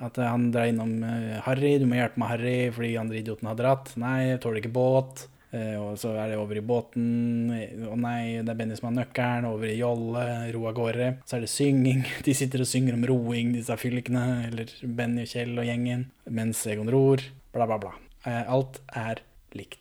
[0.04, 3.48] At eh, han drar innom eh, Harry, du må hjelpe meg, Harry, fordi andre idioten
[3.50, 3.94] har dratt.
[4.02, 5.28] Nei, jeg tåler ikke båt.
[5.54, 7.06] Eh, Og så er det over i båten.
[7.88, 9.46] Å nei, det er Benny som har nøkkelen.
[9.52, 10.24] Over i jolle,
[10.56, 11.12] ro av gårde.
[11.30, 12.02] Så er det synging.
[12.26, 14.26] De sitter og synger om roing, disse fylkene.
[14.50, 16.08] Eller Benny og Kjell og gjengen.
[16.30, 17.22] Mens Egon ror.
[17.54, 17.94] Bla, bla, bla.
[18.26, 19.24] Eh, Alt er
[19.58, 19.80] likt.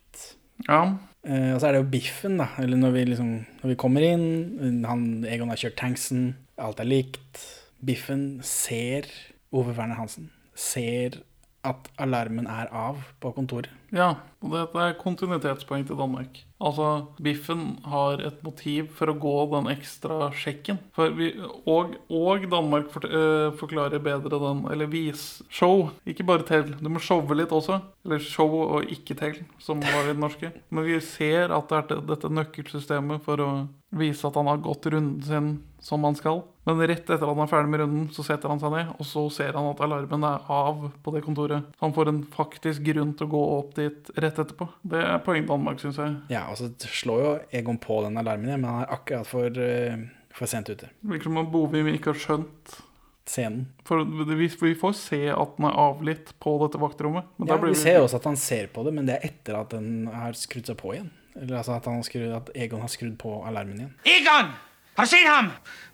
[0.69, 0.85] Ja,
[1.23, 2.49] Eh, og så er det jo biffen, da.
[2.59, 3.29] Eller når vi, liksom,
[3.61, 4.83] når vi kommer inn.
[4.83, 6.33] Han, Egon har kjørt tanksen.
[6.59, 7.39] Alt er likt.
[7.85, 9.09] Biffen ser
[9.51, 10.31] Ove Werner Hansen.
[10.55, 11.23] Ser
[11.63, 13.71] at alarmen er av på kontoret.
[13.95, 16.41] Ja, og dette er kontinuitetspoeng til Danmark.
[16.63, 16.89] Altså,
[17.23, 20.81] Biffen har et motiv for å gå den ekstra sjekken.
[21.19, 21.33] Vi,
[21.69, 26.73] og, og Danmark for, øh, forklarer bedre den Eller vis show, ikke bare tell.
[26.81, 27.81] Du må showe litt også.
[28.07, 30.53] Eller show og ikke tell, som var i den norske.
[30.71, 33.51] Men vi ser at det er dette nøkkelsystemet for å
[33.93, 35.53] vise at han har gått runden sin
[35.83, 36.45] som han skal.
[36.65, 39.07] Men rett etter at han er ferdig med runden, så setter han seg ned, og
[39.09, 41.67] så ser han at alarmen er av på det kontoret.
[41.75, 44.69] Så han får en faktisk grunn til å gå opp dit rett etterpå.
[44.95, 46.15] Det er poeng Danmark, syns jeg.
[46.31, 50.07] Ja, altså, det slår jo Egon på den alarmen men han er akkurat for, eh,
[50.35, 50.91] for sent ute.
[51.03, 52.79] Virker som om Bovim ikke har skjønt
[53.23, 53.69] Scenen.
[53.87, 57.29] For vi, vi får se at den er avlitt på dette vaktrommet.
[57.39, 59.29] Men Ja, blir vi ser jo også at han ser på det, men det er
[59.31, 61.13] etter at den har skrudd seg på igjen.
[61.39, 63.95] Eller altså at, han har skrudd, at Egon har skrudd på alarmen igjen.
[64.11, 64.51] Egon!
[64.99, 65.53] Har du sett ham?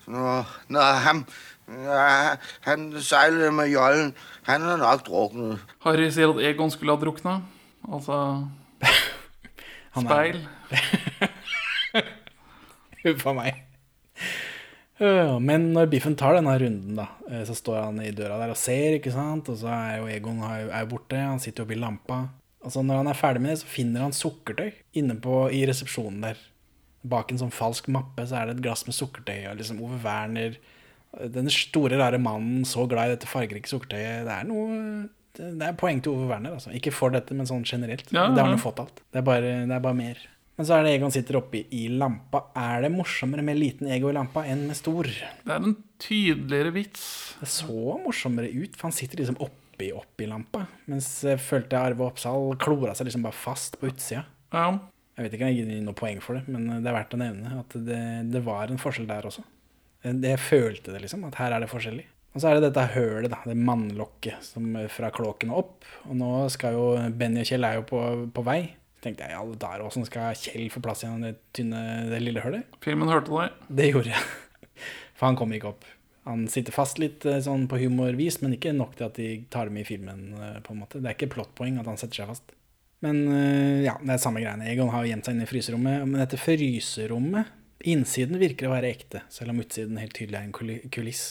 [0.09, 0.25] Nå,
[0.73, 1.25] nå, ham,
[1.69, 4.15] ja, han seiler med jollen.
[4.49, 5.59] Han er nok druknet.
[5.85, 7.35] Harry sier at Egon skulle ha drukna.
[7.89, 8.15] Altså
[9.99, 10.39] Han er- speil.
[13.05, 13.53] Huff a meg.
[15.01, 18.51] Øh, Men når Biffen tar denne runden, da, eh, så står han i døra der
[18.51, 19.47] og ser, ikke sant?
[19.53, 22.25] Og så er jo Egon er jo borte, han sitter oppi lampa.
[22.65, 26.25] Altså når han er ferdig med det, så finner han sukkertøy inne på, i resepsjonen
[26.27, 26.41] der.
[27.09, 30.01] Bak en sånn falsk mappe så er det et glass med sukkertøy, og liksom Ove
[30.05, 30.59] Werner
[31.33, 34.27] Den store, rare mannen, så glad i dette fargerike sukkertøyet.
[34.29, 36.73] Det er noe Det er poeng til Ove Werner, altså.
[36.75, 38.11] Ikke for dette, men sånn generelt.
[38.13, 39.01] Ja, Det har han jo fått alt.
[39.13, 40.19] Det er bare, det er bare mer.
[40.59, 42.41] Men så er det Egon sitter oppi i lampa.
[42.59, 45.07] Er det morsommere med liten ego i lampa enn med stor?
[45.07, 47.05] Det Det er en tydeligere vits.
[47.39, 50.65] Det så morsommere ut, for han sitter liksom oppi oppi lampa.
[50.91, 54.25] Mens jeg følte Arve Oppsal klora seg liksom bare fast på utsida.
[54.53, 54.73] Ja.
[55.19, 57.19] Jeg vet ikke om jeg gir noe poeng for det, men det er verdt å
[57.19, 59.43] nevne at det, det var en forskjell der også.
[60.07, 62.05] Det, jeg følte det, liksom, at her er det forskjellig.
[62.37, 65.89] Og så er det dette hølet, da, det mannlokket som er fra kråken og opp.
[66.07, 66.85] Og nå skal jo
[67.19, 68.61] Benny og Kjell er jo på, på vei.
[68.95, 72.21] Så tenkte jeg, ja, alle dager, åssen skal Kjell få plass gjennom det tynne, det
[72.23, 72.79] lille hølet?
[72.85, 73.59] Filmen hørte deg.
[73.81, 74.29] Det gjorde jeg.
[75.19, 75.89] For han kom ikke opp.
[76.29, 79.67] Han sitter fast litt eh, sånn på humorvis, men ikke nok til at de tar
[79.71, 80.27] det med i filmen.
[80.37, 81.01] eh, på en måte.
[81.03, 82.55] Det er ikke plottpoeng at han setter seg fast.
[83.05, 84.69] Men eh, ja, det er samme greiene.
[84.71, 86.07] Egon har gjemt seg inne i fryserommet.
[86.07, 87.53] Men dette fryserommet,
[87.89, 91.27] innsiden virker å være ekte, selv om utsiden helt tydelig er en kuliss.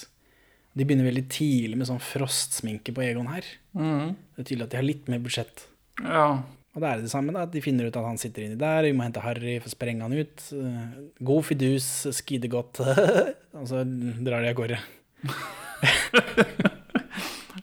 [0.77, 3.47] De begynner veldig tidlig med sånn frostsminke på Egon her.
[3.73, 4.13] Mm.
[4.13, 5.65] Det er tydelig at de har litt mer budsjett.
[6.03, 6.29] Ja.
[6.77, 7.47] Og det er det samme, da.
[7.49, 10.05] De finner ut at han sitter inni der, vi må hente Harry for å sprenge
[10.05, 10.43] han ut.
[10.53, 11.87] Eh, God fidus,
[12.19, 12.83] skide godt.
[13.57, 14.81] og så drar de av gårde.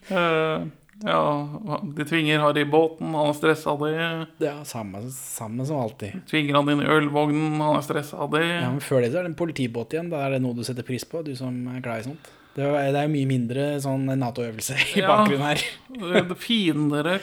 [0.05, 0.65] Eh,
[1.05, 3.97] ja, de tvinger Harry i båten, han er stressa av det.
[4.45, 6.23] Ja, samme, samme som alltid.
[6.31, 8.45] Tvinger han inn i ølvognen, han er stressa av det.
[8.47, 10.09] Ja, men Før det så er det en politibåt igjen.
[10.13, 12.33] Da er det noe du setter pris på, du som er glad i sånt.
[12.55, 15.11] Det er jo mye mindre sånn Nato-øvelse i Ja.
[15.11, 16.35] bakgrunnen her.
[16.39, 17.19] Finere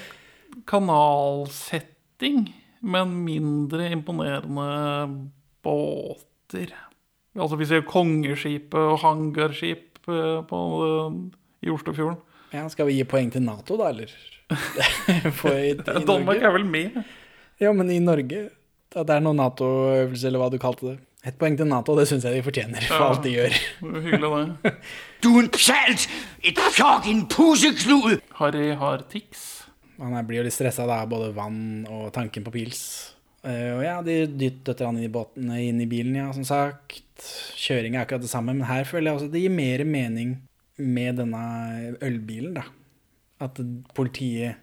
[0.67, 5.27] kanalsetting, men mindre imponerende
[5.63, 6.73] båter.
[7.37, 10.59] Altså vi ser kongeskipet og hangarskip eh, på,
[10.89, 11.15] eh,
[11.67, 12.17] i Oslofjorden.
[12.53, 14.11] Ja, Skal vi gi poeng til Nato, da, eller?
[14.51, 16.97] I, i Danmark er vel med?
[17.61, 18.49] Ja, men i Norge
[18.91, 20.97] At det er noen Nato-øvelse, eller hva du kalte det.
[21.29, 23.07] Et poeng til Nato, det syns jeg de fortjener for Ja.
[23.13, 23.55] alt de gjør.
[23.85, 24.31] Hyggelig,
[24.65, 24.73] det.
[25.23, 26.07] Du en psalt!
[26.43, 27.99] Et fjok, en poseklo!
[28.41, 29.45] Harry har tics.
[30.01, 32.81] Han blir jo litt stressa av både vann og tanken på pils.
[33.45, 37.05] Uh, og ja, de dytter han inn i båten, inn i bilen, ja, som sagt.
[37.61, 40.35] Kjøring er akkurat det samme, men her føler jeg også at det gir mer mening
[40.81, 42.65] med denne ølbilen, da.
[43.41, 43.57] At
[43.97, 44.59] politiet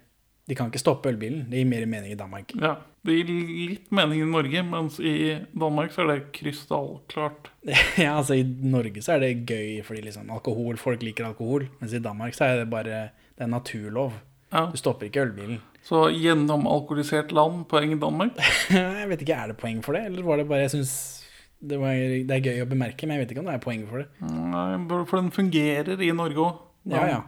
[0.49, 1.43] De kan ikke stoppe ølbilen.
[1.51, 2.55] Det gir mer mening i Danmark.
[2.57, 3.27] Ja, Det gir
[3.69, 7.51] litt mening i Norge, mens i Danmark så er det krystallklart.
[8.01, 11.67] ja, altså I Norge så er det gøy fordi liksom alkohol, folk liker alkohol.
[11.79, 14.17] Mens i Danmark så er det bare Det er naturlov.
[14.51, 14.65] Ja.
[14.73, 15.61] Du stopper ikke ølbilen.
[15.85, 18.35] Så gjennomalkoholisert land, poeng i Danmark.
[18.73, 20.93] jeg vet ikke, Er det poeng for det, eller var det bare Jeg syns
[21.61, 23.83] det, var- det er gøy å bemerke, men jeg vet ikke om det er poeng
[23.89, 24.07] for det.
[24.21, 26.59] Nei, For den fungerer i Norge òg.
[26.89, 27.19] Ja, ja.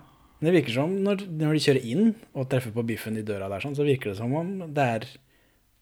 [0.41, 3.49] Men det virker som når, når de kjører inn og treffer på biffen i døra
[3.51, 5.05] der, sånn, så virker det som om det er,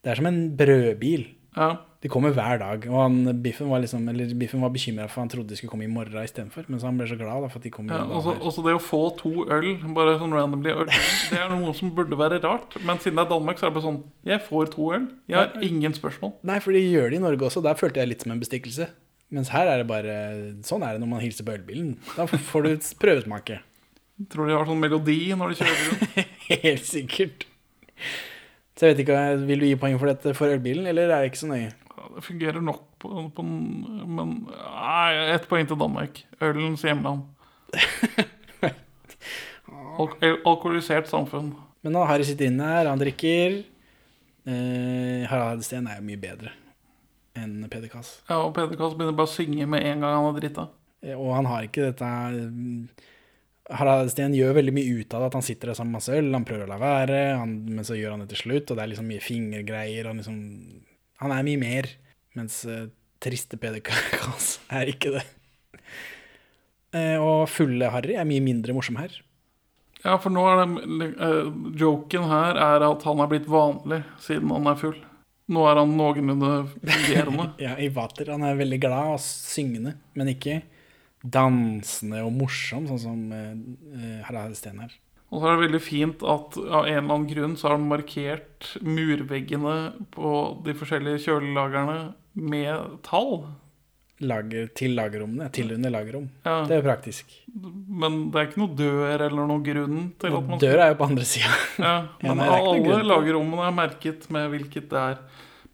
[0.04, 1.28] det er som en brødbil.
[1.60, 1.70] Ja.
[2.00, 2.86] De kommer hver dag.
[2.88, 6.24] Og han, biffen var liksom, var bekymra for han trodde de skulle komme i morgen
[6.24, 6.64] istedenfor.
[6.72, 8.76] Men så han ble så glad da, for at de kom Ja, også, også det
[8.78, 12.80] å få to øl, bare sånn randomly øl, det er noe som burde være rart.
[12.88, 14.02] Men siden det er Danmark, så er det bare sånn
[14.32, 15.10] Jeg får to øl.
[15.28, 16.38] Jeg har ingen spørsmål.
[16.48, 17.66] Nei, for de gjør det i Norge også.
[17.68, 18.88] Der følte jeg litt som en bestikkelse.
[19.36, 20.14] Mens her er det bare
[20.66, 21.98] Sånn er det når man hilser på ølbilen.
[22.16, 23.60] Da får du prøvesmake.
[24.32, 26.34] Tror de har sånn melodi når de kjører rundt.
[26.66, 27.46] Helt sikkert.
[28.80, 29.20] Så jeg vet ikke,
[29.50, 31.72] Vil du gi poeng for dette for ølbilen, eller er det ikke så nøye?
[31.90, 36.22] Ja, Det fungerer nok på, på Men nei, ett poeng til Danmark.
[36.42, 37.26] Ølens hjemland.
[40.00, 40.08] Al
[40.48, 41.52] alkoholisert samfunn.
[41.84, 43.60] Men nå Harry sitter inne her, han drikker.
[44.50, 46.54] Eh, Harald Steen er jo mye bedre
[47.40, 48.16] enn Peder Kass.
[48.28, 50.66] Ja, og Peder Kass begynner bare å synge med en gang han har drita.
[51.06, 52.88] Eh, Og han har ikke dette mm,
[53.70, 56.16] Harald Steen gjør veldig mye ut av det, at han sitter der sammen med masse
[56.18, 58.80] øl, han prøver å la være, han, men så gjør han det til slutt, og
[58.80, 60.40] det er liksom mye fingergreier, og liksom
[61.20, 61.90] Han er mye mer,
[62.40, 62.88] mens uh,
[63.20, 65.26] triste Peder Kaas er ikke det.
[66.96, 69.12] Uh, og fulle Harry er mye mindre morsom her.
[70.00, 74.54] Ja, for nå er det uh, Joken her er at han er blitt vanlig siden
[74.56, 74.98] han er full.
[75.50, 77.50] Nå er han noenlunde fungerende.
[77.66, 78.32] Ja, i vater.
[78.32, 80.62] Han er veldig glad og syngende, men ikke
[81.24, 84.94] dansende og morsom, sånn som eh, Harald Steen her.
[85.30, 87.90] Og så er det veldig fint at av en eller annen grunn så har han
[87.90, 89.76] markert murveggene
[90.16, 90.30] på
[90.66, 91.98] de forskjellige kjølelagerne
[92.34, 93.44] med tall.
[94.20, 95.46] Lager, til lagerrommene.
[95.56, 96.26] Til under lagerrom.
[96.44, 96.58] Ja.
[96.68, 97.30] Det er jo praktisk.
[97.54, 100.98] Men det er ikke noe dør eller noen grunn til at man Dør er jo
[101.00, 101.54] på andre sida.
[101.78, 101.94] Ja,
[102.26, 105.22] Ja, men noe alle lagerrommene er merket med hvilket det er.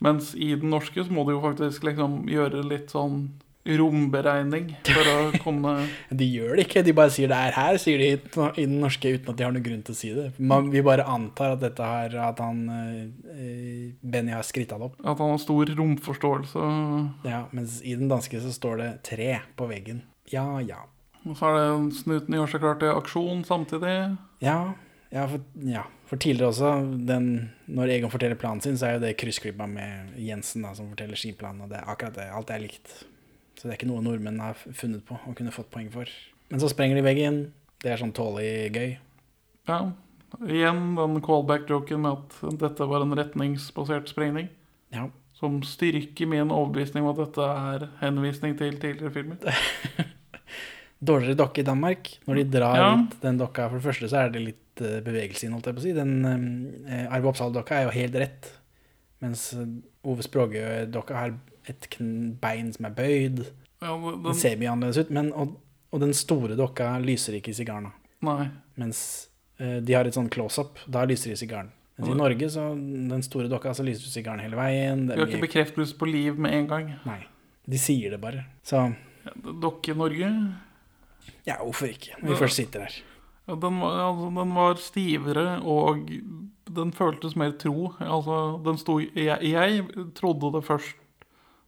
[0.04, 3.24] Mens i den norske så må du jo faktisk liksom gjøre litt sånn
[3.66, 5.74] romberegning for å komme
[6.14, 9.16] De gjør det ikke, de bare sier det er her, sier de i den norske
[9.16, 10.28] uten at de har noen grunn til å si det.
[10.38, 15.00] Man, vi bare antar at dette har At han eh, Benny har skritta det opp.
[15.02, 16.72] At han har stor romforståelse.
[17.28, 20.04] Ja, mens i den danske så står det tre på veggen.
[20.32, 20.86] Ja, ja.
[21.26, 23.96] Og så er det snuten gjør seg klar til aksjon samtidig.
[24.46, 24.60] Ja,
[25.16, 25.86] ja, for, ja.
[26.10, 26.72] for tidligere også,
[27.08, 27.28] den,
[27.72, 31.20] når Egon forteller planen sin, så er jo det kryssklippa med Jensen da, som forteller
[31.20, 32.30] skiplanen, og det er akkurat det.
[32.36, 32.96] Alt er likt.
[33.56, 36.10] Så det er ikke noe nordmenn har funnet på og kunne fått poeng for.
[36.52, 37.38] Men så sprenger de veggen.
[37.82, 38.98] Det er sånn tålelig gøy.
[39.70, 39.80] Ja.
[40.44, 44.50] Igjen den callback-joken med at dette var en retningsbasert sprengning.
[44.94, 45.08] Ja.
[45.40, 49.40] Som styrker min overbevisning om at dette er henvisning til tidligere filmer.
[51.06, 52.12] Dårligere dokke i Danmark.
[52.28, 52.92] Når de drar Ja.
[53.00, 55.76] ut den dokka For det første så er det litt eh, bevegelse inn, holdt jeg
[55.76, 55.94] på å si.
[55.96, 56.14] Den
[56.88, 58.52] uh, Arve Oppsal-dokka er jo helt rett.
[59.24, 59.68] Mens eh,
[60.08, 61.36] Ove Språge-dokka har
[61.70, 61.88] et
[62.42, 63.46] bein som er bøyd.
[63.84, 65.14] Ja, den, Den ser mye annerledes ut.
[65.14, 65.56] Men, og,
[65.94, 67.92] og den store dokka lyser ikke i sigaren.
[68.26, 68.50] Nei.
[68.82, 69.00] Mens
[69.60, 70.82] eh, de har et sånn close-up.
[70.92, 71.72] Da lyser de i sigaren.
[71.96, 75.06] Mens i Norge, så den store dokka, så lyser sigaren hele veien.
[75.08, 76.94] Det Vi har ikke bekreftelse på liv med en gang.
[77.08, 77.22] nei.
[77.66, 78.44] De sier det bare.
[78.62, 78.78] Så
[79.42, 80.28] Dokke Norge
[81.46, 82.18] ja, hvorfor ikke?
[82.22, 82.98] Når vi først sitter her.
[83.48, 86.12] ja, den, var, altså, den var stivere, og
[86.76, 87.92] den føltes mer tro.
[88.00, 89.86] Altså, den sto jeg, jeg
[90.18, 90.96] trodde det først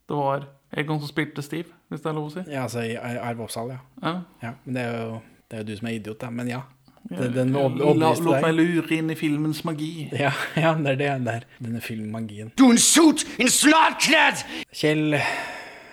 [0.08, 2.44] det var Egon som spilte Steve, hvis det er lov å si.
[2.52, 3.78] Ja, altså Arve Oppsal, ja.
[4.02, 4.14] Ja.
[4.42, 4.54] ja.
[4.64, 6.28] Men det er jo det er jo du som er idiot, da.
[6.34, 6.64] Men ja.
[7.08, 10.10] Den, den Låt meg lure inn i filmens magi.
[10.12, 11.12] Ja, ja, det er det.
[11.24, 11.46] der.
[11.46, 12.50] er Denne filmmagien.
[12.58, 14.44] Du en Sut, en Snartknert!
[14.76, 15.16] Kjell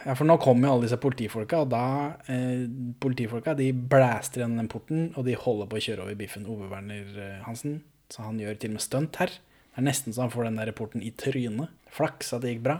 [0.05, 1.85] Ja, for nå kommer jo alle disse politifolka, og da
[2.29, 2.67] eh,
[3.01, 6.45] Politifolka de blæster gjennom den porten, og de holder på å kjøre over biffen.
[6.51, 7.79] Ove Werner eh, Hansen.
[8.11, 9.31] Så han gjør til og med stunt her.
[9.31, 11.71] Det er nesten så han får den der porten i trynet.
[11.95, 12.77] Flaks at det gikk bra.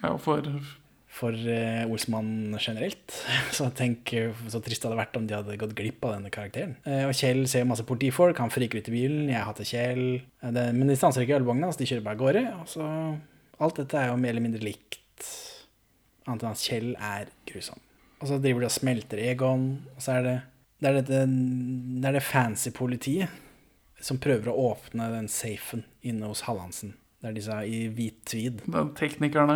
[0.00, 0.48] Ja, for
[1.14, 3.14] For uh, Olsmann generelt.
[3.54, 6.32] Så tenk eh, så trist det hadde vært om de hadde gått glipp av denne
[6.34, 6.72] karakteren.
[6.82, 9.28] Uh, og Kjell ser masse politifolk, han friker ut i bilen.
[9.30, 10.02] Jeg hater Kjell.
[10.42, 12.44] Uh, det, men de stanser ikke ølvogna, så de kjører bare av gårde.
[12.64, 12.88] Og så
[13.62, 15.28] Alt dette er jo mer eller mindre likt.
[16.26, 17.78] Annet enn at Kjell er grusom.
[18.18, 19.68] Og så driver de og smelter Egon.
[19.94, 20.34] Og så er det
[20.82, 21.20] det er, dette,
[22.02, 23.30] det er det fancy politiet
[24.04, 26.92] som prøver å åpne den safen inne hos Hallandsen.
[27.24, 28.58] Det er disse i hvit tweed.
[28.68, 29.54] den teknikerne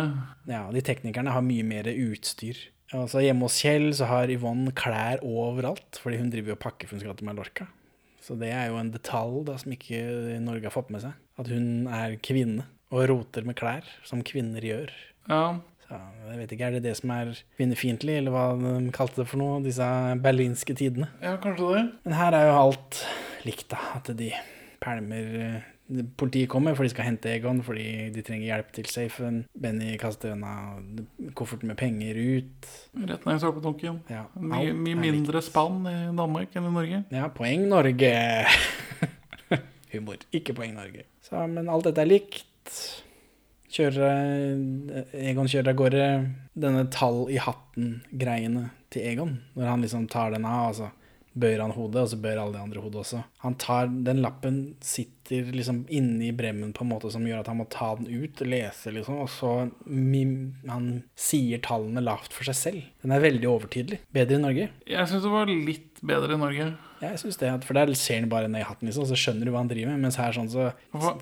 [0.49, 2.57] Ja, de teknikerne har mye mer utstyr.
[2.97, 6.89] Og så hjemme hos Kjell så har Yvonne klær overalt, fordi hun driver og pakker
[6.89, 7.67] for hun skal til Mallorca.
[8.25, 9.99] Så det er jo en detalj da som ikke
[10.41, 11.13] Norge har fått med seg.
[11.37, 14.89] At hun er kvinne og roter med klær, som kvinner gjør.
[15.29, 15.97] Ja, Så
[16.31, 19.37] jeg vet ikke, Er det det som er kvinnefiendtlig, eller hva de kalte det for
[19.41, 19.61] noe?
[19.61, 19.85] Disse
[20.21, 21.07] berlinske tidene.
[21.21, 21.83] ja kanskje det.
[22.05, 23.03] Men her er jo alt
[23.45, 23.77] likt, da.
[24.01, 24.31] At de
[24.81, 29.39] pælmer eh, Politiet kommer, for de skal hente Egon fordi de trenger hjelp til safen.
[29.57, 30.51] Benny kaster unna
[31.37, 32.69] kofferten med penger ut.
[33.09, 33.97] Rett ned i såpetunken.
[34.11, 37.01] Ja, Mye, mye mindre spann i Danmark enn i Norge.
[37.09, 38.13] Ja, poeng Norge.
[39.95, 40.21] Humor.
[40.35, 41.07] Ikke poeng Norge.
[41.25, 42.75] Så, men alt dette er likt.
[43.69, 46.05] Kjører Egon kjører av gårde
[46.57, 49.35] denne tall i hatten-greiene til Egon.
[49.57, 50.93] Når han liksom tar den av, og så
[51.37, 53.23] bøyer han hodet, og så bøyer alle de andre hodet også.
[53.43, 57.59] Han tar, Den lappen sitter liksom inni bremmen på en måte som gjør at han
[57.61, 59.51] må ta den ut, lese liksom, og så
[59.85, 62.87] mim, han sier tallene lavt for seg selv.
[63.03, 63.99] Den er veldig overtydelig.
[64.11, 64.69] Bedre i Norge.
[64.89, 66.69] Jeg syns det var litt bedre i Norge.
[66.99, 69.45] Ja, jeg synes det, For der ser han bare ned i hatten, liksom, så skjønner
[69.47, 70.01] du hva han driver med.
[70.07, 70.71] Mens her sånn, så,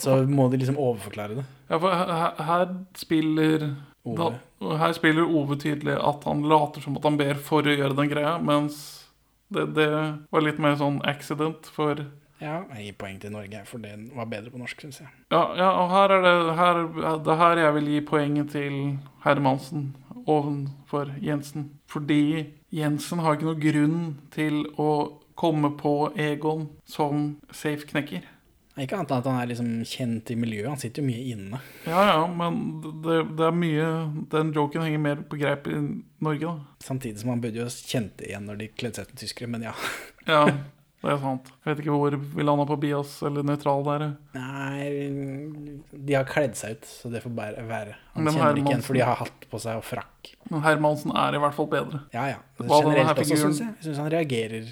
[0.01, 1.45] så må de liksom overforklare det.
[1.69, 2.65] Ja, for her- her
[2.97, 3.67] spiller
[4.07, 4.15] Ove.
[4.61, 7.93] Da, her spiller Ove tydelig at han later som at han ber for å gjøre
[7.97, 8.96] den greia, mens
[9.53, 9.89] Det, det
[10.31, 12.01] var litt mer sånn accident for
[12.37, 15.09] Ja, jeg gir poeng til Norge, for det var bedre på norsk, syns jeg.
[15.33, 16.81] Ja, ja og her er det her,
[17.25, 18.75] det er her jeg vil gi poenget til
[19.23, 19.87] Hermansen
[20.27, 21.71] ovenfor Jensen.
[21.89, 24.01] Fordi Jensen har ikke noe grunn
[24.35, 24.91] til å
[25.37, 28.25] komme på Egon som safe-knekker.
[28.77, 30.69] Ikke annet enn at han er liksom kjent i miljøet.
[30.69, 31.59] Han sitter jo mye inne.
[31.87, 32.59] Ja, ja, men
[33.05, 33.89] det, det er mye
[34.33, 35.77] Den joken henger mer på greip i
[36.23, 36.81] Norge, da.
[36.85, 39.73] Samtidig som han burde jo kjent igjen når de kledde seg som tyskere, men ja.
[40.27, 40.41] Ja,
[41.03, 41.49] det er sant.
[41.63, 44.05] Jeg vet ikke hvor vi landa på bias eller nøytral der.
[44.35, 44.87] Nei,
[45.93, 47.95] de har kledd seg ut, så det får bare være.
[48.17, 50.33] Han Men kjenner ikke igjen, for de har hatt på seg og frakk.
[50.51, 52.03] Men Hermansen er i hvert fall bedre.
[52.15, 52.41] Ja, ja.
[52.59, 53.75] Generelt også, syns jeg.
[53.85, 54.67] Syns han reagerer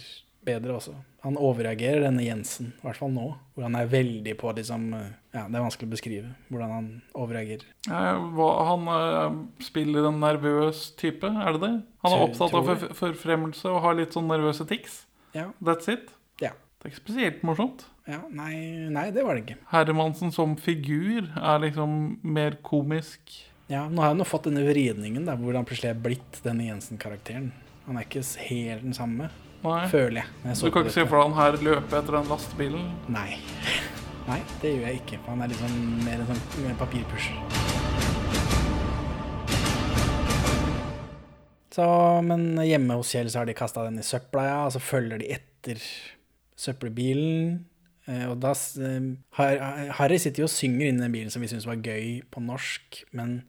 [0.45, 0.97] bedre også.
[1.25, 3.31] Han overreagerer, denne Jensen, i hvert fall nå.
[3.55, 7.65] Hvor han er veldig på liksom Ja, det er vanskelig å beskrive hvordan han overreagerer.
[7.89, 11.73] Han eh, spiller en nervøs type, er det det?
[12.05, 12.69] Han er opptatt av
[12.99, 15.01] forfremmelse og har litt sånn nervøse tics.
[15.35, 15.49] Ja.
[15.65, 16.13] That's it.
[16.43, 16.53] Ja.
[16.77, 17.87] Det er ikke spesielt morsomt.
[18.05, 18.53] ja nei,
[18.93, 19.57] nei, det var det ikke.
[19.73, 23.33] Hermansen som figur er liksom mer komisk.
[23.65, 26.67] Ja, Nå har han jo fått denne vridningen, da, hvor han plutselig er blitt denne
[26.67, 27.49] Jensen-karakteren.
[27.87, 29.31] Han er ikke helt den samme,
[29.65, 29.87] Nei.
[29.91, 30.27] føler jeg.
[30.45, 32.87] jeg Du kan ikke se for deg han her løpe etter den lastebilen.
[33.11, 33.29] Nei.
[34.29, 35.19] Nei, det gjør jeg ikke.
[35.27, 37.37] Han er liksom mer en sånn papirpusher.
[41.75, 41.85] Så,
[42.23, 45.19] men hjemme hos Kjell så har de kasta den i søpla, ja, og så følger
[45.19, 45.81] de etter
[46.55, 47.57] søppelbilen.
[48.07, 49.09] Eh, Og da eh,
[49.39, 52.39] Har- Harry sitter jo og synger inni den bilen som vi syns var gøy på
[52.45, 53.41] norsk, men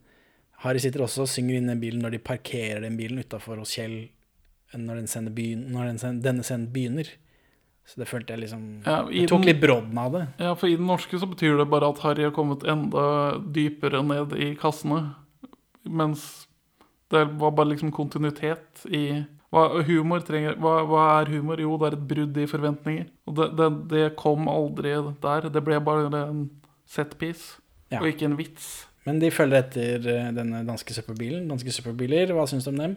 [0.64, 3.76] Harry sitter også og synger inni den bilen når de parkerer den bilen utafor hos
[3.76, 4.08] Kjell
[4.74, 7.06] når, den sender begyn- når den send, denne scenen begynner.
[7.86, 10.24] Så det følte jeg liksom Ja, Jeg tok den- litt brodden av det.
[10.42, 14.02] Ja, for i den norske så betyr det bare at Harry har kommet enda dypere
[14.02, 15.14] ned i kassene.
[15.84, 16.46] Mens
[17.10, 21.60] det var bare liksom kontinuitet i hva, humor trenger, hva, hva er humor?
[21.62, 23.06] Jo, det er et brudd i forventninger.
[23.28, 25.46] Og det, det, det kom aldri der.
[25.48, 26.50] Det ble bare en
[26.90, 27.60] setpiece,
[27.92, 28.00] Ja.
[28.00, 28.86] og ikke en vits.
[29.06, 31.46] Men de følger etter eh, denne danske søppelbilen.
[31.48, 32.96] Danske søppelbiler, hva syns du om dem?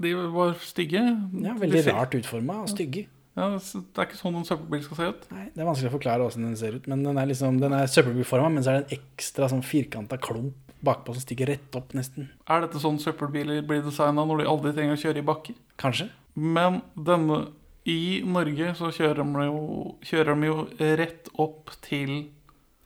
[0.00, 1.02] De var stygge.
[1.44, 3.06] Ja, Veldig ser- rart utforma og stygge.
[3.36, 5.26] Ja, det er ikke sånn en søppelbil skal se ut.
[5.30, 7.72] Nei, Det er vanskelig å forklare åssen den ser ut, men den er liksom, den
[7.72, 11.76] er søppelbilforma, men så er det en ekstra sånn firkanta klump bakpå som stikker rett
[11.76, 12.28] opp, nesten.
[12.48, 15.54] Er dette sånn søppelbiler blir designa når de aldri trenger å kjøre i bakker?
[15.78, 16.08] Kanskje?
[16.34, 17.48] Men denne
[17.86, 22.26] I Norge så kjører de jo, kjører de jo rett opp til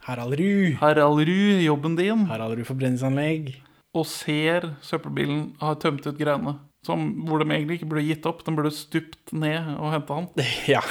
[0.07, 0.77] Harald Ruud.
[0.79, 3.55] Harald Ruud, jobben din, Harald Ruud forbrenningsanlegg.
[3.95, 6.59] og ser søppelbilen ha tømt ut greiene.
[6.85, 8.45] Som, hvor de egentlig ikke burde gitt opp.
[8.45, 10.31] De burde stupt ned og henta han.
[10.77, 10.85] Ja.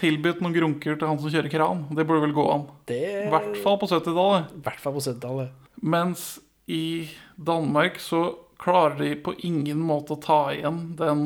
[0.00, 1.84] Tilbudt noen grunker til han som kjører kran.
[1.94, 2.64] Det burde vel gå an.
[2.90, 4.50] Det I hvert fall på 70-tallet.
[4.58, 5.68] I hvert fall på 70-tallet.
[5.86, 6.24] Mens
[6.66, 7.08] i
[7.38, 8.24] Danmark så
[8.58, 11.24] klarer de på ingen måte å ta igjen den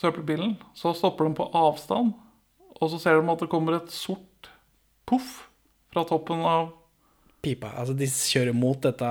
[0.00, 0.58] søppelbilen.
[0.76, 2.12] Så stopper de på avstand,
[2.76, 4.50] og så ser de at det kommer et sort
[5.08, 5.46] poff
[5.94, 6.74] fra toppen av
[7.46, 7.70] Pipa.
[7.78, 9.08] Altså, de kjører mot dette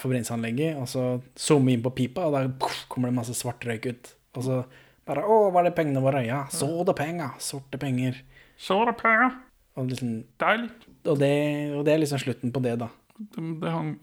[0.00, 1.04] forbrenningsanlegget, og så
[1.40, 4.14] zoomer inn på pipa, og da puff, kommer det masse svart røyk ut.
[4.36, 4.62] Og så
[5.08, 6.20] bare Å, var det pengene våre?
[6.26, 7.32] Ja, så det penger.
[7.42, 8.20] Sorte penger.
[8.60, 9.38] Så det penger.
[9.78, 10.70] Og, liksom, Deilig.
[11.08, 11.34] og, det,
[11.78, 12.90] og det er liksom slutten på det, da.
[13.20, 13.94] Det, det, hang,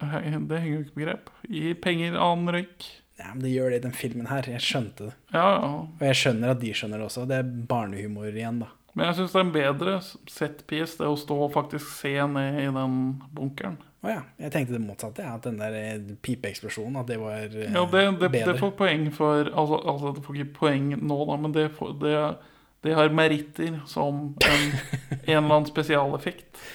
[0.50, 1.30] det henger jo ikke på grep.
[1.54, 2.88] Gi penger, annen røyk.
[3.18, 4.46] Ja, men det gjør det i den filmen her.
[4.52, 5.16] Jeg skjønte det.
[5.34, 5.70] Ja, ja.
[5.86, 7.26] Og jeg skjønner at de skjønner det også.
[7.30, 8.70] Det er barnehumor igjen, da.
[8.98, 9.92] Men jeg syns det er en bedre
[10.34, 12.96] setpiece, det å stå og faktisk se ned i den
[13.38, 13.78] bunkeren.
[14.02, 14.24] Å ja.
[14.42, 17.84] Jeg tenkte det motsatte, ja, at den der eh, pipeeksplosjonen, at det var eh, Ja,
[17.92, 18.54] det, det, bedre.
[18.54, 21.94] det får poeng for Altså, altså det får ikke poeng nå, da, men det, får,
[22.02, 22.16] det,
[22.86, 24.66] det har meritter som en,
[25.12, 26.50] en eller annen spesialeffekt.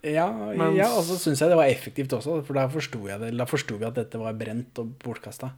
[0.00, 3.02] Ja, Mens- ja og så syns jeg det var effektivt også, for forsto.
[3.36, 5.50] Da forsto vi at dette var brent og bortkasta.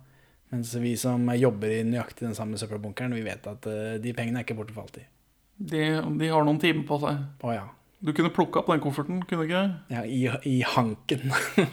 [0.51, 4.41] Mens vi som jobber i nøyaktig den samme søppelbunkeren, vi vet at eh, de pengene
[4.43, 5.07] er ikke borte for alltid.
[5.57, 5.85] De,
[6.19, 7.23] de har noen timer på seg.
[7.45, 7.69] Å ja.
[8.03, 9.63] Du kunne plukka opp den kofferten, kunne du ikke?
[9.93, 11.29] ja i, I hanken.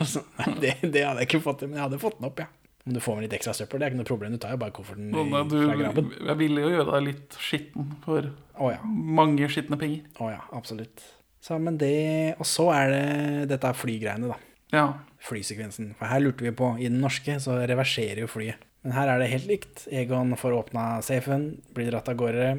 [0.61, 2.49] Det, det hadde jeg ikke fått til, men jeg hadde fått den opp, ja.
[2.85, 4.35] Om du får med litt ekstra søppel, det er ikke noe problem.
[4.35, 6.11] Du tar jo bare kofferten i, Sånn at fra graben.
[6.29, 8.79] Jeg ville jo gjøre deg litt skitten for Å ja.
[9.19, 10.05] mange skitne penger.
[10.21, 11.03] Å ja, absolutt.
[11.43, 11.93] Så, men det,
[12.39, 13.03] og så er det
[13.51, 14.39] dette flygreiene, da.
[14.73, 14.85] Ja.
[15.25, 15.93] Flysekvensen.
[15.99, 18.65] For her lurte vi på, i den norske så reverserer jo flyet.
[18.85, 19.85] Men her er det helt likt.
[19.91, 22.51] Egon får åpna safen, blir dratt av gårde,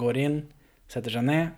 [0.00, 0.38] går inn,
[0.88, 1.56] setter seg ned.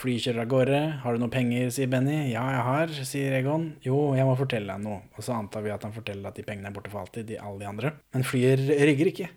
[0.00, 0.80] Flyet kjører av gårde.
[1.02, 2.30] 'Har du noe penger?' sier Benny.
[2.30, 3.74] 'Ja, jeg har', sier Egon.
[3.82, 5.02] 'Jo, jeg må fortelle deg noe'.
[5.16, 7.36] Og så antar vi at han forteller at de pengene er borte for alltid, de,
[7.36, 7.92] alle de andre.
[8.14, 9.28] Men flyet rygger ikke.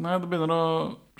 [0.00, 0.66] Nei, det begynner å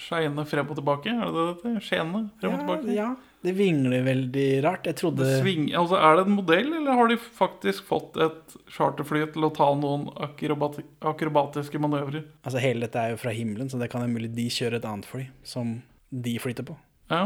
[0.00, 1.12] skeine frem og tilbake.
[1.12, 1.72] Er det det?
[1.84, 2.94] Skjene frem og tilbake?
[2.96, 3.10] Ja,
[3.42, 4.86] Det vingler veldig rart.
[4.86, 9.26] Jeg trodde Sving, altså, er det en modell, eller har de faktisk fått et charterfly
[9.34, 12.24] til å ta noen akrobati akrobatiske manøvrer?
[12.46, 14.88] Altså Hele dette er jo fra himmelen, så det kan være mulig de kjører et
[14.88, 16.78] annet fly som de flytter på.
[17.12, 17.24] Ja.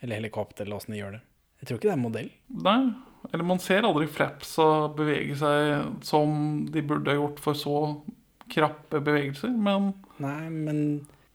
[0.00, 1.22] Eller helikopter, eller åssen de gjør det.
[1.60, 2.30] Jeg tror ikke det er en modell.
[2.66, 2.80] Nei.
[3.30, 4.66] Eller man ser aldri flapsa
[4.96, 7.76] bevege seg som de burde ha gjort for så
[8.50, 10.80] krappe bevegelser, men Nei, men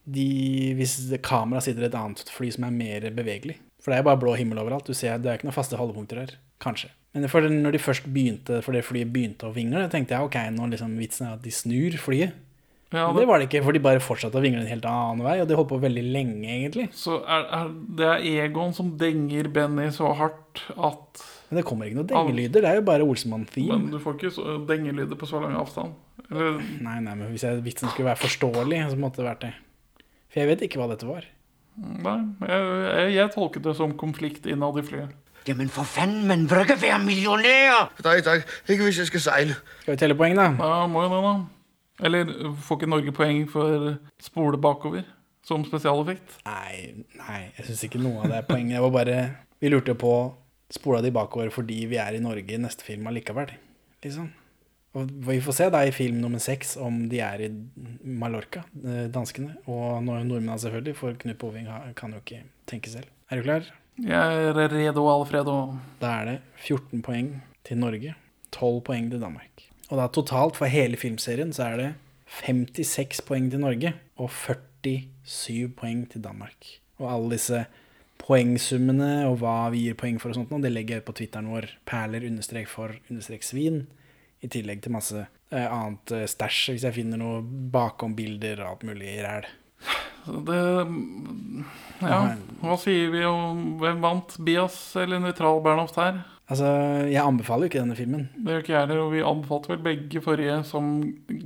[0.06, 0.26] de,
[0.78, 4.06] hvis kameraet kamera sitter i et annet fly som er mer bevegelig For det er
[4.06, 4.86] bare blå himmel overalt.
[4.86, 6.36] Du ser, Det er ikke noen faste holdepunkter her.
[6.62, 6.92] Kanskje.
[7.16, 10.38] Men for når de først begynte, for det flyet begynte å vingle, tenkte jeg ok,
[10.52, 12.36] nå liksom vitsen er at de snur flyet.
[12.96, 13.22] Ja, det...
[13.22, 15.50] det var det ikke, for de bare fortsatte å vingle en helt annen vei, og
[15.50, 16.88] de holdt på veldig lenge, egentlig.
[16.96, 21.90] Så er, er, det er Egon som denger Benny så hardt at Men det kommer
[21.90, 23.78] ikke noen dengelyder, det er jo bare Olsemann-theme.
[23.78, 25.94] Men du får ikke så, dengelyder på så lang avstand.
[26.30, 29.54] Eller Nei, nei, men hvis jeg, vitsen skulle være forståelig, så måtte det vært det.
[30.32, 31.28] For jeg vet ikke hva dette var.
[31.76, 32.18] Nei,
[32.48, 35.14] jeg, jeg, jeg tolket det som konflikt innad i flyet.
[35.46, 37.92] Jamen for fanden, man vil ikke være millionær.
[38.02, 39.58] Nei takk, Ikke hvis jeg skal seile.
[39.84, 40.48] Skal vi telle poeng, da?
[40.58, 41.34] Ja, må jo det, da.
[42.04, 42.32] Eller
[42.62, 45.06] får ikke Norge poeng for spole bakover
[45.46, 46.40] som spesialeffekt?
[46.48, 48.78] Nei, nei, jeg syns ikke noe av det er poenget.
[48.78, 49.20] Det var bare
[49.62, 50.16] Vi lurte på
[50.74, 53.54] Spola de bakover fordi vi er i Norge i neste film allikevel.
[54.04, 54.32] Liksom.
[54.96, 57.50] Og vi får se da i film nummer seks om de er i
[58.02, 59.58] Mallorca, eh, danskene.
[59.68, 61.68] Og nordmennene selvfølgelig, for Knut Boving
[62.00, 63.12] kan jo ikke tenke selv.
[63.30, 63.68] Er du klar?
[64.02, 65.78] Jeg er redo, Alfredo.
[66.02, 67.30] Da er det 14 poeng
[67.64, 68.16] til Norge,
[68.52, 69.55] 12 poeng til Danmark.
[69.92, 71.90] Og da totalt for hele filmserien så er det
[72.42, 76.70] 56 poeng til Norge og 47 poeng til Danmark.
[76.98, 77.66] Og alle disse
[78.22, 81.18] poengsummene og hva vi gir poeng for og sånt, nå, det legger jeg ut på
[81.20, 81.70] Twitteren vår.
[81.88, 83.84] Perler understrek for understrek svin.
[84.44, 87.40] I tillegg til masse eh, annet eh, stæsj, hvis jeg finner noe
[87.74, 89.48] bakom-bilder og alt mulig ræl.
[90.26, 90.62] Det
[92.02, 92.20] Ja,
[92.64, 94.36] hva sier vi om hvem vant?
[94.42, 96.24] Bias eller nøytral Bernhoft her?
[96.46, 96.68] Altså,
[97.10, 98.28] jeg anbefaler jo ikke denne filmen.
[98.38, 100.96] Det gjør ikke jeg heller, og vi anbefalte vel begge forrige som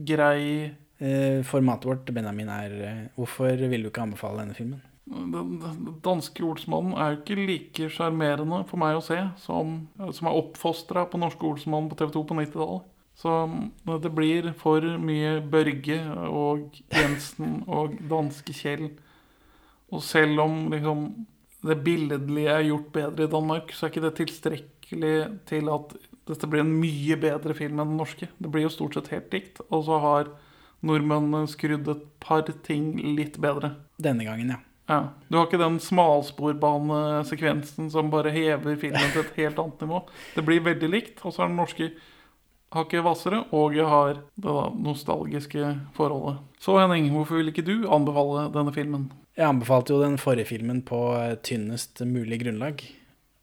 [0.07, 4.81] grei Eh, formatet vårt, Benjamin, er eh, Hvorfor vil du ikke anbefale denne filmen?
[5.09, 10.27] Den den danske ordsmannen er jo ikke like sjarmerende for meg å se som, som
[10.27, 12.89] er oppfostra på norske Olsmannen på TV 2 på 90-tallet.
[13.19, 13.63] Så mm,
[14.03, 15.97] det blir for mye Børge
[16.27, 18.91] og Jensen og danske Kjell.
[19.89, 21.07] Og selv om liksom
[21.65, 25.95] det billedlige er gjort bedre i Danmark, så er ikke det tilstrekkelig til at
[26.29, 28.27] dette blir en mye bedre film enn den norske.
[28.37, 29.55] Det blir jo stort sett helt likt.
[29.69, 30.23] Og så har
[30.85, 32.85] nordmennene skrudd et par ting
[33.17, 33.69] litt bedre.
[34.01, 34.59] Denne gangen, ja.
[34.89, 35.01] Ja.
[35.29, 39.97] Du har ikke den smalsporbanesekvensen som bare hever filmen til et helt annet nivå.
[40.33, 41.87] Det blir veldig likt, og så er den norske
[42.73, 45.61] hakket hvassere, og jeg har det da nostalgiske
[45.97, 46.35] forholdet.
[46.61, 49.11] Så Henning, hvorfor vil ikke du anbefale denne filmen?
[49.37, 50.99] Jeg anbefalte jo den forrige filmen på
[51.45, 52.98] tynnest mulig grunnlag.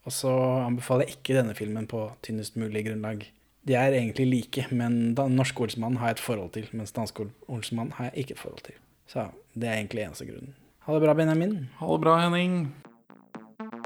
[0.07, 3.27] Og så anbefaler jeg ikke denne filmen på tynnest mulig grunnlag.
[3.67, 7.19] De er egentlig like, men den norsk ordsmannen har jeg et forhold til, mens dansk
[7.51, 8.79] ordsmannen har jeg ikke et forhold til.
[9.11, 9.27] Så
[9.59, 10.55] det er egentlig eneste grunnen.
[10.87, 11.57] Ha det bra, Benjamin.
[11.81, 12.61] Ha det bra, Henning.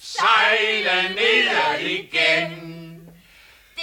[0.00, 2.52] Sejle ned igjen.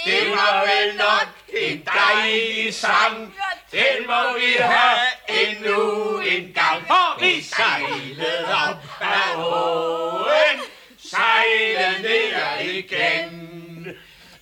[0.04, 3.34] Det var vel nok en dejlig sang.
[3.72, 4.90] Den må vi ha
[5.28, 6.86] endnu en gang.
[6.86, 10.58] For vi sejlede opp ad åen.
[10.98, 13.84] seiler ned igjen.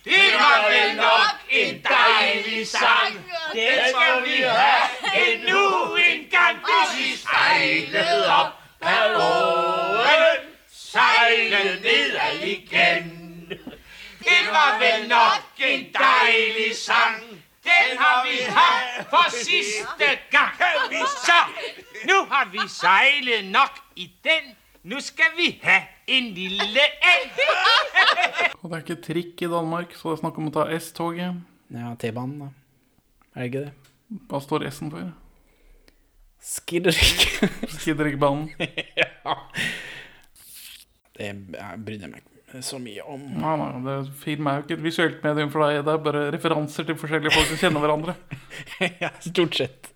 [0.05, 3.13] Det var vel nok en dejlig sang.
[3.53, 6.57] Den skal vi have endnu en gang.
[6.57, 10.51] Hvis vi sejlede op ad åen.
[10.73, 13.17] Sejle ned igen.
[14.19, 17.21] Det var vel nok en dejlig sang.
[17.63, 20.55] Den har vi haft for sidste gang.
[21.25, 21.33] Så,
[22.03, 24.57] nu har vi sejlet nok i den.
[24.83, 25.81] Nu skal vi have
[26.17, 27.41] en lille elg!
[28.61, 31.39] Og det er ikke trikk i Danmark, så det er snakk om å ta S-toget.
[31.73, 32.49] Ja, T-banen, da.
[33.33, 33.93] Er det ikke det?
[34.29, 35.11] Hva står S-en for?
[36.41, 37.25] Skidderik.
[37.77, 38.49] Skidderikbanen.
[41.15, 43.21] Det bryr brydde jeg meg ikke så mye om.
[43.39, 45.81] Nei, nei, det, film er jo ikke et visuelt medium for deg.
[45.85, 48.17] Det er bare referanser til forskjellige folk som kjenner hverandre.
[49.03, 49.91] ja, stort sett.